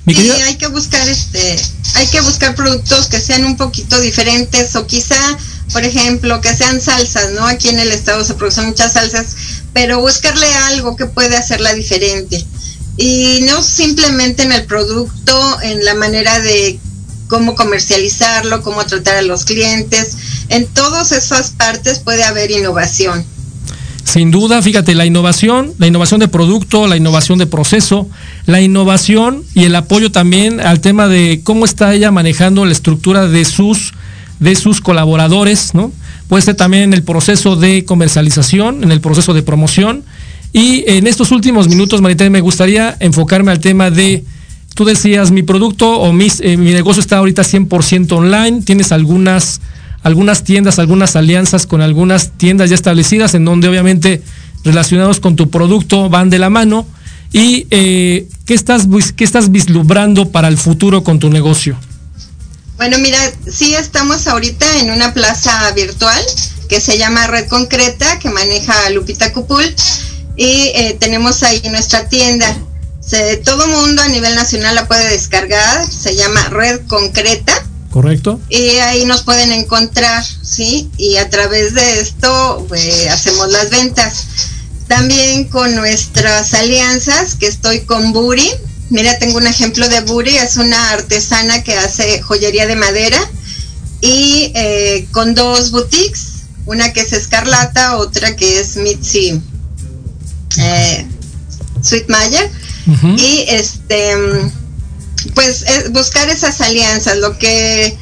sí, 0.07 0.31
hay 0.47 0.55
que 0.55 0.67
buscar 0.67 1.05
este, 1.09 1.59
hay 1.95 2.07
que 2.07 2.21
buscar 2.21 2.55
productos 2.55 3.07
que 3.07 3.19
sean 3.19 3.43
un 3.43 3.57
poquito 3.57 3.99
diferentes 3.99 4.73
o 4.77 4.87
quizá, 4.87 5.19
por 5.73 5.83
ejemplo, 5.83 6.39
que 6.39 6.55
sean 6.55 6.79
salsas, 6.79 7.33
¿no? 7.33 7.45
Aquí 7.45 7.67
en 7.67 7.79
el 7.79 7.91
estado 7.91 8.23
se 8.23 8.35
producen 8.35 8.67
muchas 8.67 8.93
salsas, 8.93 9.35
pero 9.73 9.99
buscarle 9.99 10.47
algo 10.71 10.95
que 10.95 11.07
pueda 11.07 11.39
hacerla 11.39 11.73
diferente. 11.73 12.45
Y 12.95 13.41
no 13.49 13.61
simplemente 13.61 14.43
en 14.43 14.53
el 14.53 14.63
producto, 14.63 15.61
en 15.61 15.83
la 15.83 15.95
manera 15.95 16.39
de 16.39 16.79
cómo 17.29 17.55
comercializarlo, 17.55 18.61
cómo 18.61 18.83
tratar 18.85 19.17
a 19.17 19.21
los 19.21 19.45
clientes. 19.45 20.17
En 20.49 20.65
todas 20.67 21.13
esas 21.13 21.51
partes 21.51 21.99
puede 21.99 22.23
haber 22.23 22.51
innovación. 22.51 23.23
Sin 24.03 24.31
duda, 24.31 24.61
fíjate, 24.63 24.95
la 24.95 25.05
innovación, 25.05 25.71
la 25.77 25.85
innovación 25.85 26.19
de 26.19 26.27
producto, 26.27 26.87
la 26.87 26.97
innovación 26.97 27.37
de 27.37 27.45
proceso, 27.45 28.09
la 28.47 28.59
innovación 28.59 29.43
y 29.53 29.65
el 29.65 29.75
apoyo 29.75 30.11
también 30.11 30.59
al 30.59 30.81
tema 30.81 31.07
de 31.07 31.41
cómo 31.43 31.63
está 31.63 31.93
ella 31.93 32.09
manejando 32.09 32.65
la 32.65 32.71
estructura 32.71 33.27
de 33.27 33.45
sus, 33.45 33.93
de 34.39 34.55
sus 34.55 34.81
colaboradores, 34.81 35.75
¿no? 35.75 35.91
Puede 36.27 36.41
ser 36.41 36.55
también 36.55 36.83
en 36.83 36.93
el 36.93 37.03
proceso 37.03 37.55
de 37.55 37.85
comercialización, 37.85 38.83
en 38.83 38.91
el 38.91 39.01
proceso 39.01 39.33
de 39.33 39.43
promoción 39.43 40.03
Y 40.51 40.83
en 40.87 41.05
estos 41.05 41.31
últimos 41.31 41.67
minutos, 41.67 42.01
Maritere, 42.01 42.31
me 42.31 42.41
gustaría 42.41 42.97
enfocarme 42.99 43.51
al 43.51 43.59
tema 43.59 43.91
de, 43.91 44.23
tú 44.79 44.85
decías, 44.85 45.31
mi 45.31 45.43
producto 45.43 45.99
o 45.99 46.13
mis, 46.13 46.39
eh, 46.39 46.55
mi 46.55 46.71
negocio 46.71 47.01
está 47.01 47.17
ahorita 47.17 47.43
100% 47.43 48.13
online, 48.13 48.61
tienes 48.61 48.93
algunas, 48.93 49.59
algunas 50.03 50.45
tiendas, 50.45 50.79
algunas 50.79 51.17
alianzas 51.17 51.67
con 51.67 51.81
algunas 51.81 52.31
tiendas 52.37 52.69
ya 52.69 52.75
establecidas 52.75 53.33
en 53.33 53.43
donde 53.43 53.67
obviamente 53.67 54.23
relacionados 54.63 55.19
con 55.19 55.35
tu 55.35 55.49
producto 55.49 56.07
van 56.09 56.29
de 56.29 56.39
la 56.39 56.49
mano. 56.49 56.87
¿Y 57.33 57.67
eh, 57.71 58.29
¿qué, 58.45 58.53
estás, 58.53 58.87
qué 59.17 59.25
estás 59.25 59.51
vislumbrando 59.51 60.29
para 60.29 60.47
el 60.47 60.57
futuro 60.57 61.03
con 61.03 61.19
tu 61.19 61.29
negocio? 61.29 61.77
Bueno, 62.77 62.99
mira, 62.99 63.19
sí 63.51 63.73
estamos 63.73 64.27
ahorita 64.27 64.79
en 64.79 64.91
una 64.91 65.13
plaza 65.13 65.69
virtual 65.73 66.23
que 66.69 66.79
se 66.79 66.97
llama 66.97 67.27
Red 67.27 67.49
Concreta, 67.49 68.17
que 68.19 68.29
maneja 68.29 68.89
Lupita 68.91 69.33
Cupul 69.33 69.75
y 70.37 70.71
eh, 70.73 70.95
tenemos 70.97 71.43
ahí 71.43 71.61
nuestra 71.69 72.07
tienda. 72.07 72.55
Se, 73.09 73.37
todo 73.37 73.67
mundo 73.67 74.03
a 74.03 74.07
nivel 74.07 74.35
nacional 74.35 74.75
la 74.75 74.87
puede 74.87 75.09
descargar, 75.09 75.89
se 75.91 76.15
llama 76.15 76.43
Red 76.49 76.81
Concreta. 76.87 77.53
Correcto. 77.89 78.39
Y 78.49 78.77
ahí 78.77 79.05
nos 79.05 79.23
pueden 79.23 79.51
encontrar, 79.51 80.23
¿sí? 80.43 80.91
Y 80.97 81.15
a 81.17 81.27
través 81.29 81.73
de 81.73 82.01
esto 82.01 82.65
pues, 82.67 83.07
hacemos 83.07 83.51
las 83.51 83.71
ventas. 83.71 84.25
También 84.87 85.45
con 85.45 85.75
nuestras 85.75 86.53
alianzas, 86.53 87.33
que 87.33 87.47
estoy 87.47 87.81
con 87.81 88.13
Buri. 88.13 88.47
Mira, 88.91 89.17
tengo 89.17 89.37
un 89.37 89.47
ejemplo 89.47 89.89
de 89.89 90.01
Buri, 90.01 90.37
es 90.37 90.57
una 90.57 90.91
artesana 90.91 91.63
que 91.63 91.75
hace 91.77 92.21
joyería 92.21 92.67
de 92.67 92.75
madera. 92.75 93.19
Y 94.01 94.51
eh, 94.53 95.07
con 95.11 95.33
dos 95.33 95.71
boutiques, 95.71 96.43
una 96.67 96.93
que 96.93 97.01
es 97.01 97.13
Escarlata, 97.13 97.97
otra 97.97 98.35
que 98.35 98.59
es 98.59 98.75
Mitzi 98.77 99.41
eh, 100.57 101.07
Y 103.17 103.45
este, 103.49 104.15
pues 105.35 105.65
buscar 105.91 106.29
esas 106.29 106.61
alianzas. 106.61 107.17
Lo 107.17 107.37
que, 107.37 107.97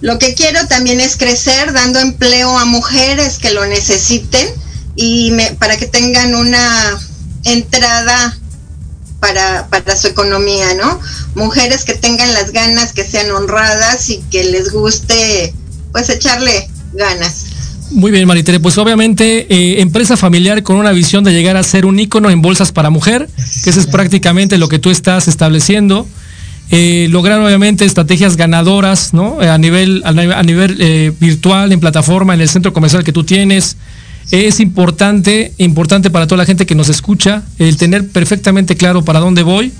lo 0.00 0.18
que 0.18 0.34
quiero 0.34 0.66
también 0.66 1.00
es 1.00 1.16
crecer 1.16 1.72
dando 1.72 2.00
empleo 2.00 2.58
a 2.58 2.64
mujeres 2.64 3.38
que 3.38 3.50
lo 3.50 3.66
necesiten 3.66 4.48
y 4.96 5.32
para 5.58 5.76
que 5.76 5.86
tengan 5.86 6.34
una 6.34 7.00
entrada 7.44 8.36
para, 9.20 9.68
para 9.68 9.96
su 9.96 10.08
economía, 10.08 10.74
¿no? 10.74 10.98
Mujeres 11.34 11.84
que 11.84 11.94
tengan 11.94 12.32
las 12.32 12.52
ganas, 12.52 12.92
que 12.92 13.04
sean 13.04 13.30
honradas 13.30 14.08
y 14.08 14.18
que 14.30 14.44
les 14.44 14.72
guste, 14.72 15.54
pues, 15.92 16.08
echarle 16.08 16.68
ganas. 16.94 17.44
Muy 17.90 18.12
bien, 18.12 18.26
Maritere. 18.26 18.60
Pues 18.60 18.78
obviamente, 18.78 19.46
eh, 19.48 19.80
empresa 19.80 20.16
familiar 20.16 20.62
con 20.62 20.76
una 20.76 20.92
visión 20.92 21.24
de 21.24 21.32
llegar 21.32 21.56
a 21.56 21.62
ser 21.62 21.86
un 21.86 21.98
ícono 21.98 22.30
en 22.30 22.40
bolsas 22.40 22.70
para 22.70 22.88
mujer, 22.88 23.28
que 23.64 23.70
eso 23.70 23.80
es 23.80 23.86
prácticamente 23.86 24.58
lo 24.58 24.68
que 24.68 24.78
tú 24.78 24.90
estás 24.90 25.26
estableciendo. 25.26 26.06
Eh, 26.70 27.08
lograr 27.10 27.40
obviamente 27.40 27.84
estrategias 27.84 28.36
ganadoras, 28.36 29.12
¿no? 29.12 29.40
A 29.40 29.58
nivel, 29.58 30.02
a 30.04 30.42
nivel 30.44 30.76
eh, 30.78 31.12
virtual, 31.18 31.72
en 31.72 31.80
plataforma, 31.80 32.32
en 32.32 32.40
el 32.40 32.48
centro 32.48 32.72
comercial 32.72 33.02
que 33.02 33.12
tú 33.12 33.24
tienes. 33.24 33.76
Es 34.30 34.60
importante, 34.60 35.52
importante 35.58 36.10
para 36.10 36.28
toda 36.28 36.38
la 36.38 36.46
gente 36.46 36.66
que 36.66 36.76
nos 36.76 36.88
escucha, 36.88 37.42
el 37.58 37.76
tener 37.76 38.06
perfectamente 38.06 38.76
claro 38.76 39.04
para 39.04 39.18
dónde 39.18 39.42
voy 39.42 39.72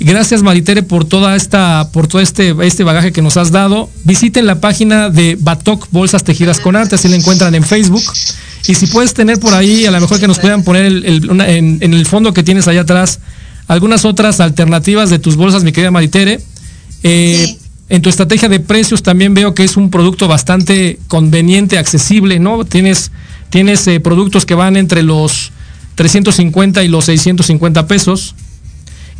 Gracias 0.00 0.42
Maritere 0.42 0.84
por 0.84 1.04
toda 1.04 1.34
esta, 1.34 1.90
por 1.92 2.06
todo 2.06 2.20
este, 2.20 2.54
este 2.62 2.84
bagaje 2.84 3.12
que 3.12 3.20
nos 3.20 3.36
has 3.36 3.50
dado. 3.50 3.90
Visiten 4.04 4.46
la 4.46 4.60
página 4.60 5.10
de 5.10 5.36
Batok 5.38 5.88
Bolsas 5.90 6.22
Tejidas 6.22 6.60
con 6.60 6.76
Arte, 6.76 6.94
así 6.94 7.08
la 7.08 7.16
encuentran 7.16 7.54
en 7.54 7.64
Facebook. 7.64 8.04
Y 8.68 8.74
si 8.74 8.86
puedes 8.86 9.12
tener 9.14 9.40
por 9.40 9.54
ahí, 9.54 9.86
a 9.86 9.90
lo 9.90 10.00
mejor 10.00 10.20
que 10.20 10.28
nos 10.28 10.38
puedan 10.38 10.62
poner 10.62 10.86
en, 10.86 11.82
el 11.82 12.06
fondo 12.06 12.32
que 12.32 12.44
tienes 12.44 12.68
allá 12.68 12.82
atrás, 12.82 13.18
algunas 13.66 14.04
otras 14.04 14.40
alternativas 14.40 15.10
de 15.10 15.18
tus 15.18 15.36
bolsas, 15.36 15.64
mi 15.64 15.72
querida 15.72 15.90
Maritere. 15.90 16.40
Eh, 17.02 17.56
en 17.88 18.02
tu 18.02 18.08
estrategia 18.08 18.48
de 18.48 18.60
precios 18.60 19.02
también 19.02 19.34
veo 19.34 19.54
que 19.54 19.64
es 19.64 19.76
un 19.76 19.90
producto 19.90 20.28
bastante 20.28 20.98
conveniente, 21.08 21.78
accesible, 21.78 22.38
¿no? 22.38 22.64
Tienes, 22.64 23.10
tienes 23.50 23.86
eh, 23.88 23.98
productos 23.98 24.44
que 24.44 24.54
van 24.54 24.76
entre 24.76 25.02
los 25.02 25.50
350 25.94 26.84
y 26.84 26.88
los 26.88 27.06
650 27.06 27.86
pesos. 27.86 28.34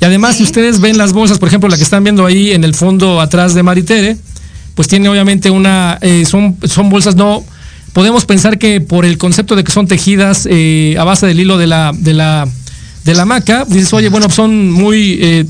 Y 0.00 0.04
además, 0.04 0.36
si 0.36 0.44
ustedes 0.44 0.80
ven 0.80 0.96
las 0.96 1.12
bolsas, 1.12 1.38
por 1.38 1.48
ejemplo, 1.48 1.68
la 1.68 1.76
que 1.76 1.82
están 1.82 2.04
viendo 2.04 2.24
ahí 2.24 2.52
en 2.52 2.62
el 2.64 2.74
fondo 2.74 3.20
atrás 3.20 3.54
de 3.54 3.62
Maritere, 3.62 4.16
pues 4.74 4.86
tiene 4.86 5.08
obviamente 5.08 5.50
una, 5.50 5.98
eh, 6.00 6.24
son, 6.24 6.56
son 6.62 6.88
bolsas 6.88 7.16
no, 7.16 7.44
podemos 7.92 8.24
pensar 8.26 8.58
que 8.58 8.80
por 8.80 9.04
el 9.04 9.18
concepto 9.18 9.56
de 9.56 9.64
que 9.64 9.72
son 9.72 9.88
tejidas 9.88 10.46
eh, 10.48 10.94
a 11.00 11.02
base 11.02 11.26
del 11.26 11.40
hilo 11.40 11.58
de 11.58 11.66
la, 11.66 11.92
de 11.92 12.14
la, 12.14 12.46
de 13.04 13.14
la 13.14 13.24
maca, 13.24 13.64
dices, 13.64 13.92
oye, 13.92 14.08
bueno, 14.08 14.30
son 14.30 14.70
muy 14.70 15.18
eh, 15.20 15.46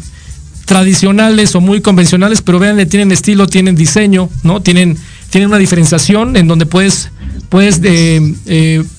tradicionales 0.65 1.55
o 1.55 1.61
muy 1.61 1.83
convencionales, 1.83 2.41
pero 2.41 2.59
vean, 2.59 2.89
tienen 2.89 3.13
estilo, 3.13 3.47
tienen 3.49 3.75
diseño, 3.75 4.31
¿no? 4.45 4.63
Tienen, 4.63 4.97
tienen 5.29 5.51
una 5.51 5.59
diferenciación 5.59 6.35
en 6.39 6.49
donde 6.49 6.65
puedes, 6.65 7.11
puedes 7.51 7.83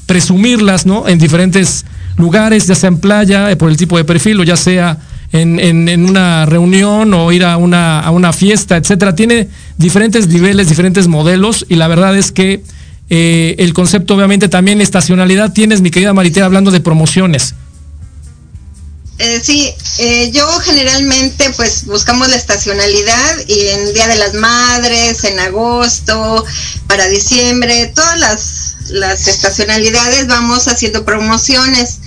presumirlas, 0.06 0.86
¿no? 0.86 1.08
En 1.08 1.18
diferentes 1.18 1.86
lugares, 2.18 2.68
ya 2.68 2.76
sea 2.76 2.90
en 2.90 3.00
playa, 3.00 3.58
por 3.58 3.72
el 3.72 3.78
tipo 3.78 3.98
de 3.98 4.04
perfil, 4.04 4.40
o 4.42 4.44
ya 4.44 4.56
sea 4.56 5.00
en, 5.32 6.06
una 6.06 6.46
reunión 6.46 7.14
o 7.14 7.32
ir 7.32 7.44
a 7.44 7.58
una, 7.58 8.00
a 8.00 8.12
una 8.12 8.34
fiesta, 8.34 8.78
etcétera. 8.78 9.16
Tiene 9.16 9.48
diferentes 9.78 10.28
niveles, 10.28 10.70
diferentes 10.70 11.08
modelos 11.08 11.66
y 11.70 11.76
la 11.76 11.88
verdad 11.88 12.18
es 12.18 12.32
que 12.32 12.64
eh, 13.10 13.56
el 13.58 13.74
concepto 13.74 14.16
obviamente 14.16 14.50
también 14.50 14.82
estacionalidad 14.82 15.52
tienes, 15.52 15.82
mi 15.82 15.90
querida 15.90 16.14
Maritera, 16.14 16.46
hablando 16.46 16.72
de 16.72 16.80
promociones. 16.80 17.56
Eh, 19.18 19.42
sí, 19.44 19.70
eh, 19.98 20.32
yo 20.32 20.48
generalmente 20.60 21.50
pues 21.58 21.86
buscamos 21.86 22.30
la 22.30 22.38
estacionalidad 22.38 23.48
y 23.48 23.68
en 23.68 23.94
Día 23.94 24.08
de 24.08 24.16
las 24.16 24.34
Madres, 24.34 25.24
en 25.26 25.40
agosto, 25.40 26.46
para 26.88 27.08
diciembre, 27.10 27.92
todas 27.94 28.18
las, 28.18 28.76
las 28.92 29.28
estacionalidades 29.28 30.28
vamos 30.28 30.68
haciendo 30.68 31.04
promociones. 31.04 32.00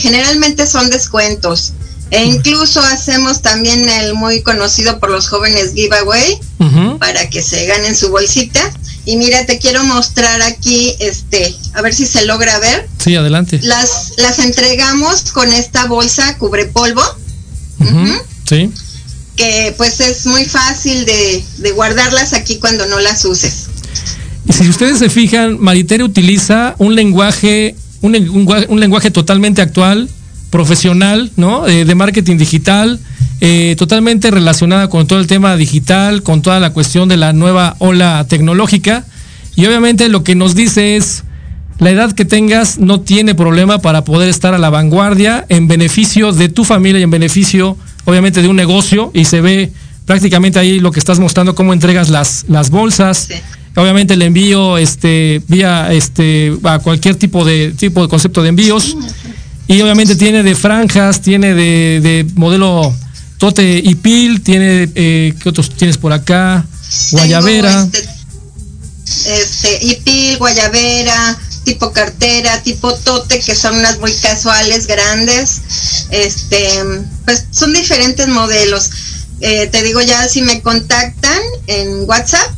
generalmente 0.00 0.66
son 0.66 0.90
descuentos. 0.90 1.74
E 2.10 2.24
incluso 2.24 2.80
hacemos 2.80 3.40
también 3.40 3.88
el 3.88 4.14
muy 4.14 4.42
conocido 4.42 4.98
por 4.98 5.10
los 5.10 5.28
jóvenes 5.28 5.74
giveaway 5.74 6.38
para 6.98 7.30
que 7.30 7.40
se 7.40 7.66
ganen 7.66 7.94
su 7.94 8.10
bolsita. 8.10 8.60
Y 9.06 9.16
mira, 9.16 9.46
te 9.46 9.58
quiero 9.58 9.82
mostrar 9.84 10.42
aquí, 10.42 10.94
este, 10.98 11.54
a 11.72 11.82
ver 11.82 11.94
si 11.94 12.06
se 12.06 12.26
logra 12.26 12.58
ver. 12.58 12.88
Sí, 13.02 13.14
adelante. 13.14 13.60
Las, 13.62 14.14
las 14.18 14.40
entregamos 14.40 15.30
con 15.32 15.52
esta 15.52 15.86
bolsa 15.86 16.36
cubre 16.38 16.66
polvo. 16.66 17.02
Sí. 18.46 18.70
Que 19.36 19.72
pues 19.76 20.00
es 20.00 20.26
muy 20.26 20.44
fácil 20.44 21.04
de, 21.04 21.44
guardarlas 21.74 22.32
aquí 22.32 22.58
cuando 22.58 22.86
no 22.86 22.98
las 22.98 23.24
uses. 23.24 23.66
Y 24.46 24.52
si 24.52 24.68
ustedes 24.68 24.98
se 24.98 25.08
fijan, 25.08 25.58
Maritere 25.60 26.02
utiliza 26.02 26.74
un 26.78 26.94
lenguaje, 26.96 27.76
un, 28.02 28.14
un 28.68 28.80
lenguaje 28.80 29.10
totalmente 29.10 29.62
actual, 29.62 30.10
profesional, 30.50 31.30
¿no? 31.36 31.66
Eh, 31.66 31.84
de 31.84 31.94
marketing 31.94 32.36
digital, 32.36 33.00
eh, 33.40 33.74
totalmente 33.78 34.30
relacionada 34.30 34.88
con 34.88 35.06
todo 35.06 35.20
el 35.20 35.26
tema 35.26 35.56
digital, 35.56 36.22
con 36.22 36.42
toda 36.42 36.60
la 36.60 36.72
cuestión 36.72 37.08
de 37.08 37.16
la 37.16 37.32
nueva 37.32 37.76
ola 37.78 38.26
tecnológica. 38.28 39.06
Y 39.56 39.66
obviamente 39.66 40.08
lo 40.08 40.24
que 40.24 40.34
nos 40.34 40.54
dice 40.54 40.96
es, 40.96 41.24
la 41.78 41.90
edad 41.90 42.12
que 42.12 42.26
tengas 42.26 42.78
no 42.78 43.00
tiene 43.00 43.34
problema 43.34 43.78
para 43.78 44.04
poder 44.04 44.28
estar 44.28 44.52
a 44.52 44.58
la 44.58 44.68
vanguardia 44.68 45.46
en 45.48 45.66
beneficio 45.66 46.32
de 46.32 46.50
tu 46.50 46.64
familia 46.64 47.00
y 47.00 47.04
en 47.04 47.10
beneficio, 47.10 47.78
obviamente, 48.04 48.42
de 48.42 48.48
un 48.48 48.56
negocio. 48.56 49.10
Y 49.14 49.24
se 49.24 49.40
ve 49.40 49.72
prácticamente 50.04 50.58
ahí 50.58 50.78
lo 50.78 50.92
que 50.92 50.98
estás 50.98 51.18
mostrando, 51.18 51.54
cómo 51.54 51.72
entregas 51.72 52.10
las, 52.10 52.44
las 52.48 52.68
bolsas. 52.68 53.28
Obviamente 53.76 54.14
el 54.14 54.22
envío 54.22 54.76
este, 54.76 55.40
vía 55.48 55.92
este, 55.92 56.54
a 56.64 56.80
cualquier 56.80 57.14
tipo 57.14 57.44
de, 57.44 57.72
tipo 57.72 58.02
de 58.02 58.08
concepto 58.08 58.42
de 58.42 58.48
envíos. 58.50 58.96
Y 59.70 59.80
obviamente 59.82 60.16
tiene 60.16 60.42
de 60.42 60.56
franjas, 60.56 61.20
tiene 61.20 61.54
de, 61.54 62.26
modelo 62.34 62.92
tote 63.38 63.80
y 63.82 63.94
pil, 63.94 64.42
tiene, 64.42 64.90
eh, 64.96 65.32
¿qué 65.40 65.48
otros 65.48 65.70
tienes 65.76 65.96
por 65.96 66.12
acá? 66.12 66.66
Guayabera. 67.12 67.86
Este, 69.26 69.78
y 69.80 69.94
pil, 69.94 70.38
guayabera, 70.38 71.38
tipo 71.62 71.92
cartera, 71.92 72.60
tipo 72.64 72.92
tote, 72.94 73.38
que 73.38 73.54
son 73.54 73.76
unas 73.76 74.00
muy 74.00 74.12
casuales, 74.14 74.88
grandes. 74.88 75.60
Este, 76.10 76.68
pues 77.24 77.46
son 77.52 77.72
diferentes 77.72 78.26
modelos. 78.26 78.90
Eh, 79.40 79.68
te 79.68 79.84
digo 79.84 80.00
ya, 80.00 80.26
si 80.26 80.42
me 80.42 80.62
contactan 80.62 81.40
en 81.68 82.08
WhatsApp, 82.08 82.50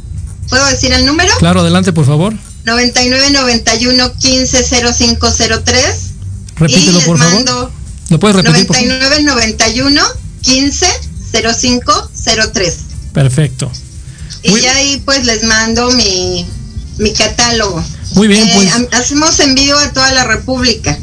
¿puedo 0.48 0.64
decir 0.64 0.94
el 0.94 1.04
número? 1.04 1.30
Claro, 1.36 1.60
adelante, 1.60 1.92
por 1.92 2.06
favor. 2.06 2.32
9991 2.64 4.14
150503 4.18 6.11
Repítelo, 6.56 7.00
por 7.00 7.18
favor. 7.18 7.70
¿Lo 8.08 8.18
puedes 8.18 8.36
repetir? 8.36 8.66
99 8.66 9.22
91 9.22 10.02
15 10.42 10.86
05 11.32 12.10
03. 12.52 12.78
Perfecto. 13.12 13.70
Y 14.42 14.52
ahí 14.66 15.00
pues 15.04 15.24
les 15.24 15.44
mando 15.44 15.90
mi, 15.92 16.46
mi 16.98 17.12
catálogo. 17.12 17.82
Muy 18.14 18.28
bien, 18.28 18.46
eh, 18.46 18.52
pues. 18.54 18.88
Hacemos 18.92 19.38
envío 19.40 19.78
a 19.78 19.92
toda 19.92 20.12
la 20.12 20.24
República. 20.24 20.98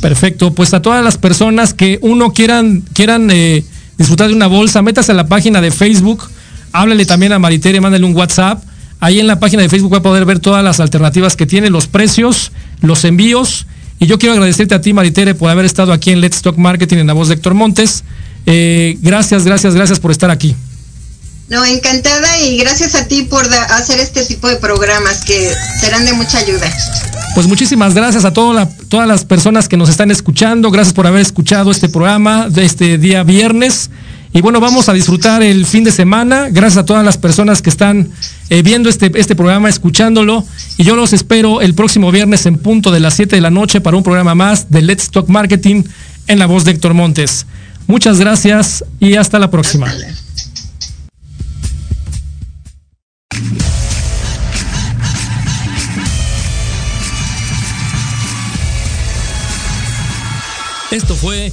Perfecto, 0.00 0.54
pues 0.54 0.74
a 0.74 0.82
todas 0.82 1.02
las 1.02 1.16
personas 1.16 1.74
que 1.74 1.98
uno 2.02 2.32
quieran, 2.32 2.82
quieran 2.92 3.30
eh, 3.30 3.64
disfrutar 3.96 4.28
de 4.28 4.34
una 4.34 4.46
bolsa, 4.46 4.82
métase 4.82 5.12
a 5.12 5.14
la 5.14 5.26
página 5.28 5.60
de 5.60 5.70
Facebook, 5.70 6.28
háblele 6.72 7.06
también 7.06 7.32
a 7.32 7.38
Maritere, 7.38 7.80
mándale 7.80 8.04
un 8.04 8.14
WhatsApp. 8.14 8.62
Ahí 9.00 9.20
en 9.20 9.26
la 9.26 9.40
página 9.40 9.62
de 9.62 9.68
Facebook 9.68 9.92
va 9.92 9.98
a 9.98 10.02
poder 10.02 10.24
ver 10.24 10.38
todas 10.38 10.62
las 10.62 10.80
alternativas 10.80 11.36
que 11.36 11.46
tiene, 11.46 11.70
los 11.70 11.88
precios, 11.88 12.52
los 12.80 13.04
envíos. 13.04 13.66
Y 13.98 14.06
yo 14.06 14.18
quiero 14.18 14.34
agradecerte 14.34 14.74
a 14.74 14.80
ti, 14.80 14.92
Maritere, 14.92 15.34
por 15.34 15.50
haber 15.50 15.64
estado 15.64 15.92
aquí 15.92 16.10
en 16.10 16.20
Let's 16.20 16.42
Talk 16.42 16.56
Marketing 16.56 16.98
en 16.98 17.06
la 17.06 17.12
voz 17.12 17.28
de 17.28 17.34
Héctor 17.34 17.54
Montes. 17.54 18.04
Eh, 18.46 18.98
gracias, 19.00 19.44
gracias, 19.44 19.74
gracias 19.74 20.00
por 20.00 20.10
estar 20.10 20.30
aquí. 20.30 20.54
No, 21.48 21.64
encantada 21.64 22.40
y 22.40 22.56
gracias 22.58 22.94
a 22.94 23.06
ti 23.06 23.22
por 23.22 23.44
hacer 23.44 24.00
este 24.00 24.24
tipo 24.24 24.48
de 24.48 24.56
programas 24.56 25.24
que 25.24 25.52
serán 25.80 26.04
de 26.04 26.14
mucha 26.14 26.38
ayuda. 26.38 26.70
Pues 27.34 27.46
muchísimas 27.46 27.94
gracias 27.94 28.24
a 28.24 28.32
todas 28.32 28.68
las 28.90 29.24
personas 29.24 29.68
que 29.68 29.76
nos 29.76 29.88
están 29.88 30.10
escuchando. 30.10 30.70
Gracias 30.70 30.94
por 30.94 31.06
haber 31.06 31.20
escuchado 31.20 31.70
este 31.70 31.88
programa 31.88 32.48
de 32.48 32.64
este 32.64 32.96
día 32.96 33.22
viernes. 33.24 33.90
Y 34.36 34.40
bueno, 34.40 34.58
vamos 34.58 34.88
a 34.88 34.92
disfrutar 34.92 35.44
el 35.44 35.64
fin 35.64 35.84
de 35.84 35.92
semana. 35.92 36.48
Gracias 36.50 36.78
a 36.78 36.84
todas 36.84 37.04
las 37.04 37.16
personas 37.16 37.62
que 37.62 37.70
están 37.70 38.10
eh, 38.50 38.62
viendo 38.62 38.88
este, 38.88 39.12
este 39.14 39.36
programa, 39.36 39.68
escuchándolo. 39.68 40.44
Y 40.76 40.82
yo 40.82 40.96
los 40.96 41.12
espero 41.12 41.60
el 41.60 41.74
próximo 41.74 42.10
viernes 42.10 42.44
en 42.46 42.58
punto 42.58 42.90
de 42.90 42.98
las 42.98 43.14
7 43.14 43.36
de 43.36 43.40
la 43.40 43.50
noche 43.50 43.80
para 43.80 43.96
un 43.96 44.02
programa 44.02 44.34
más 44.34 44.72
de 44.72 44.82
Let's 44.82 45.08
Talk 45.10 45.28
Marketing 45.28 45.84
en 46.26 46.40
la 46.40 46.46
voz 46.46 46.64
de 46.64 46.72
Héctor 46.72 46.94
Montes. 46.94 47.46
Muchas 47.86 48.18
gracias 48.18 48.84
y 48.98 49.14
hasta 49.14 49.38
la 49.38 49.52
próxima. 49.52 49.86
Esto 60.90 61.14
fue 61.14 61.52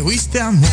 We 0.00 0.16
fuiste 0.16 0.40
amor. 0.40 0.69